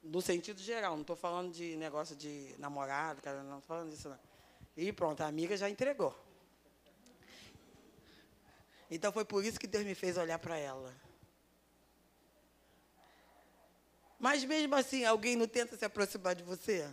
no 0.08 0.22
sentido 0.22 0.62
geral, 0.62 0.94
não 0.94 1.02
estou 1.02 1.16
falando 1.16 1.52
de 1.52 1.76
negócio 1.76 2.16
de 2.16 2.56
namorado, 2.58 3.22
cara, 3.22 3.44
não 3.44 3.60
estou 3.60 3.68
falando 3.68 3.92
disso 3.92 4.10
não. 4.10 4.20
E 4.76 4.92
pronto, 4.92 5.22
a 5.22 5.28
amiga 5.28 5.58
já 5.58 5.70
entregou. 5.70 6.16
Então 8.90 9.12
foi 9.12 9.26
por 9.26 9.44
isso 9.44 9.60
que 9.60 9.68
Deus 9.68 9.84
me 9.84 9.96
fez 9.96 10.18
olhar 10.18 10.40
para 10.40 10.58
ela. 10.58 10.94
Mas 14.20 14.44
mesmo 14.44 14.76
assim, 14.76 15.04
alguém 15.04 15.36
não 15.36 15.48
tenta 15.48 15.76
se 15.76 15.84
aproximar 15.84 16.36
de 16.36 16.44
você? 16.44 16.90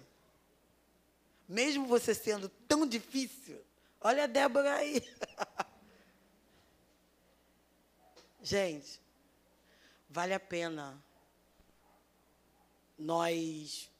Mesmo 1.48 1.86
você 1.86 2.14
sendo 2.14 2.48
tão 2.48 2.86
difícil? 2.86 3.60
Olha 4.00 4.24
a 4.24 4.26
Débora 4.26 4.74
aí. 4.74 5.02
Gente, 8.42 9.00
vale 10.08 10.34
a 10.34 10.40
pena 10.40 11.02
nós 12.98 13.90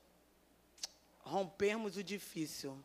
rompermos 1.21 1.97
o 1.97 2.05
difícil 2.05 2.79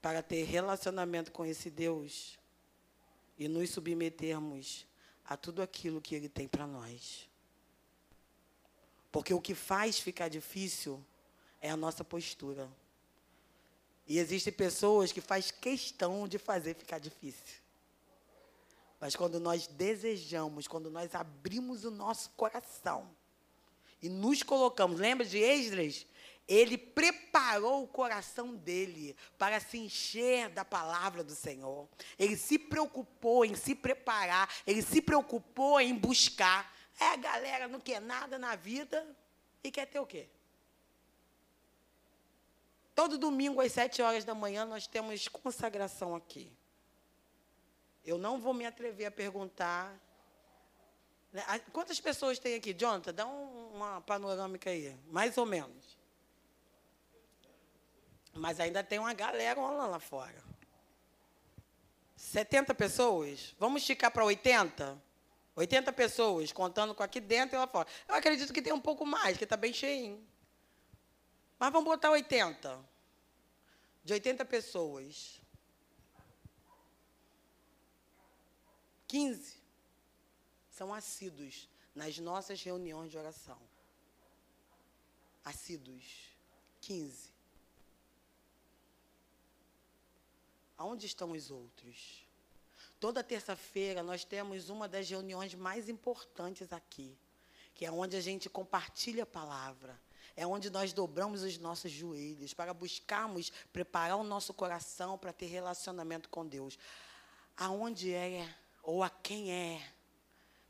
para 0.00 0.20
ter 0.20 0.42
relacionamento 0.42 1.30
com 1.30 1.46
esse 1.46 1.70
Deus 1.70 2.38
e 3.38 3.46
nos 3.46 3.70
submetermos 3.70 4.84
a 5.24 5.36
tudo 5.36 5.62
aquilo 5.62 6.00
que 6.00 6.14
Ele 6.14 6.28
tem 6.28 6.48
para 6.48 6.66
nós. 6.66 7.28
Porque 9.12 9.32
o 9.32 9.40
que 9.40 9.54
faz 9.54 10.00
ficar 10.00 10.28
difícil 10.28 11.04
é 11.62 11.70
a 11.70 11.76
nossa 11.76 12.02
postura. 12.02 12.68
E 14.06 14.18
existem 14.18 14.52
pessoas 14.52 15.12
que 15.12 15.20
faz 15.20 15.52
questão 15.52 16.26
de 16.26 16.36
fazer 16.36 16.74
ficar 16.74 16.98
difícil. 16.98 17.62
Mas 19.00 19.14
quando 19.14 19.38
nós 19.38 19.68
desejamos, 19.68 20.66
quando 20.66 20.90
nós 20.90 21.14
abrimos 21.14 21.84
o 21.84 21.90
nosso 21.90 22.30
coração 22.30 23.08
e 24.02 24.08
nos 24.08 24.42
colocamos, 24.42 24.98
lembra 24.98 25.24
de 25.24 25.38
Esdras? 25.38 26.04
Ele 26.48 26.76
preparou 26.76 27.84
o 27.84 27.88
coração 27.88 28.54
dele 28.56 29.16
para 29.38 29.60
se 29.60 29.78
encher 29.78 30.48
da 30.50 30.64
palavra 30.64 31.22
do 31.22 31.34
Senhor. 31.34 31.88
Ele 32.18 32.36
se 32.36 32.58
preocupou 32.58 33.44
em 33.44 33.54
se 33.54 33.76
preparar, 33.76 34.52
ele 34.66 34.82
se 34.82 35.00
preocupou 35.00 35.80
em 35.80 35.94
buscar. 35.94 36.76
É, 36.98 37.10
a 37.10 37.16
galera 37.16 37.68
não 37.68 37.78
quer 37.78 38.00
nada 38.00 38.38
na 38.38 38.56
vida 38.56 39.06
e 39.62 39.70
quer 39.70 39.86
ter 39.86 40.00
o 40.00 40.06
quê? 40.06 40.28
Todo 43.02 43.18
domingo 43.18 43.60
às 43.60 43.72
sete 43.72 44.00
horas 44.00 44.24
da 44.24 44.32
manhã 44.32 44.64
nós 44.64 44.86
temos 44.86 45.26
consagração 45.26 46.14
aqui. 46.14 46.56
Eu 48.04 48.16
não 48.16 48.38
vou 48.38 48.54
me 48.54 48.64
atrever 48.64 49.06
a 49.06 49.10
perguntar. 49.10 49.92
Né, 51.32 51.42
quantas 51.72 51.98
pessoas 51.98 52.38
tem 52.38 52.54
aqui? 52.54 52.72
Jonathan, 52.72 53.12
dá 53.12 53.26
um, 53.26 53.72
uma 53.74 54.00
panorâmica 54.02 54.70
aí, 54.70 54.96
mais 55.10 55.36
ou 55.36 55.44
menos. 55.44 55.98
Mas 58.32 58.60
ainda 58.60 58.84
tem 58.84 59.00
uma 59.00 59.12
galera 59.12 59.60
lá, 59.60 59.86
lá 59.86 59.98
fora. 59.98 60.40
70 62.14 62.72
pessoas? 62.72 63.52
Vamos 63.58 63.82
esticar 63.82 64.12
para 64.12 64.24
80? 64.24 64.96
80 65.56 65.92
pessoas, 65.92 66.52
contando 66.52 66.94
com 66.94 67.02
aqui 67.02 67.18
dentro 67.18 67.56
e 67.56 67.58
lá 67.58 67.66
fora. 67.66 67.88
Eu 68.06 68.14
acredito 68.14 68.52
que 68.52 68.62
tem 68.62 68.72
um 68.72 68.80
pouco 68.80 69.04
mais, 69.04 69.36
que 69.36 69.42
está 69.42 69.56
bem 69.56 69.72
cheinho. 69.72 70.24
Mas 71.58 71.72
vamos 71.72 71.86
botar 71.86 72.12
80. 72.12 72.91
De 74.04 74.12
80 74.12 74.44
pessoas. 74.44 75.40
15 79.06 79.60
são 80.70 80.92
assíduos 80.92 81.68
nas 81.94 82.18
nossas 82.18 82.62
reuniões 82.62 83.10
de 83.10 83.18
oração. 83.18 83.60
Assíduos. 85.44 86.32
15. 86.80 87.30
Aonde 90.76 91.06
estão 91.06 91.32
os 91.32 91.50
outros? 91.50 92.26
Toda 92.98 93.22
terça-feira 93.22 94.02
nós 94.02 94.24
temos 94.24 94.68
uma 94.68 94.88
das 94.88 95.08
reuniões 95.08 95.54
mais 95.54 95.88
importantes 95.88 96.72
aqui, 96.72 97.16
que 97.74 97.84
é 97.84 97.90
onde 97.90 98.16
a 98.16 98.20
gente 98.20 98.48
compartilha 98.48 99.24
a 99.24 99.26
palavra. 99.26 100.00
É 100.36 100.46
onde 100.46 100.70
nós 100.70 100.92
dobramos 100.92 101.42
os 101.42 101.58
nossos 101.58 101.90
joelhos 101.90 102.54
para 102.54 102.72
buscarmos 102.72 103.52
preparar 103.72 104.16
o 104.16 104.24
nosso 104.24 104.54
coração 104.54 105.18
para 105.18 105.32
ter 105.32 105.46
relacionamento 105.46 106.28
com 106.28 106.46
Deus. 106.46 106.78
Aonde 107.56 108.12
é 108.12 108.48
ou 108.82 109.02
a 109.02 109.10
quem 109.10 109.52
é 109.52 109.92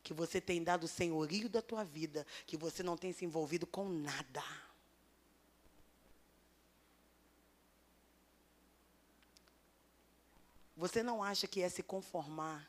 que 0.02 0.12
você 0.12 0.40
tem 0.40 0.62
dado 0.62 0.84
o 0.84 0.88
senhorio 0.88 1.48
da 1.48 1.62
tua 1.62 1.84
vida, 1.84 2.26
que 2.46 2.56
você 2.56 2.82
não 2.82 2.96
tem 2.96 3.12
se 3.12 3.24
envolvido 3.24 3.66
com 3.66 3.88
nada. 3.88 4.42
Você 10.76 11.02
não 11.02 11.22
acha 11.22 11.46
que 11.46 11.62
é 11.62 11.68
se 11.68 11.82
conformar 11.82 12.68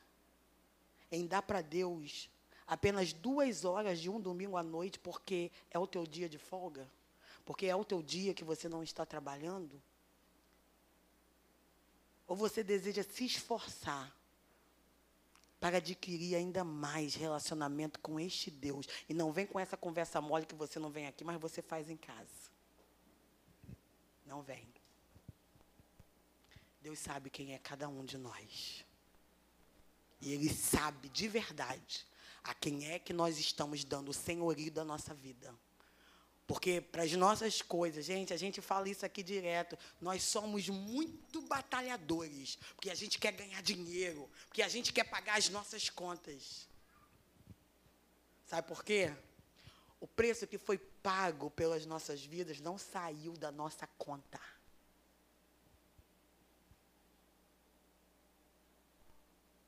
em 1.10 1.26
dar 1.26 1.42
para 1.42 1.60
Deus 1.60 2.30
apenas 2.66 3.12
duas 3.12 3.64
horas 3.64 4.00
de 4.00 4.08
um 4.08 4.20
domingo 4.20 4.56
à 4.56 4.62
noite 4.62 4.98
porque 4.98 5.50
é 5.70 5.78
o 5.78 5.86
teu 5.86 6.06
dia 6.06 6.28
de 6.28 6.38
folga? 6.38 6.90
Porque 7.44 7.66
é 7.66 7.76
o 7.76 7.84
teu 7.84 8.02
dia 8.02 8.34
que 8.34 8.44
você 8.44 8.68
não 8.68 8.82
está 8.82 9.04
trabalhando? 9.04 9.80
Ou 12.26 12.34
você 12.34 12.62
deseja 12.62 13.02
se 13.02 13.26
esforçar 13.26 14.14
para 15.60 15.78
adquirir 15.78 16.34
ainda 16.34 16.62
mais 16.62 17.14
relacionamento 17.14 17.98
com 18.00 18.20
este 18.20 18.50
Deus. 18.50 18.86
E 19.08 19.14
não 19.14 19.32
vem 19.32 19.46
com 19.46 19.58
essa 19.58 19.76
conversa 19.76 20.20
mole 20.20 20.46
que 20.46 20.54
você 20.54 20.78
não 20.78 20.90
vem 20.90 21.06
aqui, 21.06 21.24
mas 21.24 21.40
você 21.40 21.62
faz 21.62 21.88
em 21.88 21.96
casa. 21.96 22.50
Não 24.26 24.42
vem. 24.42 24.66
Deus 26.80 26.98
sabe 26.98 27.30
quem 27.30 27.54
é 27.54 27.58
cada 27.58 27.88
um 27.88 28.04
de 28.04 28.18
nós. 28.18 28.84
E 30.20 30.32
Ele 30.32 30.52
sabe 30.52 31.08
de 31.08 31.28
verdade 31.28 32.06
a 32.44 32.52
quem 32.54 32.90
é 32.90 32.98
que 32.98 33.12
nós 33.12 33.38
estamos 33.38 33.82
dando 33.84 34.10
o 34.10 34.14
senhorio 34.14 34.70
da 34.70 34.84
nossa 34.84 35.14
vida. 35.14 35.52
Porque 36.46 36.78
para 36.78 37.02
as 37.02 37.12
nossas 37.12 37.62
coisas, 37.62 38.04
gente, 38.04 38.34
a 38.34 38.36
gente 38.36 38.60
fala 38.60 38.86
isso 38.86 39.06
aqui 39.06 39.22
direto, 39.22 39.78
nós 39.98 40.22
somos 40.22 40.68
muito 40.68 41.40
batalhadores, 41.40 42.56
porque 42.76 42.90
a 42.90 42.94
gente 42.94 43.18
quer 43.18 43.32
ganhar 43.32 43.62
dinheiro, 43.62 44.28
porque 44.46 44.60
a 44.60 44.68
gente 44.68 44.92
quer 44.92 45.04
pagar 45.04 45.38
as 45.38 45.48
nossas 45.48 45.88
contas. 45.88 46.68
Sabe 48.44 48.68
por 48.68 48.84
quê? 48.84 49.10
O 49.98 50.06
preço 50.06 50.46
que 50.46 50.58
foi 50.58 50.76
pago 50.76 51.50
pelas 51.50 51.86
nossas 51.86 52.22
vidas 52.22 52.60
não 52.60 52.76
saiu 52.76 53.32
da 53.32 53.50
nossa 53.50 53.86
conta. 53.96 54.38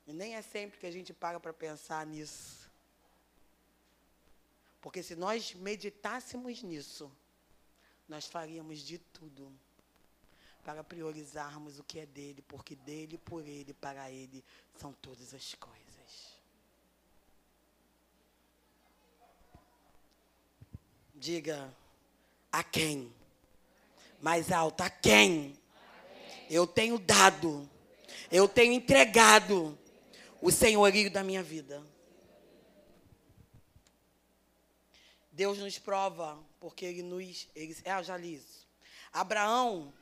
E 0.05 0.13
nem 0.13 0.35
é 0.35 0.43
sempre 0.43 0.79
que 0.79 0.85
a 0.85 0.91
gente 0.91 1.11
paga 1.11 1.39
para 1.39 1.51
pensar 1.51 2.05
nisso. 2.05 2.66
Porque 4.81 5.01
se 5.03 5.15
nós 5.15 5.53
meditássemos 5.53 6.61
nisso, 6.63 7.11
nós 8.07 8.25
faríamos 8.25 8.79
de 8.79 8.97
tudo 8.97 9.51
para 10.63 10.83
priorizarmos 10.83 11.79
o 11.79 11.83
que 11.83 11.99
é 11.99 12.05
dele, 12.05 12.41
porque 12.41 12.75
dele, 12.75 13.17
por 13.17 13.45
ele, 13.47 13.73
para 13.73 14.11
ele 14.11 14.43
são 14.75 14.93
todas 14.93 15.33
as 15.33 15.53
coisas. 15.55 16.37
Diga 21.15 21.73
a 22.51 22.63
quem? 22.63 23.13
Mais 24.21 24.51
alto, 24.51 24.81
a 24.81 24.89
quem? 24.89 25.57
Eu 26.49 26.67
tenho 26.67 26.99
dado, 26.99 27.69
eu 28.31 28.47
tenho 28.47 28.73
entregado 28.73 29.77
o 30.41 30.51
senhorio 30.51 31.09
da 31.09 31.23
minha 31.23 31.41
vida. 31.41 31.83
Deus 35.37 35.59
nos 35.59 35.77
prova, 35.77 36.35
porque 36.59 36.83
Ele 36.83 37.03
nos. 37.03 37.47
Ele, 37.55 37.77
é, 37.83 38.03
já 38.03 38.17
li 38.17 38.33
isso. 38.33 38.67
Abraão, 39.13 39.93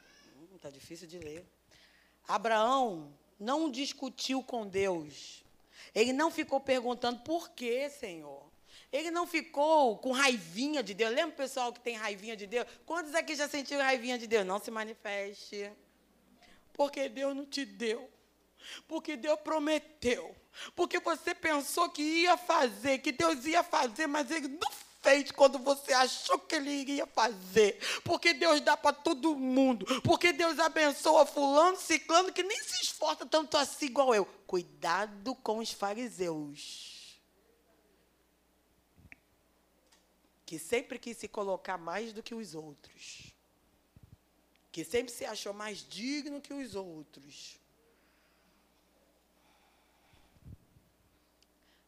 está 0.55 0.69
hum, 0.69 0.71
difícil 0.71 1.09
de 1.09 1.19
ler. 1.19 1.45
Abraão 2.25 3.13
não 3.37 3.69
discutiu 3.69 4.41
com 4.41 4.65
Deus. 4.65 5.43
Ele 5.93 6.13
não 6.13 6.31
ficou 6.31 6.61
perguntando 6.61 7.19
por 7.19 7.49
que, 7.49 7.89
Senhor. 7.89 8.49
Ele 8.93 9.11
não 9.11 9.27
ficou 9.27 9.97
com 9.97 10.13
raivinha 10.13 10.81
de 10.81 10.93
Deus. 10.93 11.13
Lembra 11.13 11.33
o 11.33 11.37
pessoal 11.37 11.73
que 11.73 11.81
tem 11.81 11.97
raivinha 11.97 12.37
de 12.37 12.47
Deus? 12.47 12.65
Quantos 12.85 13.13
aqui 13.13 13.35
já 13.35 13.49
sentiram 13.49 13.83
raivinha 13.83 14.17
de 14.17 14.27
Deus? 14.27 14.45
Não 14.45 14.57
se 14.57 14.71
manifeste. 14.71 15.69
Porque 16.71 17.09
Deus 17.09 17.35
não 17.35 17.45
te 17.45 17.65
deu. 17.65 18.09
Porque 18.87 19.17
Deus 19.17 19.37
prometeu. 19.41 20.33
Porque 20.73 20.97
você 20.97 21.35
pensou 21.35 21.89
que 21.89 22.01
ia 22.01 22.37
fazer, 22.37 22.99
que 22.99 23.11
Deus 23.11 23.43
ia 23.45 23.63
fazer, 23.63 24.07
mas 24.07 24.31
Ele 24.31 24.47
não 24.47 24.84
fez 25.05 25.29
quando 25.29 25.59
você 25.59 25.93
achou 25.93 26.39
que 26.39 26.55
ele 26.55 26.71
iria 26.71 27.05
fazer. 27.05 27.77
Porque 28.03 28.33
Deus 28.33 28.59
dá 28.59 28.75
para 28.75 28.91
todo 28.91 29.35
mundo. 29.35 29.85
Porque 30.01 30.33
Deus 30.33 30.57
abençoa 30.57 31.27
fulano, 31.27 31.77
ciclano, 31.77 32.33
que 32.33 32.41
nem 32.41 32.59
se 32.63 32.81
esforça 32.83 33.23
tanto 33.23 33.55
assim 33.55 33.85
igual 33.85 34.15
eu. 34.15 34.25
Cuidado 34.47 35.35
com 35.35 35.59
os 35.59 35.71
fariseus. 35.71 37.21
Que 40.43 40.57
sempre 40.57 40.97
quis 40.97 41.17
se 41.17 41.27
colocar 41.27 41.77
mais 41.77 42.11
do 42.11 42.23
que 42.23 42.33
os 42.33 42.55
outros. 42.55 43.31
Que 44.71 44.83
sempre 44.83 45.13
se 45.13 45.23
achou 45.23 45.53
mais 45.53 45.87
digno 45.87 46.41
que 46.41 46.53
os 46.53 46.73
outros. 46.73 47.59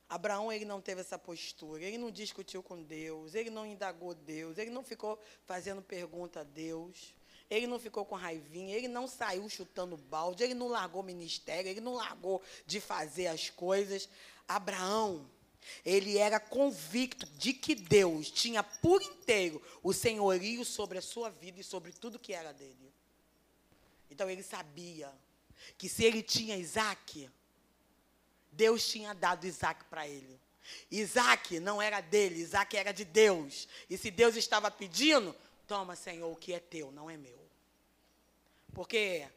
Abraão 0.09 0.51
ele 0.51 0.63
não 0.63 0.79
teve 0.79 1.01
essa 1.01 1.19
postura, 1.19 1.83
ele 1.83 1.97
não 1.97 2.09
discutiu 2.09 2.63
com 2.63 2.81
Deus, 2.81 3.35
ele 3.35 3.49
não 3.49 3.65
indagou 3.65 4.13
Deus, 4.13 4.57
ele 4.57 4.69
não 4.69 4.83
ficou 4.83 5.19
fazendo 5.45 5.81
pergunta 5.81 6.41
a 6.41 6.43
Deus, 6.43 7.13
ele 7.49 7.67
não 7.67 7.77
ficou 7.77 8.05
com 8.05 8.15
raivinha, 8.15 8.75
ele 8.75 8.87
não 8.87 9.07
saiu 9.07 9.47
chutando 9.49 9.97
balde, 9.97 10.43
ele 10.43 10.53
não 10.53 10.69
largou 10.69 11.03
ministério, 11.03 11.69
ele 11.69 11.81
não 11.81 11.93
largou 11.93 12.41
de 12.65 12.79
fazer 12.79 13.27
as 13.27 13.49
coisas. 13.49 14.07
Abraão, 14.47 15.29
ele 15.83 16.17
era 16.17 16.39
convicto 16.39 17.25
de 17.37 17.53
que 17.53 17.75
Deus 17.75 18.31
tinha 18.31 18.63
por 18.63 19.01
inteiro 19.01 19.61
o 19.83 19.93
senhorio 19.93 20.63
sobre 20.63 20.97
a 20.97 21.01
sua 21.01 21.29
vida 21.29 21.59
e 21.59 21.63
sobre 21.63 21.91
tudo 21.91 22.19
que 22.19 22.33
era 22.33 22.53
dele. 22.53 22.93
Então 24.09 24.29
ele 24.29 24.43
sabia 24.43 25.11
que 25.77 25.89
se 25.89 26.03
ele 26.03 26.21
tinha 26.21 26.57
Isaac, 26.57 27.29
Deus 28.57 28.87
tinha 28.87 29.13
dado 29.13 29.45
Isaac 29.45 29.85
para 29.85 30.07
ele. 30.07 30.41
Isaac 30.91 31.59
não 31.59 31.81
era 31.81 32.01
dele, 32.01 32.41
Isaac 32.41 32.75
era 32.75 32.91
de 32.91 33.05
Deus. 33.05 33.67
E 33.89 33.97
se 33.97 34.09
Deus 34.11 34.35
estava 34.35 34.69
pedindo, 34.71 35.33
toma, 35.67 35.95
Senhor, 35.95 36.29
o 36.29 36.35
que 36.35 36.53
é 36.53 36.59
teu, 36.59 36.91
não 36.91 37.09
é 37.09 37.15
meu. 37.15 37.39
Porque 38.73 39.27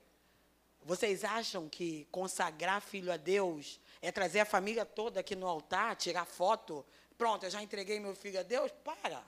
Vocês 0.83 1.25
acham 1.25 1.69
que 1.69 2.09
consagrar 2.11 2.81
filho 2.81 3.13
a 3.13 3.19
Deus 3.19 3.79
é 4.01 4.11
trazer 4.11 4.41
a 4.41 4.47
família 4.47 4.87
toda 4.87 5.21
aqui 5.21 5.37
no 5.37 5.47
altar, 5.47 5.95
tirar 5.95 6.25
foto? 6.25 6.85
Pronto, 7.19 7.45
eu 7.45 7.51
já 7.51 7.63
entreguei 7.63 8.01
meu 8.01 8.15
filho 8.15 8.41
a 8.41 8.43
Deus? 8.43 8.73
Para. 8.83 9.23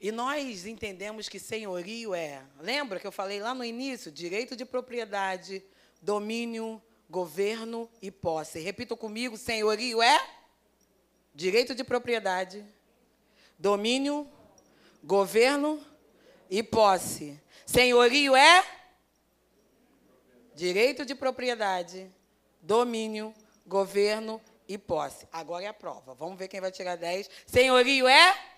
E 0.00 0.12
nós 0.12 0.64
entendemos 0.64 1.28
que 1.28 1.40
senhorio 1.40 2.14
é, 2.14 2.44
lembra 2.60 3.00
que 3.00 3.06
eu 3.06 3.10
falei 3.10 3.40
lá 3.40 3.52
no 3.52 3.64
início? 3.64 4.12
Direito 4.12 4.54
de 4.54 4.64
propriedade, 4.64 5.62
domínio, 6.00 6.80
governo 7.10 7.90
e 8.00 8.08
posse. 8.10 8.60
Repita 8.60 8.94
comigo: 8.94 9.36
senhorio 9.36 10.00
é 10.00 10.24
direito 11.34 11.74
de 11.74 11.82
propriedade, 11.82 12.64
domínio, 13.58 14.30
governo 15.02 15.84
e 16.48 16.62
posse. 16.62 17.40
Senhorio 17.66 18.36
é 18.36 18.64
direito 20.54 21.04
de 21.04 21.14
propriedade, 21.14 22.08
domínio, 22.62 23.34
governo 23.66 24.40
e 24.68 24.78
posse. 24.78 25.26
Agora 25.32 25.64
é 25.64 25.68
a 25.68 25.74
prova. 25.74 26.14
Vamos 26.14 26.38
ver 26.38 26.46
quem 26.46 26.60
vai 26.60 26.70
tirar 26.70 26.96
10. 26.96 27.28
Senhorio 27.46 28.06
é 28.06 28.57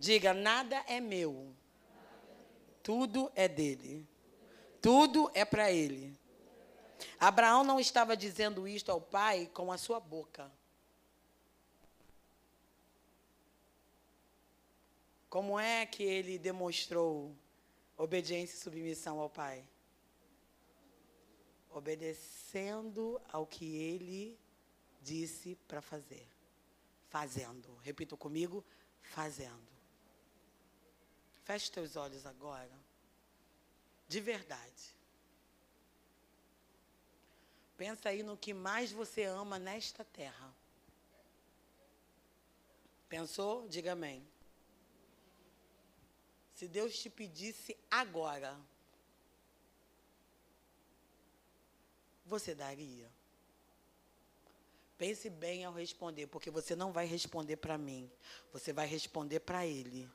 Diga, 0.00 0.32
nada 0.32 0.82
é 0.86 0.98
meu. 0.98 1.54
Tudo 2.82 3.30
é 3.34 3.46
dele. 3.46 4.08
Tudo 4.80 5.30
é 5.34 5.44
para 5.44 5.70
ele. 5.70 6.18
Abraão 7.18 7.62
não 7.62 7.78
estava 7.78 8.16
dizendo 8.16 8.66
isto 8.66 8.90
ao 8.90 8.98
pai 8.98 9.50
com 9.52 9.70
a 9.70 9.76
sua 9.76 10.00
boca. 10.00 10.50
Como 15.28 15.60
é 15.60 15.84
que 15.84 16.02
ele 16.02 16.38
demonstrou 16.38 17.36
obediência 17.94 18.56
e 18.56 18.58
submissão 18.58 19.20
ao 19.20 19.28
pai? 19.28 19.62
Obedecendo 21.68 23.20
ao 23.30 23.46
que 23.46 23.76
ele 23.76 24.38
disse 25.02 25.56
para 25.68 25.82
fazer. 25.82 26.26
Fazendo. 27.10 27.76
Repita 27.82 28.16
comigo: 28.16 28.64
fazendo. 29.02 29.79
Feche 31.50 31.68
teus 31.68 31.96
olhos 31.96 32.24
agora. 32.24 32.70
De 34.06 34.20
verdade. 34.20 34.94
Pensa 37.76 38.08
aí 38.08 38.22
no 38.22 38.36
que 38.36 38.54
mais 38.54 38.92
você 38.92 39.24
ama 39.24 39.58
nesta 39.58 40.04
terra. 40.04 40.54
Pensou? 43.08 43.66
Diga 43.66 43.94
amém. 43.94 44.24
Se 46.54 46.68
Deus 46.68 46.96
te 46.96 47.10
pedisse 47.10 47.76
agora, 47.90 48.56
você 52.24 52.54
daria? 52.54 53.10
Pense 54.96 55.28
bem 55.28 55.64
ao 55.64 55.72
responder, 55.72 56.28
porque 56.28 56.48
você 56.48 56.76
não 56.76 56.92
vai 56.92 57.06
responder 57.06 57.56
para 57.56 57.76
mim, 57.76 58.08
você 58.52 58.72
vai 58.72 58.86
responder 58.86 59.40
para 59.40 59.66
Ele. 59.66 60.08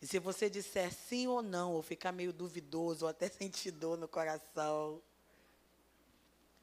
E 0.00 0.06
se 0.06 0.18
você 0.18 0.48
disser 0.48 0.92
sim 0.92 1.26
ou 1.26 1.42
não, 1.42 1.72
ou 1.72 1.82
ficar 1.82 2.12
meio 2.12 2.32
duvidoso, 2.32 3.04
ou 3.04 3.08
até 3.08 3.28
sentir 3.30 3.70
dor 3.70 3.96
no 3.96 4.08
coração, 4.08 5.02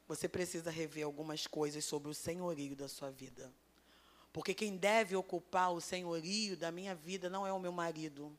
você 0.06 0.28
precisa 0.28 0.70
rever 0.70 1.04
algumas 1.04 1.46
coisas 1.46 1.84
sobre 1.84 2.10
o 2.10 2.14
senhorio 2.14 2.74
da 2.74 2.88
sua 2.88 3.10
vida. 3.10 3.52
Porque 4.32 4.54
quem 4.54 4.76
deve 4.76 5.16
ocupar 5.16 5.72
o 5.72 5.80
senhorio 5.80 6.56
da 6.56 6.70
minha 6.70 6.94
vida 6.94 7.28
não 7.28 7.46
é 7.46 7.52
o 7.52 7.60
meu 7.60 7.72
marido, 7.72 8.36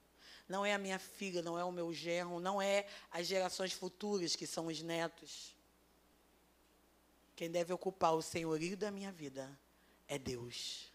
não 0.48 0.66
é 0.66 0.74
a 0.74 0.78
minha 0.78 1.00
filha, 1.00 1.42
não 1.42 1.58
é 1.58 1.64
o 1.64 1.72
meu 1.72 1.94
genro, 1.94 2.40
não 2.40 2.62
é 2.62 2.86
as 3.10 3.28
gerações 3.28 3.74
futuras, 3.74 4.36
que 4.36 4.46
são 4.46 4.68
os 4.68 4.82
netos. 4.82 5.56
Quem 7.36 7.50
deve 7.50 7.74
ocupar 7.74 8.14
o 8.14 8.22
senhorio 8.22 8.78
da 8.78 8.92
minha 8.92 9.12
vida 9.12 9.50
é 10.08 10.20
Deus. 10.20 10.92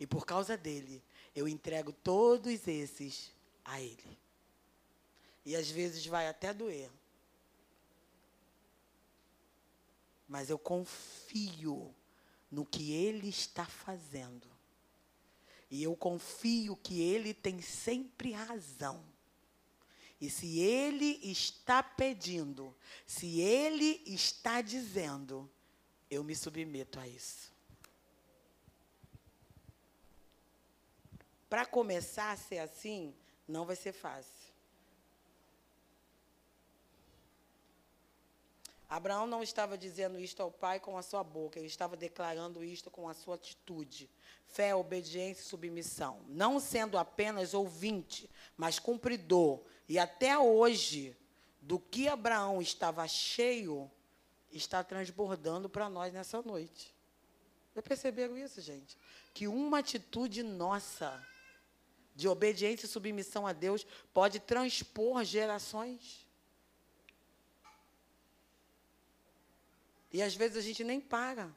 E 0.00 0.06
por 0.06 0.26
causa 0.26 0.56
dele, 0.56 1.02
eu 1.34 1.48
entrego 1.48 1.92
todos 1.92 2.66
esses 2.66 3.32
a 3.64 3.80
Ele. 3.80 4.18
E 5.44 5.56
às 5.56 5.70
vezes 5.70 6.06
vai 6.06 6.28
até 6.28 6.52
doer. 6.52 6.90
Mas 10.28 10.50
eu 10.50 10.58
confio 10.58 11.94
no 12.50 12.64
que 12.64 12.92
Ele 12.92 13.28
está 13.28 13.66
fazendo. 13.66 14.48
E 15.70 15.82
eu 15.82 15.96
confio 15.96 16.76
que 16.76 17.00
Ele 17.00 17.32
tem 17.32 17.60
sempre 17.60 18.32
razão. 18.32 19.02
E 20.20 20.30
se 20.30 20.60
Ele 20.60 21.18
está 21.22 21.82
pedindo, 21.82 22.76
se 23.06 23.40
Ele 23.40 24.02
está 24.06 24.62
dizendo, 24.62 25.50
eu 26.10 26.22
me 26.22 26.36
submeto 26.36 27.00
a 27.00 27.08
isso. 27.08 27.51
Para 31.52 31.66
começar 31.66 32.32
a 32.32 32.36
ser 32.38 32.60
assim, 32.60 33.14
não 33.46 33.66
vai 33.66 33.76
ser 33.76 33.92
fácil. 33.92 34.32
Abraão 38.88 39.26
não 39.26 39.42
estava 39.42 39.76
dizendo 39.76 40.18
isto 40.18 40.42
ao 40.42 40.50
pai 40.50 40.80
com 40.80 40.96
a 40.96 41.02
sua 41.02 41.22
boca, 41.22 41.58
ele 41.58 41.68
estava 41.68 41.94
declarando 41.94 42.64
isto 42.64 42.90
com 42.90 43.06
a 43.06 43.12
sua 43.12 43.34
atitude. 43.34 44.08
Fé, 44.46 44.74
obediência 44.74 45.42
e 45.42 45.44
submissão. 45.44 46.22
Não 46.26 46.58
sendo 46.58 46.96
apenas 46.96 47.52
ouvinte, 47.52 48.30
mas 48.56 48.78
cumpridor. 48.78 49.60
E 49.86 49.98
até 49.98 50.38
hoje, 50.38 51.14
do 51.60 51.78
que 51.78 52.08
Abraão 52.08 52.62
estava 52.62 53.06
cheio, 53.06 53.90
está 54.50 54.82
transbordando 54.82 55.68
para 55.68 55.90
nós 55.90 56.14
nessa 56.14 56.40
noite. 56.40 56.94
Já 57.76 57.82
perceberam 57.82 58.38
isso, 58.38 58.58
gente? 58.62 58.96
Que 59.34 59.46
uma 59.46 59.80
atitude 59.80 60.42
nossa 60.42 61.22
de 62.14 62.28
obediência 62.28 62.86
e 62.86 62.88
submissão 62.88 63.46
a 63.46 63.52
Deus 63.52 63.86
pode 64.12 64.38
transpor 64.40 65.24
gerações. 65.24 66.26
E 70.12 70.22
às 70.22 70.34
vezes 70.34 70.58
a 70.58 70.60
gente 70.60 70.84
nem 70.84 71.00
para 71.00 71.50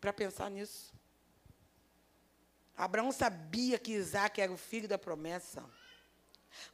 para 0.00 0.12
pensar 0.12 0.50
nisso. 0.50 0.92
Abraão 2.76 3.12
sabia 3.12 3.78
que 3.78 3.92
Isaac 3.92 4.40
era 4.40 4.50
o 4.50 4.56
filho 4.56 4.88
da 4.88 4.98
promessa. 4.98 5.64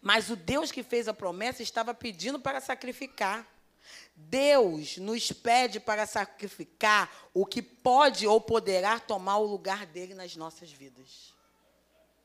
Mas 0.00 0.30
o 0.30 0.36
Deus 0.36 0.72
que 0.72 0.82
fez 0.82 1.08
a 1.08 1.14
promessa 1.14 1.62
estava 1.62 1.92
pedindo 1.92 2.40
para 2.40 2.60
sacrificar. 2.60 3.46
Deus 4.14 4.96
nos 4.96 5.30
pede 5.30 5.78
para 5.78 6.06
sacrificar 6.06 7.10
o 7.34 7.44
que 7.44 7.60
pode 7.60 8.26
ou 8.26 8.40
poderá 8.40 8.98
tomar 8.98 9.36
o 9.38 9.46
lugar 9.46 9.86
dele 9.86 10.14
nas 10.14 10.34
nossas 10.36 10.72
vidas. 10.72 11.34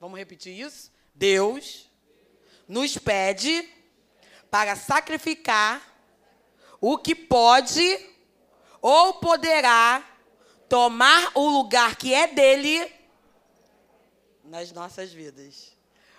Vamos 0.04 0.20
repetir 0.20 0.60
isso? 0.60 0.92
Deus 1.16 1.90
nos 2.68 2.98
pede 2.98 3.66
para 4.52 4.76
sacrificar 4.76 5.82
o 6.82 6.98
que 6.98 7.16
pode 7.16 7.82
ou 8.82 9.14
poderá 9.14 10.06
tomar 10.68 11.32
o 11.34 11.48
lugar 11.48 11.96
que 11.96 12.14
é 12.14 12.28
dele 12.28 12.94
nas 14.44 14.74
nossas 14.74 15.14
vidas. 15.14 15.72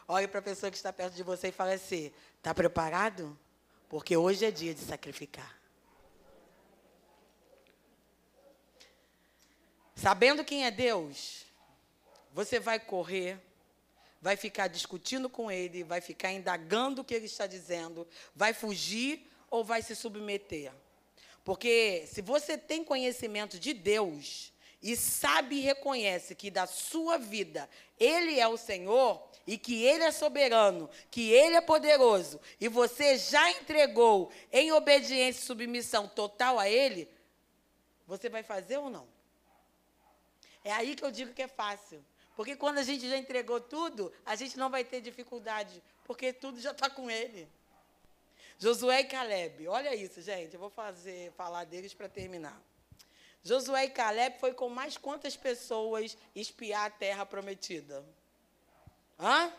Olhe 0.09 0.29
para 0.29 0.39
a 0.39 0.43
pessoa 0.43 0.71
que 0.71 0.79
está 0.79 0.91
perto 0.91 1.13
de 1.13 1.23
você 1.23 1.49
e 1.49 1.53
fale 1.53 1.75
assim: 1.75 2.11
está 2.39 2.55
preparado? 2.55 3.39
Porque 3.87 4.17
hoje 4.17 4.47
é 4.47 4.51
dia 4.51 4.73
de 4.73 4.81
sacrificar. 4.81 5.61
Sabendo 9.95 10.43
quem 10.43 10.65
é 10.65 10.71
Deus, 10.71 11.45
você 12.33 12.59
vai 12.59 12.81
correr 12.81 13.39
vai 14.25 14.39
ficar 14.39 14.69
discutindo 14.69 15.29
com 15.29 15.51
ele, 15.51 15.85
vai 15.85 16.01
ficar 16.01 16.33
indagando 16.33 17.03
o 17.03 17.05
que 17.05 17.13
ele 17.13 17.27
está 17.27 17.47
dizendo, 17.47 18.09
vai 18.35 18.55
fugir 18.55 19.31
ou 19.51 19.63
vai 19.63 19.83
se 19.83 19.95
submeter? 19.95 20.73
Porque 21.45 22.07
se 22.07 22.23
você 22.23 22.57
tem 22.57 22.83
conhecimento 22.83 23.59
de 23.59 23.75
Deus 23.75 24.51
e 24.83 24.97
sabe 24.97 25.57
e 25.57 25.61
reconhece 25.61 26.35
que 26.35 26.51
da 26.51 26.67
sua 26.67 27.19
vida 27.19 27.69
Ele 28.01 28.41
é 28.41 28.49
o 28.49 28.57
Senhor 28.57 29.23
e 29.47 29.59
que 29.59 29.85
Ele 29.85 30.05
é 30.05 30.11
soberano, 30.11 30.89
que 31.11 31.31
Ele 31.31 31.57
é 31.57 31.61
poderoso 31.61 32.41
e 32.59 32.67
você 32.67 33.19
já 33.19 33.51
entregou 33.51 34.33
em 34.51 34.73
obediência 34.73 35.43
e 35.43 35.45
submissão 35.45 36.09
total 36.09 36.59
a 36.59 36.67
Ele, 36.67 37.07
você 38.07 38.31
vai 38.31 38.43
fazer 38.43 38.79
ou 38.79 38.89
não? 38.89 39.07
É 40.65 40.73
aí 40.73 40.97
que 40.97 41.05
eu 41.05 41.11
digo 41.11 41.35
que 41.35 41.43
é 41.43 41.49
fácil. 41.49 42.03
Porque 42.37 42.57
quando 42.57 42.79
a 42.79 42.83
gente 42.83 43.09
já 43.09 43.17
entregou 43.17 43.61
tudo, 43.61 44.13
a 44.25 44.35
gente 44.35 44.57
não 44.57 44.69
vai 44.69 44.85
ter 44.85 45.01
dificuldade, 45.01 45.83
porque 46.05 46.33
tudo 46.33 46.61
já 46.61 46.73
está 46.73 46.91
com 46.91 47.11
Ele. 47.11 47.49
Josué 48.59 49.01
e 49.01 49.05
Caleb. 49.05 49.69
Olha 49.69 49.95
isso, 49.95 50.21
gente. 50.21 50.55
Eu 50.55 50.61
vou 50.61 50.71
fazer 50.71 51.33
falar 51.33 51.65
deles 51.65 51.95
para 51.95 52.09
terminar. 52.09 52.61
Josué 53.43 53.85
e 53.85 53.91
Caleb 53.91 54.39
foi 54.39 54.55
com 54.55 54.69
mais 54.71 54.97
quantas 54.97 55.37
pessoas 55.37 56.17
espiar 56.35 56.87
a 56.87 56.91
terra 56.91 57.27
prometida? 57.27 58.05
Hã? 59.19 59.53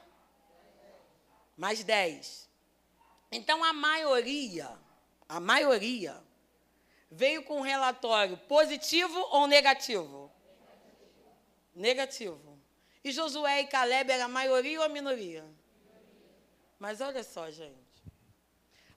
Mais 1.56 1.84
dez. 1.84 2.50
Então 3.32 3.64
a 3.64 3.72
maioria, 3.72 4.76
a 5.30 5.40
maioria, 5.40 6.22
veio 7.12 7.44
com 7.44 7.60
um 7.60 7.62
relatório 7.62 8.38
positivo 8.38 9.20
ou 9.32 9.46
negativo? 9.46 10.32
Negativo. 11.76 12.45
E 13.06 13.12
Josué 13.12 13.62
e 13.62 13.68
Caleb 13.68 14.12
era 14.12 14.26
a 14.26 14.28
maioria 14.28 14.80
ou 14.80 14.86
a 14.86 14.90
minoria? 14.90 15.46
Mas 16.80 17.02
olha 17.02 17.24
só, 17.24 17.52
gente. 17.52 17.86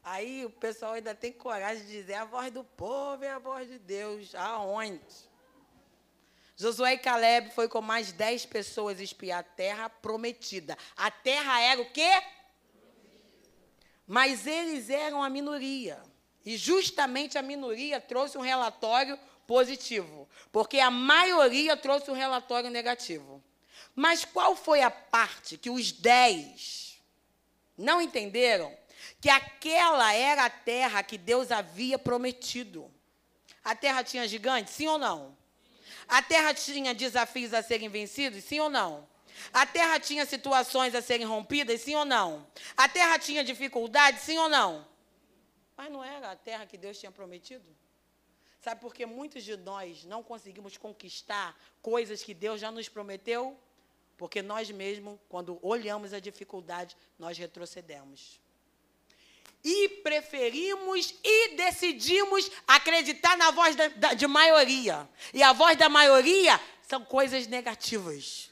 Aí 0.02 0.46
o 0.46 0.50
pessoal 0.50 0.94
ainda 0.94 1.14
tem 1.14 1.30
coragem 1.30 1.84
de 1.84 1.92
dizer 1.92 2.14
a 2.14 2.24
voz 2.24 2.50
do 2.50 2.64
povo 2.64 3.22
é 3.22 3.30
a 3.30 3.38
voz 3.38 3.68
de 3.68 3.78
Deus. 3.78 4.34
Aonde? 4.34 5.04
Josué 6.56 6.94
e 6.94 6.98
Caleb 6.98 7.50
foi 7.50 7.68
com 7.68 7.82
mais 7.82 8.10
dez 8.10 8.46
pessoas 8.46 8.98
espiar 8.98 9.40
a 9.40 9.42
terra 9.42 9.90
prometida. 9.90 10.74
A 10.96 11.10
terra 11.10 11.60
era 11.60 11.82
o 11.82 11.90
quê? 11.90 12.22
Mas 14.06 14.46
eles 14.46 14.88
eram 14.88 15.22
a 15.22 15.28
minoria. 15.28 16.02
E 16.46 16.56
justamente 16.56 17.36
a 17.36 17.42
minoria 17.42 18.00
trouxe 18.00 18.38
um 18.38 18.40
relatório 18.40 19.18
positivo, 19.46 20.26
porque 20.50 20.80
a 20.80 20.90
maioria 20.90 21.76
trouxe 21.76 22.10
um 22.10 22.14
relatório 22.14 22.70
negativo. 22.70 23.44
Mas 23.98 24.24
qual 24.24 24.54
foi 24.54 24.80
a 24.80 24.92
parte 24.92 25.58
que 25.58 25.68
os 25.68 25.90
dez 25.90 27.02
não 27.76 28.00
entenderam? 28.00 28.72
Que 29.20 29.28
aquela 29.28 30.14
era 30.14 30.44
a 30.44 30.50
terra 30.50 31.02
que 31.02 31.18
Deus 31.18 31.50
havia 31.50 31.98
prometido. 31.98 32.88
A 33.64 33.74
terra 33.74 34.04
tinha 34.04 34.28
gigantes, 34.28 34.72
sim 34.72 34.86
ou 34.86 34.98
não? 34.98 35.36
A 36.06 36.22
terra 36.22 36.54
tinha 36.54 36.94
desafios 36.94 37.52
a 37.52 37.60
serem 37.60 37.88
vencidos, 37.88 38.44
sim 38.44 38.60
ou 38.60 38.70
não? 38.70 39.04
A 39.52 39.66
terra 39.66 39.98
tinha 39.98 40.24
situações 40.24 40.94
a 40.94 41.02
serem 41.02 41.26
rompidas, 41.26 41.80
sim 41.80 41.96
ou 41.96 42.04
não? 42.04 42.46
A 42.76 42.88
terra 42.88 43.18
tinha 43.18 43.42
dificuldades, 43.42 44.22
sim 44.22 44.38
ou 44.38 44.48
não? 44.48 44.86
Mas 45.76 45.90
não 45.90 46.04
era 46.04 46.30
a 46.30 46.36
terra 46.36 46.66
que 46.66 46.78
Deus 46.78 47.00
tinha 47.00 47.10
prometido? 47.10 47.66
Sabe 48.60 48.80
por 48.80 48.94
que 48.94 49.04
muitos 49.04 49.42
de 49.42 49.56
nós 49.56 50.04
não 50.04 50.22
conseguimos 50.22 50.76
conquistar 50.76 51.58
coisas 51.82 52.22
que 52.22 52.32
Deus 52.32 52.60
já 52.60 52.70
nos 52.70 52.88
prometeu? 52.88 53.58
Porque 54.18 54.42
nós 54.42 54.68
mesmos, 54.68 55.16
quando 55.28 55.60
olhamos 55.62 56.12
a 56.12 56.18
dificuldade, 56.18 56.96
nós 57.16 57.38
retrocedemos. 57.38 58.40
E 59.62 59.88
preferimos 59.88 61.14
e 61.22 61.54
decidimos 61.54 62.50
acreditar 62.66 63.38
na 63.38 63.52
voz 63.52 63.76
da, 63.76 63.88
da, 63.88 64.14
de 64.14 64.26
maioria. 64.26 65.08
E 65.32 65.40
a 65.40 65.52
voz 65.52 65.78
da 65.78 65.88
maioria 65.88 66.60
são 66.82 67.04
coisas 67.04 67.46
negativas. 67.46 68.50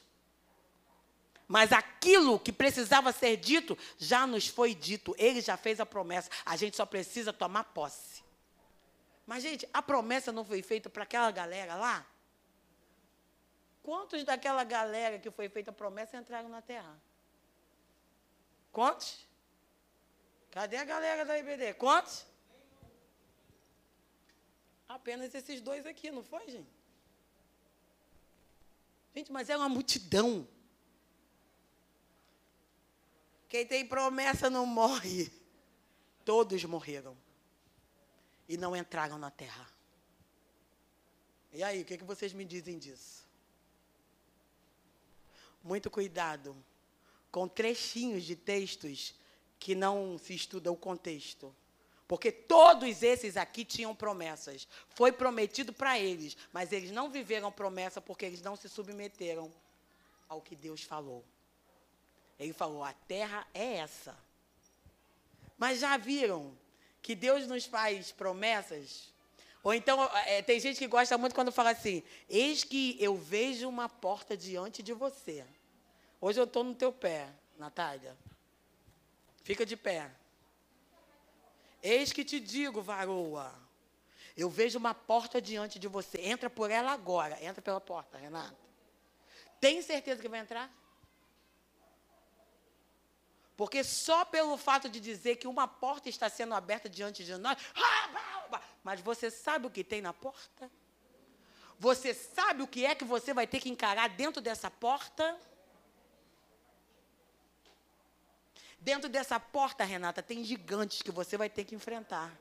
Mas 1.49 1.73
aquilo 1.73 2.39
que 2.39 2.51
precisava 2.53 3.11
ser 3.11 3.35
dito 3.35 3.77
já 3.97 4.25
nos 4.25 4.47
foi 4.47 4.73
dito. 4.73 5.13
Ele 5.17 5.41
já 5.41 5.57
fez 5.57 5.81
a 5.81 5.85
promessa. 5.85 6.29
A 6.45 6.55
gente 6.55 6.77
só 6.77 6.85
precisa 6.85 7.33
tomar 7.33 7.65
posse. 7.65 8.23
Mas, 9.25 9.43
gente, 9.43 9.67
a 9.73 9.81
promessa 9.81 10.31
não 10.31 10.45
foi 10.45 10.61
feita 10.61 10.89
para 10.89 11.03
aquela 11.03 11.29
galera 11.29 11.75
lá? 11.75 12.05
Quantos 13.87 14.25
daquela 14.25 14.65
galera 14.65 15.17
que 15.17 15.31
foi 15.31 15.47
feita 15.47 15.71
a 15.71 15.73
promessa 15.73 16.17
entraram 16.17 16.49
na 16.49 16.61
terra? 16.61 16.93
Quantos? 18.69 19.25
Cadê 20.51 20.75
a 20.75 20.83
galera 20.83 21.23
da 21.23 21.39
IBD? 21.39 21.73
Quantos? 21.75 22.25
Apenas 24.89 25.33
esses 25.33 25.61
dois 25.61 25.85
aqui, 25.85 26.11
não 26.11 26.21
foi, 26.21 26.49
gente? 26.49 26.69
Gente, 29.15 29.31
mas 29.31 29.49
é 29.49 29.55
uma 29.55 29.69
multidão. 29.69 30.45
Quem 33.47 33.65
tem 33.65 33.87
promessa 33.87 34.49
não 34.49 34.65
morre. 34.65 35.31
Todos 36.25 36.61
morreram. 36.65 37.17
E 38.49 38.57
não 38.57 38.75
entraram 38.75 39.17
na 39.17 39.31
terra. 39.31 39.65
E 41.53 41.63
aí, 41.63 41.83
o 41.83 41.85
que, 41.85 41.97
que 41.97 42.03
vocês 42.03 42.33
me 42.33 42.43
dizem 42.43 42.77
disso? 42.77 43.26
Muito 45.67 45.91
cuidado 45.91 46.55
com 47.29 47.45
trechinhos 47.45 48.23
de 48.23 48.37
textos 48.37 49.13
que 49.59 49.75
não 49.75 50.17
se 50.17 50.33
estuda 50.33 50.71
o 50.71 50.77
contexto. 50.77 51.53
Porque 52.07 52.31
todos 52.31 53.03
esses 53.03 53.35
aqui 53.35 53.65
tinham 53.65 53.93
promessas. 53.93 54.65
Foi 54.91 55.11
prometido 55.11 55.73
para 55.73 55.99
eles, 55.99 56.37
mas 56.53 56.71
eles 56.71 56.89
não 56.89 57.11
viveram 57.11 57.51
promessa 57.51 57.99
porque 57.99 58.25
eles 58.25 58.41
não 58.41 58.55
se 58.55 58.69
submeteram 58.69 59.51
ao 60.29 60.39
que 60.39 60.55
Deus 60.55 60.83
falou. 60.83 61.21
Ele 62.39 62.53
falou: 62.53 62.81
a 62.81 62.93
terra 62.93 63.45
é 63.53 63.75
essa. 63.79 64.17
Mas 65.57 65.81
já 65.81 65.97
viram 65.97 66.57
que 67.01 67.13
Deus 67.13 67.45
nos 67.45 67.65
faz 67.65 68.09
promessas? 68.09 69.11
Ou 69.61 69.73
então, 69.73 70.01
é, 70.27 70.41
tem 70.41 70.61
gente 70.61 70.77
que 70.77 70.87
gosta 70.87 71.17
muito 71.17 71.35
quando 71.35 71.51
fala 71.51 71.71
assim: 71.71 72.01
Eis 72.29 72.63
que 72.63 72.95
eu 73.01 73.17
vejo 73.17 73.67
uma 73.67 73.89
porta 73.89 74.37
diante 74.37 74.81
de 74.81 74.93
você. 74.93 75.43
Hoje 76.19 76.39
eu 76.39 76.45
estou 76.45 76.63
no 76.63 76.73
teu 76.73 76.91
pé, 76.91 77.29
Natália. 77.57 78.17
Fica 79.43 79.65
de 79.65 79.77
pé. 79.77 80.11
Eis 81.81 82.11
que 82.11 82.25
te 82.25 82.39
digo, 82.39 82.81
varoa. 82.81 83.53
Eu 84.35 84.49
vejo 84.49 84.77
uma 84.77 84.93
porta 84.93 85.41
diante 85.41 85.79
de 85.79 85.87
você. 85.87 86.19
Entra 86.21 86.49
por 86.49 86.69
ela 86.69 86.91
agora. 86.91 87.41
Entra 87.43 87.61
pela 87.61 87.79
porta, 87.79 88.17
Renata. 88.17 88.57
Tem 89.59 89.81
certeza 89.81 90.21
que 90.21 90.27
vai 90.27 90.39
entrar? 90.39 90.71
Porque 93.55 93.83
só 93.83 94.23
pelo 94.23 94.55
fato 94.55 94.87
de 94.87 94.99
dizer 94.99 95.37
que 95.37 95.47
uma 95.47 95.67
porta 95.67 96.09
está 96.09 96.29
sendo 96.29 96.53
aberta 96.53 96.87
diante 96.87 97.23
de 97.23 97.35
nós, 97.37 97.57
mas 98.83 99.01
você 99.01 99.31
sabe 99.31 99.65
o 99.65 99.71
que 99.71 99.83
tem 99.83 99.99
na 99.99 100.13
porta? 100.13 100.69
Você 101.79 102.13
sabe 102.13 102.61
o 102.61 102.67
que 102.67 102.85
é 102.85 102.93
que 102.93 103.03
você 103.03 103.33
vai 103.33 103.47
ter 103.47 103.59
que 103.59 103.69
encarar 103.69 104.09
dentro 104.09 104.41
dessa 104.41 104.69
porta? 104.69 105.39
Dentro 108.87 109.09
dessa 109.09 109.37
porta, 109.37 109.83
Renata, 109.83 110.23
tem 110.23 110.45
gigantes 110.45 111.01
que 111.01 111.11
você 111.11 111.35
vai 111.35 111.49
ter 111.49 111.65
que 111.65 111.75
enfrentar. 111.75 112.33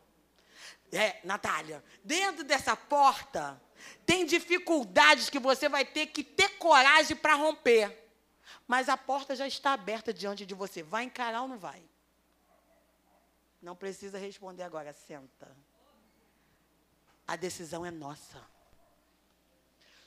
É, 0.93 1.21
Natália, 1.25 1.83
dentro 2.05 2.45
dessa 2.45 2.77
porta, 2.77 3.61
tem 4.07 4.25
dificuldades 4.25 5.29
que 5.29 5.41
você 5.41 5.69
vai 5.69 5.85
ter 5.85 6.07
que 6.07 6.23
ter 6.23 6.51
coragem 6.51 7.17
para 7.17 7.35
romper. 7.35 7.93
Mas 8.65 8.89
a 8.89 8.97
porta 8.97 9.35
já 9.35 9.45
está 9.49 9.73
aberta 9.73 10.15
diante 10.15 10.47
de 10.47 10.55
você. 10.55 10.85
Vai 10.85 11.03
encarar 11.03 11.43
ou 11.43 11.49
não 11.49 11.59
vai? 11.59 11.83
Não 13.61 13.75
precisa 13.75 14.17
responder 14.17 14.63
agora, 14.63 14.93
senta. 14.93 15.51
A 17.27 17.35
decisão 17.35 17.85
é 17.85 17.91
nossa. 17.91 18.41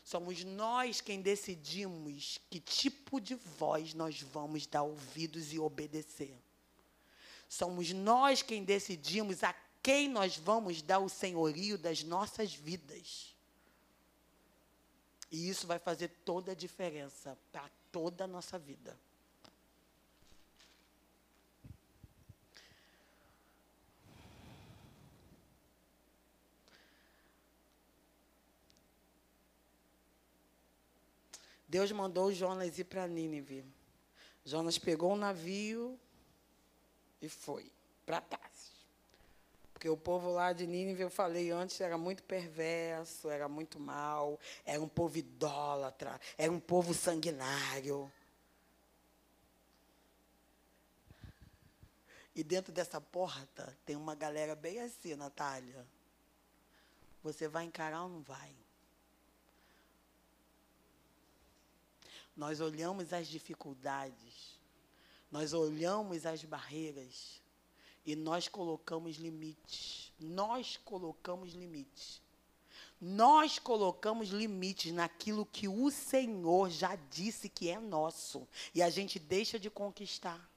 Somos 0.09 0.43
nós 0.43 1.01
quem 1.01 1.21
decidimos 1.21 2.41
que 2.49 2.59
tipo 2.59 3.21
de 3.21 3.35
voz 3.35 3.93
nós 3.93 4.19
vamos 4.19 4.65
dar 4.65 4.81
ouvidos 4.81 5.53
e 5.53 5.59
obedecer. 5.59 6.35
Somos 7.47 7.91
nós 7.91 8.41
quem 8.41 8.63
decidimos 8.63 9.43
a 9.43 9.53
quem 9.83 10.09
nós 10.09 10.35
vamos 10.35 10.81
dar 10.81 10.97
o 10.97 11.07
senhorio 11.07 11.77
das 11.77 12.01
nossas 12.01 12.51
vidas. 12.51 13.35
E 15.31 15.47
isso 15.47 15.67
vai 15.67 15.77
fazer 15.77 16.07
toda 16.25 16.53
a 16.53 16.55
diferença 16.55 17.37
para 17.51 17.69
toda 17.91 18.23
a 18.23 18.27
nossa 18.27 18.57
vida. 18.57 18.99
Deus 31.69 31.91
mandou 31.91 32.33
Jonas 32.33 32.79
ir 32.79 32.85
para 32.85 33.07
Nínive. 33.07 33.63
Jonas 34.43 34.79
pegou 34.79 35.13
um 35.13 35.15
navio 35.15 35.99
e 37.21 37.29
foi 37.29 37.71
para 38.07 38.19
Tarsis. 38.19 38.71
Porque 39.71 39.87
o 39.87 39.95
povo 39.95 40.31
lá 40.31 40.51
de 40.51 40.65
Nínive, 40.65 41.03
eu 41.03 41.11
falei 41.11 41.51
antes, 41.51 41.79
era 41.79 41.95
muito 41.95 42.23
perverso, 42.23 43.29
era 43.29 43.47
muito 43.47 43.79
mal, 43.79 44.39
era 44.65 44.81
um 44.81 44.89
povo 44.89 45.19
idólatra, 45.19 46.19
era 46.35 46.51
um 46.51 46.59
povo 46.59 46.91
sanguinário. 46.91 48.11
E 52.35 52.43
dentro 52.43 52.73
dessa 52.73 52.99
porta 52.99 53.77
tem 53.85 53.95
uma 53.95 54.15
galera 54.15 54.55
bem 54.55 54.79
assim, 54.81 55.13
Natália. 55.13 55.85
Você 57.21 57.47
vai 57.47 57.65
encarar 57.65 58.03
ou 58.03 58.09
não 58.09 58.21
vai? 58.21 58.55
Nós 62.39 62.61
olhamos 62.61 63.11
as 63.11 63.27
dificuldades, 63.27 64.57
nós 65.29 65.51
olhamos 65.51 66.25
as 66.25 66.41
barreiras 66.45 67.41
E 68.05 68.15
nós 68.15 68.47
colocamos 68.47 69.17
limites. 69.17 70.13
Nós 70.17 70.77
colocamos 70.85 71.51
limites. 71.53 72.21
Nós 72.99 73.59
colocamos 73.59 74.29
limites 74.29 74.93
naquilo 74.93 75.45
que 75.45 75.67
o 75.67 75.91
Senhor 75.91 76.69
já 76.69 76.95
disse 77.11 77.49
que 77.49 77.69
é 77.69 77.77
nosso. 77.77 78.47
E 78.73 78.81
a 78.81 78.89
gente 78.89 79.19
deixa 79.19 79.59
de 79.59 79.69
conquistar. 79.69 80.49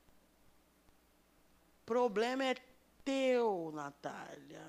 Problema 1.85 2.45
é 2.45 2.55
teu, 3.05 3.72
Natália. 3.74 4.64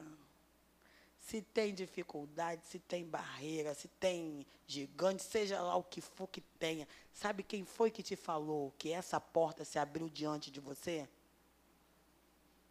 Se 1.24 1.41
tem 1.41 1.74
dificuldade, 1.74 2.65
se 2.67 2.80
tem 2.80 3.05
barreira, 3.05 3.74
se 3.74 3.88
tem 3.88 4.45
gigante, 4.67 5.24
seja 5.24 5.61
lá 5.61 5.76
o 5.76 5.84
que 5.84 6.01
for 6.01 6.28
que 6.28 6.41
tenha. 6.41 6.88
Sabe 7.13 7.43
quem 7.43 7.65
foi 7.65 7.89
que 7.89 8.03
te 8.03 8.15
falou 8.15 8.74
que 8.78 8.91
essa 8.91 9.19
porta 9.19 9.63
se 9.63 9.80
abriu 9.80 10.09
diante 10.09 10.51
de 10.51 10.59
você? 10.59 11.07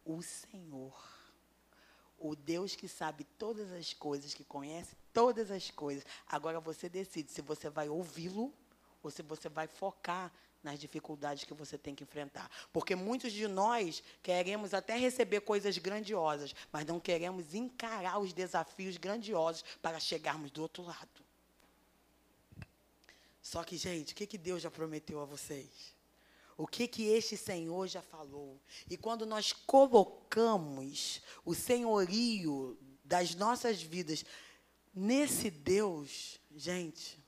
O 0.05 0.21
Senhor 0.21 0.93
o 2.23 2.35
Deus 2.35 2.73
que 2.73 2.87
sabe 2.87 3.25
todas 3.37 3.71
as 3.73 3.93
coisas, 3.93 4.33
que 4.33 4.45
conhece 4.45 4.95
todas 5.11 5.51
as 5.51 5.69
coisas. 5.69 6.05
Agora 6.25 6.59
você 6.59 6.87
decide 6.87 7.29
se 7.29 7.41
você 7.41 7.69
vai 7.69 7.89
ouvi-lo 7.89 8.53
ou 9.03 9.11
se 9.11 9.21
você 9.21 9.49
vai 9.49 9.67
focar 9.67 10.31
nas 10.63 10.79
dificuldades 10.79 11.43
que 11.43 11.53
você 11.53 11.77
tem 11.77 11.93
que 11.93 12.03
enfrentar. 12.03 12.49
Porque 12.71 12.95
muitos 12.95 13.33
de 13.33 13.47
nós 13.47 14.01
queremos 14.21 14.73
até 14.73 14.95
receber 14.97 15.41
coisas 15.41 15.77
grandiosas, 15.77 16.55
mas 16.71 16.85
não 16.85 16.99
queremos 16.99 17.53
encarar 17.53 18.19
os 18.19 18.33
desafios 18.33 18.97
grandiosos 18.97 19.63
para 19.81 19.99
chegarmos 19.99 20.51
do 20.51 20.61
outro 20.61 20.83
lado. 20.83 21.23
Só 23.41 23.63
que, 23.63 23.75
gente, 23.75 24.13
o 24.13 24.15
que, 24.15 24.25
que 24.25 24.37
Deus 24.37 24.61
já 24.61 24.71
prometeu 24.71 25.19
a 25.21 25.25
vocês? 25.25 25.93
o 26.57 26.67
que 26.67 26.87
que 26.87 27.07
este 27.07 27.35
Senhor 27.35 27.87
já 27.87 28.01
falou. 28.01 28.59
E 28.89 28.97
quando 28.97 29.25
nós 29.25 29.51
colocamos 29.51 31.21
o 31.43 31.53
senhorio 31.53 32.77
das 33.03 33.35
nossas 33.35 33.81
vidas 33.81 34.23
nesse 34.93 35.49
Deus, 35.49 36.39
gente, 36.55 37.22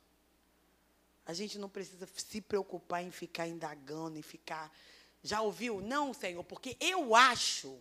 a 1.26 1.34
gente 1.34 1.58
não 1.58 1.70
precisa 1.70 2.08
se 2.16 2.42
preocupar 2.42 3.04
em 3.04 3.12
ficar 3.12 3.48
indagando, 3.48 4.18
em 4.18 4.22
ficar. 4.22 4.72
Já 5.24 5.42
ouviu? 5.42 5.82
Não, 5.82 6.14
Senhor, 6.14 6.44
porque 6.44 6.78
eu 6.80 7.16
acho. 7.16 7.80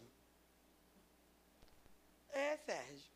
É, 2.31 2.57
Sérgio 2.59 3.15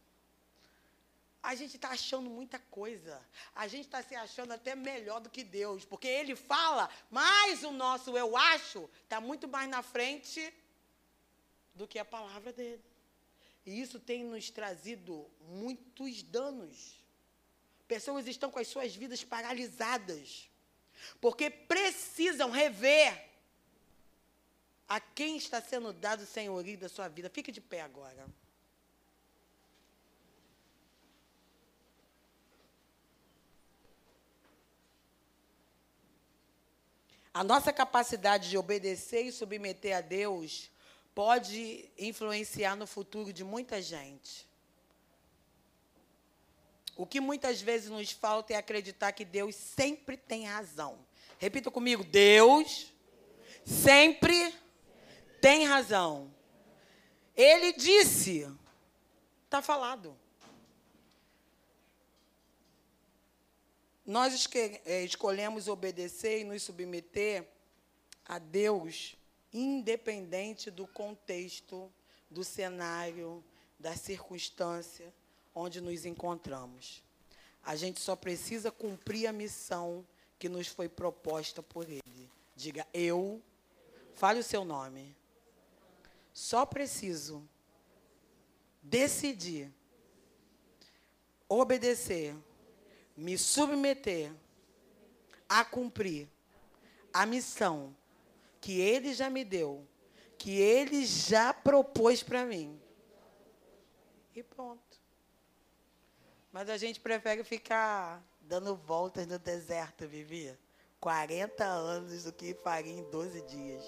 a 1.48 1.54
gente 1.54 1.76
está 1.76 1.90
achando 1.90 2.28
muita 2.28 2.58
coisa. 2.58 3.26
A 3.54 3.66
gente 3.66 3.86
está 3.86 4.02
se 4.02 4.14
achando 4.14 4.52
até 4.52 4.74
melhor 4.74 5.18
do 5.18 5.30
que 5.30 5.42
Deus, 5.42 5.82
porque 5.82 6.06
Ele 6.06 6.36
fala, 6.36 6.90
mas 7.10 7.62
o 7.62 7.70
nosso 7.70 8.16
eu 8.18 8.36
acho 8.36 8.88
está 9.04 9.18
muito 9.18 9.48
mais 9.48 9.66
na 9.70 9.82
frente 9.82 10.52
do 11.74 11.88
que 11.88 11.98
a 11.98 12.04
palavra 12.04 12.52
dele. 12.52 12.84
E 13.64 13.80
isso 13.80 13.98
tem 13.98 14.24
nos 14.24 14.50
trazido 14.50 15.26
muitos 15.40 16.22
danos. 16.22 16.97
Pessoas 17.88 18.28
estão 18.28 18.50
com 18.50 18.58
as 18.58 18.68
suas 18.68 18.94
vidas 18.94 19.24
paralisadas, 19.24 20.48
porque 21.20 21.48
precisam 21.48 22.50
rever 22.50 23.28
a 24.86 25.00
quem 25.00 25.36
está 25.36 25.60
sendo 25.60 25.92
dado 25.92 26.22
o 26.22 26.26
senhorio 26.26 26.78
da 26.78 26.88
sua 26.88 27.08
vida. 27.08 27.28
Fique 27.30 27.50
de 27.50 27.60
pé 27.60 27.80
agora. 27.80 28.26
A 37.32 37.44
nossa 37.44 37.72
capacidade 37.72 38.50
de 38.50 38.58
obedecer 38.58 39.22
e 39.22 39.32
submeter 39.32 39.96
a 39.96 40.00
Deus 40.00 40.70
pode 41.14 41.88
influenciar 41.98 42.74
no 42.74 42.86
futuro 42.86 43.32
de 43.32 43.44
muita 43.44 43.80
gente. 43.80 44.47
O 46.98 47.06
que 47.06 47.20
muitas 47.20 47.60
vezes 47.60 47.88
nos 47.88 48.10
falta 48.10 48.52
é 48.52 48.56
acreditar 48.56 49.12
que 49.12 49.24
Deus 49.24 49.54
sempre 49.54 50.16
tem 50.16 50.46
razão. 50.46 50.98
Repita 51.38 51.70
comigo: 51.70 52.02
Deus 52.02 52.92
sempre 53.64 54.52
tem 55.40 55.64
razão. 55.64 56.34
Ele 57.36 57.72
disse, 57.72 58.52
está 59.44 59.62
falado. 59.62 60.18
Nós 64.04 64.48
é, 64.84 65.04
escolhemos 65.04 65.68
obedecer 65.68 66.40
e 66.40 66.44
nos 66.44 66.64
submeter 66.64 67.46
a 68.24 68.40
Deus, 68.40 69.14
independente 69.52 70.68
do 70.68 70.84
contexto, 70.88 71.92
do 72.28 72.42
cenário, 72.42 73.44
da 73.78 73.94
circunstância 73.94 75.14
onde 75.58 75.80
nos 75.80 76.04
encontramos. 76.04 77.02
A 77.62 77.74
gente 77.76 78.00
só 78.00 78.14
precisa 78.14 78.70
cumprir 78.70 79.26
a 79.26 79.32
missão 79.32 80.06
que 80.38 80.48
nos 80.48 80.68
foi 80.68 80.88
proposta 80.88 81.62
por 81.62 81.88
Ele. 81.88 82.30
Diga, 82.54 82.86
eu, 82.92 83.42
fale 84.14 84.40
o 84.40 84.44
seu 84.44 84.64
nome. 84.64 85.16
Só 86.32 86.64
preciso 86.64 87.48
decidir, 88.82 89.72
obedecer 91.48 92.36
me 93.18 93.36
submeter 93.36 94.32
a 95.48 95.64
cumprir 95.64 96.28
a 97.12 97.26
missão 97.26 97.96
que 98.60 98.80
ele 98.80 99.12
já 99.12 99.28
me 99.28 99.44
deu, 99.44 99.84
que 100.38 100.52
ele 100.52 101.04
já 101.04 101.52
propôs 101.52 102.22
para 102.22 102.44
mim. 102.44 102.80
E 104.36 104.42
pronto. 104.44 104.87
Mas 106.50 106.68
a 106.70 106.76
gente 106.76 107.00
prefere 107.00 107.44
ficar 107.44 108.22
dando 108.40 108.74
voltas 108.74 109.26
no 109.26 109.38
deserto, 109.38 110.06
vivia 110.08 110.58
40 111.00 111.64
anos 111.64 112.24
do 112.24 112.32
que 112.32 112.54
faria 112.54 112.92
em 112.92 113.08
12 113.10 113.42
dias. 113.42 113.84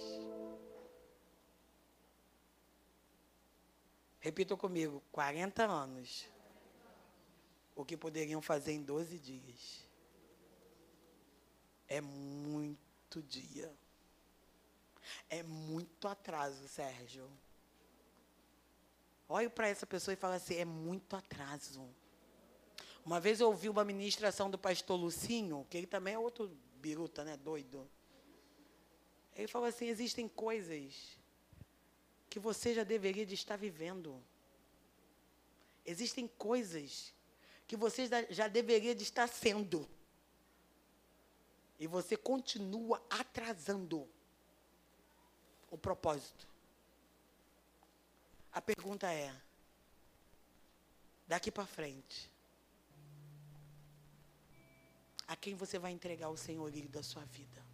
Repita 4.21 4.57
comigo, 4.57 5.03
40 5.11 5.65
anos 5.65 6.29
o 7.75 7.85
que 7.85 7.97
poderiam 7.97 8.43
fazer 8.43 8.73
em 8.73 8.83
12 8.83 9.19
dias. 9.19 9.87
É 11.89 12.01
muito 12.01 13.23
dia. 13.23 13.75
É 15.29 15.43
muito 15.43 16.07
atraso, 16.07 16.69
Sérgio. 16.69 17.29
Olhe 19.29 19.49
para 19.49 19.69
essa 19.69 19.87
pessoa 19.87 20.13
e 20.13 20.17
fala 20.17 20.35
assim: 20.35 20.57
é 20.57 20.65
muito 20.65 21.17
atraso. 21.17 21.89
Uma 23.05 23.19
vez 23.19 23.41
eu 23.41 23.49
ouvi 23.49 23.69
uma 23.69 23.85
ministração 23.85 24.51
do 24.51 24.59
pastor 24.59 24.99
Lucinho, 24.99 25.67
que 25.71 25.77
ele 25.77 25.87
também 25.87 26.15
é 26.15 26.19
outro 26.19 26.51
biruta, 26.77 27.25
né? 27.25 27.37
Doido. 27.37 27.89
Ele 29.35 29.49
falou 29.49 29.69
assim: 29.69 29.87
existem 29.87 30.29
coisas 30.29 31.19
que 32.29 32.39
você 32.39 32.75
já 32.75 32.85
deveria 32.85 33.27
de 33.27 33.35
estar 33.35 33.57
vivendo. 33.57 34.23
Existem 35.85 36.29
coisas 36.29 37.13
que 37.67 37.77
você 37.77 38.09
já 38.31 38.49
deveria 38.49 38.95
de 38.95 39.03
estar 39.03 39.27
sendo. 39.29 39.89
E 41.79 41.87
você 41.87 42.17
continua 42.17 43.03
atrasando 43.09 44.07
o 45.71 45.79
propósito. 45.79 46.47
A 48.53 48.61
pergunta 48.61 49.11
é: 49.13 49.35
daqui 51.27 51.51
para 51.51 51.67
frente, 51.67 52.30
a 55.31 55.37
quem 55.37 55.55
você 55.55 55.79
vai 55.79 55.93
entregar 55.93 56.29
o 56.29 56.37
senhorio 56.37 56.89
da 56.89 57.05
sua 57.05 57.25
vida? 57.27 57.65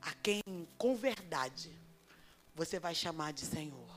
A 0.00 0.14
quem, 0.14 0.42
com 0.78 0.96
verdade, 0.96 1.70
você 2.54 2.80
vai 2.80 2.94
chamar 2.94 3.34
de 3.34 3.44
Senhor? 3.44 3.94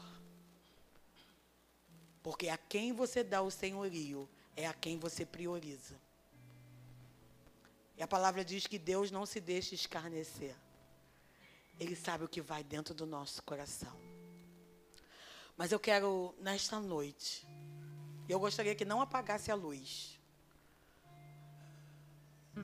Porque 2.21 2.49
a 2.49 2.57
quem 2.57 2.91
você 2.91 3.23
dá 3.23 3.41
o 3.41 3.49
senhorio 3.49 4.27
é 4.57 4.67
a 4.67 4.73
quem 4.73 4.99
você 4.99 5.25
prioriza. 5.25 5.95
E 7.95 8.03
a 8.03 8.07
palavra 8.07 8.43
diz 8.43 8.67
que 8.67 8.77
Deus 8.77 9.09
não 9.09 9.25
se 9.25 9.39
deixa 9.39 9.73
escarnecer. 9.73 10.57
Ele 11.79 11.95
sabe 11.95 12.25
o 12.25 12.27
que 12.27 12.41
vai 12.41 12.61
dentro 12.61 12.93
do 12.93 13.05
nosso 13.05 13.41
coração. 13.43 13.97
Mas 15.55 15.71
eu 15.71 15.79
quero, 15.79 16.35
nesta 16.41 16.77
noite, 16.77 17.47
eu 18.27 18.37
gostaria 18.37 18.75
que 18.75 18.83
não 18.83 18.99
apagasse 18.99 19.49
a 19.49 19.55
luz. 19.55 20.18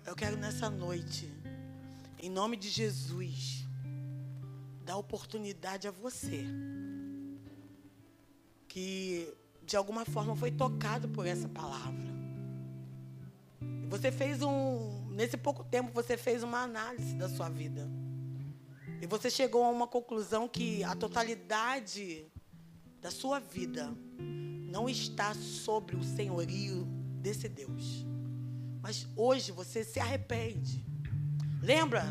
Eu 0.05 0.15
quero 0.15 0.37
nessa 0.37 0.69
noite, 0.69 1.31
em 2.19 2.29
nome 2.29 2.57
de 2.57 2.69
Jesus, 2.69 3.65
dar 4.83 4.97
oportunidade 4.97 5.87
a 5.87 5.91
você 5.91 6.45
que 8.67 9.33
de 9.63 9.75
alguma 9.75 10.05
forma 10.05 10.35
foi 10.35 10.51
tocado 10.51 11.07
por 11.09 11.25
essa 11.25 11.47
palavra. 11.47 12.13
Você 13.89 14.11
fez 14.11 14.41
um, 14.41 15.07
nesse 15.11 15.37
pouco 15.37 15.63
tempo, 15.63 15.91
você 15.91 16.17
fez 16.17 16.43
uma 16.43 16.61
análise 16.61 17.15
da 17.15 17.29
sua 17.29 17.49
vida. 17.49 17.89
E 19.01 19.07
você 19.07 19.29
chegou 19.29 19.63
a 19.63 19.69
uma 19.69 19.87
conclusão 19.87 20.47
que 20.47 20.83
a 20.83 20.95
totalidade 20.95 22.25
da 23.01 23.11
sua 23.11 23.39
vida 23.39 23.95
não 24.17 24.89
está 24.89 25.33
sobre 25.33 25.95
o 25.95 26.03
senhorio 26.03 26.85
desse 27.21 27.47
Deus. 27.47 28.05
Mas 28.85 29.07
hoje 29.15 29.51
você 29.51 29.83
se 29.83 29.99
arrepende. 29.99 30.85
Lembra 31.59 32.03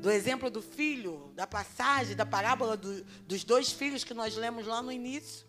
do 0.00 0.10
exemplo 0.10 0.48
do 0.50 0.62
filho, 0.62 1.30
da 1.36 1.46
passagem, 1.46 2.16
da 2.16 2.24
parábola 2.24 2.74
do, 2.74 3.04
dos 3.26 3.44
dois 3.44 3.70
filhos 3.70 4.02
que 4.02 4.14
nós 4.14 4.34
lemos 4.34 4.66
lá 4.66 4.80
no 4.80 4.90
início? 4.90 5.46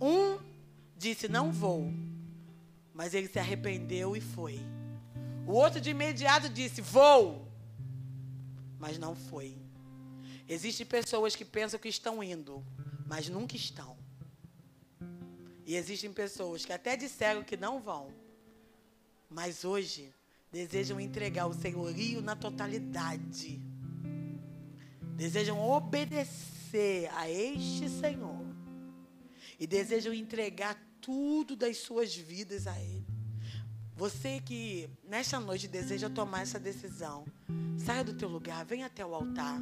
Um 0.00 0.38
disse: 0.96 1.26
Não 1.26 1.50
vou. 1.50 1.92
Mas 2.94 3.12
ele 3.12 3.26
se 3.26 3.40
arrependeu 3.40 4.16
e 4.16 4.20
foi. 4.20 4.60
O 5.48 5.54
outro 5.54 5.80
de 5.80 5.90
imediato 5.90 6.48
disse: 6.48 6.80
Vou. 6.80 7.50
Mas 8.78 8.98
não 8.98 9.16
foi. 9.16 9.58
Existem 10.48 10.86
pessoas 10.86 11.34
que 11.34 11.44
pensam 11.44 11.80
que 11.80 11.88
estão 11.88 12.22
indo, 12.22 12.64
mas 13.04 13.28
nunca 13.28 13.56
estão. 13.56 13.98
E 15.66 15.74
existem 15.74 16.12
pessoas 16.12 16.64
que 16.64 16.72
até 16.72 16.96
disseram 16.96 17.42
que 17.42 17.56
não 17.56 17.80
vão, 17.80 18.21
mas 19.32 19.64
hoje 19.64 20.12
desejam 20.50 21.00
entregar 21.00 21.46
o 21.46 21.54
senhorio 21.54 22.20
na 22.20 22.36
totalidade. 22.36 23.60
Desejam 25.16 25.60
obedecer 25.60 27.10
a 27.14 27.28
este 27.30 27.88
Senhor. 27.88 28.42
E 29.58 29.66
desejam 29.66 30.12
entregar 30.12 30.76
tudo 31.00 31.56
das 31.56 31.78
suas 31.78 32.14
vidas 32.14 32.66
a 32.66 32.78
Ele. 32.80 33.06
Você 33.94 34.40
que 34.40 34.88
nesta 35.04 35.38
noite 35.38 35.68
deseja 35.68 36.10
tomar 36.10 36.42
essa 36.42 36.58
decisão, 36.58 37.24
saia 37.76 38.02
do 38.02 38.14
teu 38.14 38.28
lugar, 38.28 38.64
venha 38.64 38.86
até 38.86 39.04
o 39.04 39.14
altar. 39.14 39.60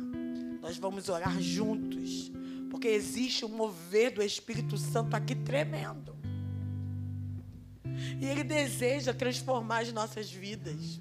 Nós 0.60 0.78
vamos 0.78 1.08
orar 1.08 1.40
juntos, 1.40 2.30
porque 2.70 2.88
existe 2.88 3.44
um 3.44 3.48
mover 3.48 4.12
do 4.12 4.22
Espírito 4.22 4.76
Santo 4.78 5.14
aqui 5.14 5.34
tremendo. 5.34 6.19
E 8.20 8.26
Ele 8.26 8.44
deseja 8.44 9.12
transformar 9.12 9.80
as 9.80 9.92
nossas 9.92 10.30
vidas. 10.30 11.00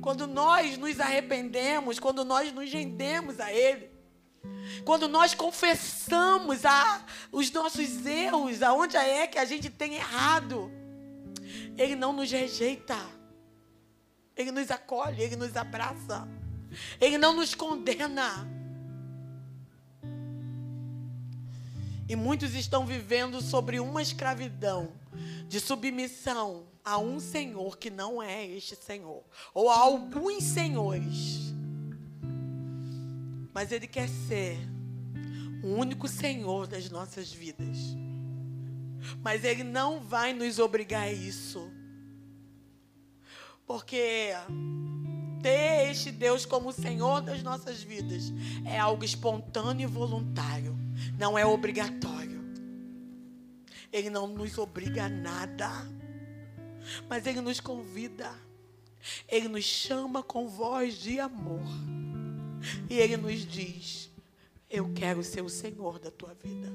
Quando 0.00 0.26
nós 0.26 0.76
nos 0.76 0.98
arrependemos, 0.98 1.98
quando 1.98 2.24
nós 2.24 2.52
nos 2.52 2.72
rendemos 2.72 3.38
a 3.38 3.52
Ele, 3.52 3.90
quando 4.84 5.08
nós 5.08 5.34
confessamos 5.34 6.64
a, 6.64 7.04
os 7.30 7.50
nossos 7.50 8.04
erros, 8.04 8.62
aonde 8.62 8.96
é 8.96 9.26
que 9.26 9.38
a 9.38 9.44
gente 9.44 9.70
tem 9.70 9.94
errado, 9.94 10.70
Ele 11.76 11.94
não 11.94 12.12
nos 12.12 12.30
rejeita. 12.30 12.96
Ele 14.36 14.50
nos 14.50 14.70
acolhe, 14.70 15.22
Ele 15.22 15.36
nos 15.36 15.56
abraça. 15.56 16.26
Ele 17.00 17.18
não 17.18 17.34
nos 17.34 17.54
condena. 17.54 18.48
E 22.12 22.16
muitos 22.16 22.54
estão 22.54 22.84
vivendo 22.84 23.40
sobre 23.40 23.80
uma 23.80 24.02
escravidão 24.02 24.92
de 25.48 25.58
submissão 25.58 26.66
a 26.84 26.98
um 26.98 27.18
Senhor 27.18 27.78
que 27.78 27.88
não 27.88 28.22
é 28.22 28.46
este 28.46 28.76
Senhor, 28.76 29.24
ou 29.54 29.70
a 29.70 29.78
alguns 29.78 30.44
senhores. 30.44 31.54
Mas 33.54 33.72
Ele 33.72 33.86
quer 33.86 34.10
ser 34.10 34.58
o 35.64 35.68
único 35.68 36.06
Senhor 36.06 36.66
das 36.66 36.90
nossas 36.90 37.32
vidas. 37.32 37.78
Mas 39.22 39.42
Ele 39.42 39.64
não 39.64 39.98
vai 39.98 40.34
nos 40.34 40.58
obrigar 40.58 41.04
a 41.04 41.12
isso. 41.12 41.72
Porque 43.66 44.32
ter 45.42 45.90
este 45.90 46.10
Deus 46.10 46.44
como 46.44 46.74
Senhor 46.74 47.22
das 47.22 47.42
nossas 47.42 47.82
vidas 47.82 48.30
é 48.66 48.78
algo 48.78 49.02
espontâneo 49.02 49.84
e 49.84 49.90
voluntário, 49.90 50.81
não 51.18 51.38
é 51.38 51.44
obrigatório. 51.44 52.42
Ele 53.92 54.08
não 54.08 54.26
nos 54.26 54.56
obriga 54.56 55.04
a 55.04 55.08
nada, 55.08 55.70
mas 57.08 57.26
Ele 57.26 57.40
nos 57.40 57.60
convida, 57.60 58.32
Ele 59.28 59.48
nos 59.48 59.64
chama 59.64 60.22
com 60.22 60.48
voz 60.48 60.94
de 60.94 61.20
amor, 61.20 61.66
e 62.88 62.98
Ele 62.98 63.16
nos 63.16 63.46
diz: 63.46 64.10
Eu 64.70 64.92
quero 64.94 65.22
ser 65.22 65.42
o 65.42 65.48
Senhor 65.48 65.98
da 65.98 66.10
tua 66.10 66.34
vida. 66.34 66.72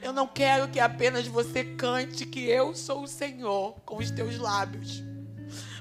Eu 0.00 0.12
não 0.12 0.28
quero 0.28 0.68
que 0.68 0.78
apenas 0.78 1.26
você 1.26 1.64
cante 1.64 2.24
que 2.24 2.44
eu 2.48 2.74
sou 2.74 3.02
o 3.02 3.08
Senhor 3.08 3.72
com 3.80 3.96
os 3.96 4.10
teus 4.10 4.38
lábios. 4.38 5.02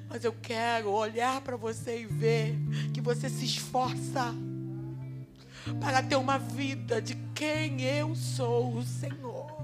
Mas 0.10 0.24
eu 0.24 0.34
quero 0.34 0.90
olhar 0.92 1.42
para 1.42 1.56
você 1.56 2.02
e 2.02 2.06
ver 2.06 2.56
que 2.94 3.02
você 3.02 3.30
se 3.30 3.46
esforça 3.46 4.34
para 5.80 6.02
ter 6.04 6.16
uma 6.16 6.38
vida 6.38 7.02
de 7.02 7.16
quem 7.34 7.82
eu 7.82 8.16
sou, 8.16 8.76
o 8.76 8.84
Senhor. 8.84 9.55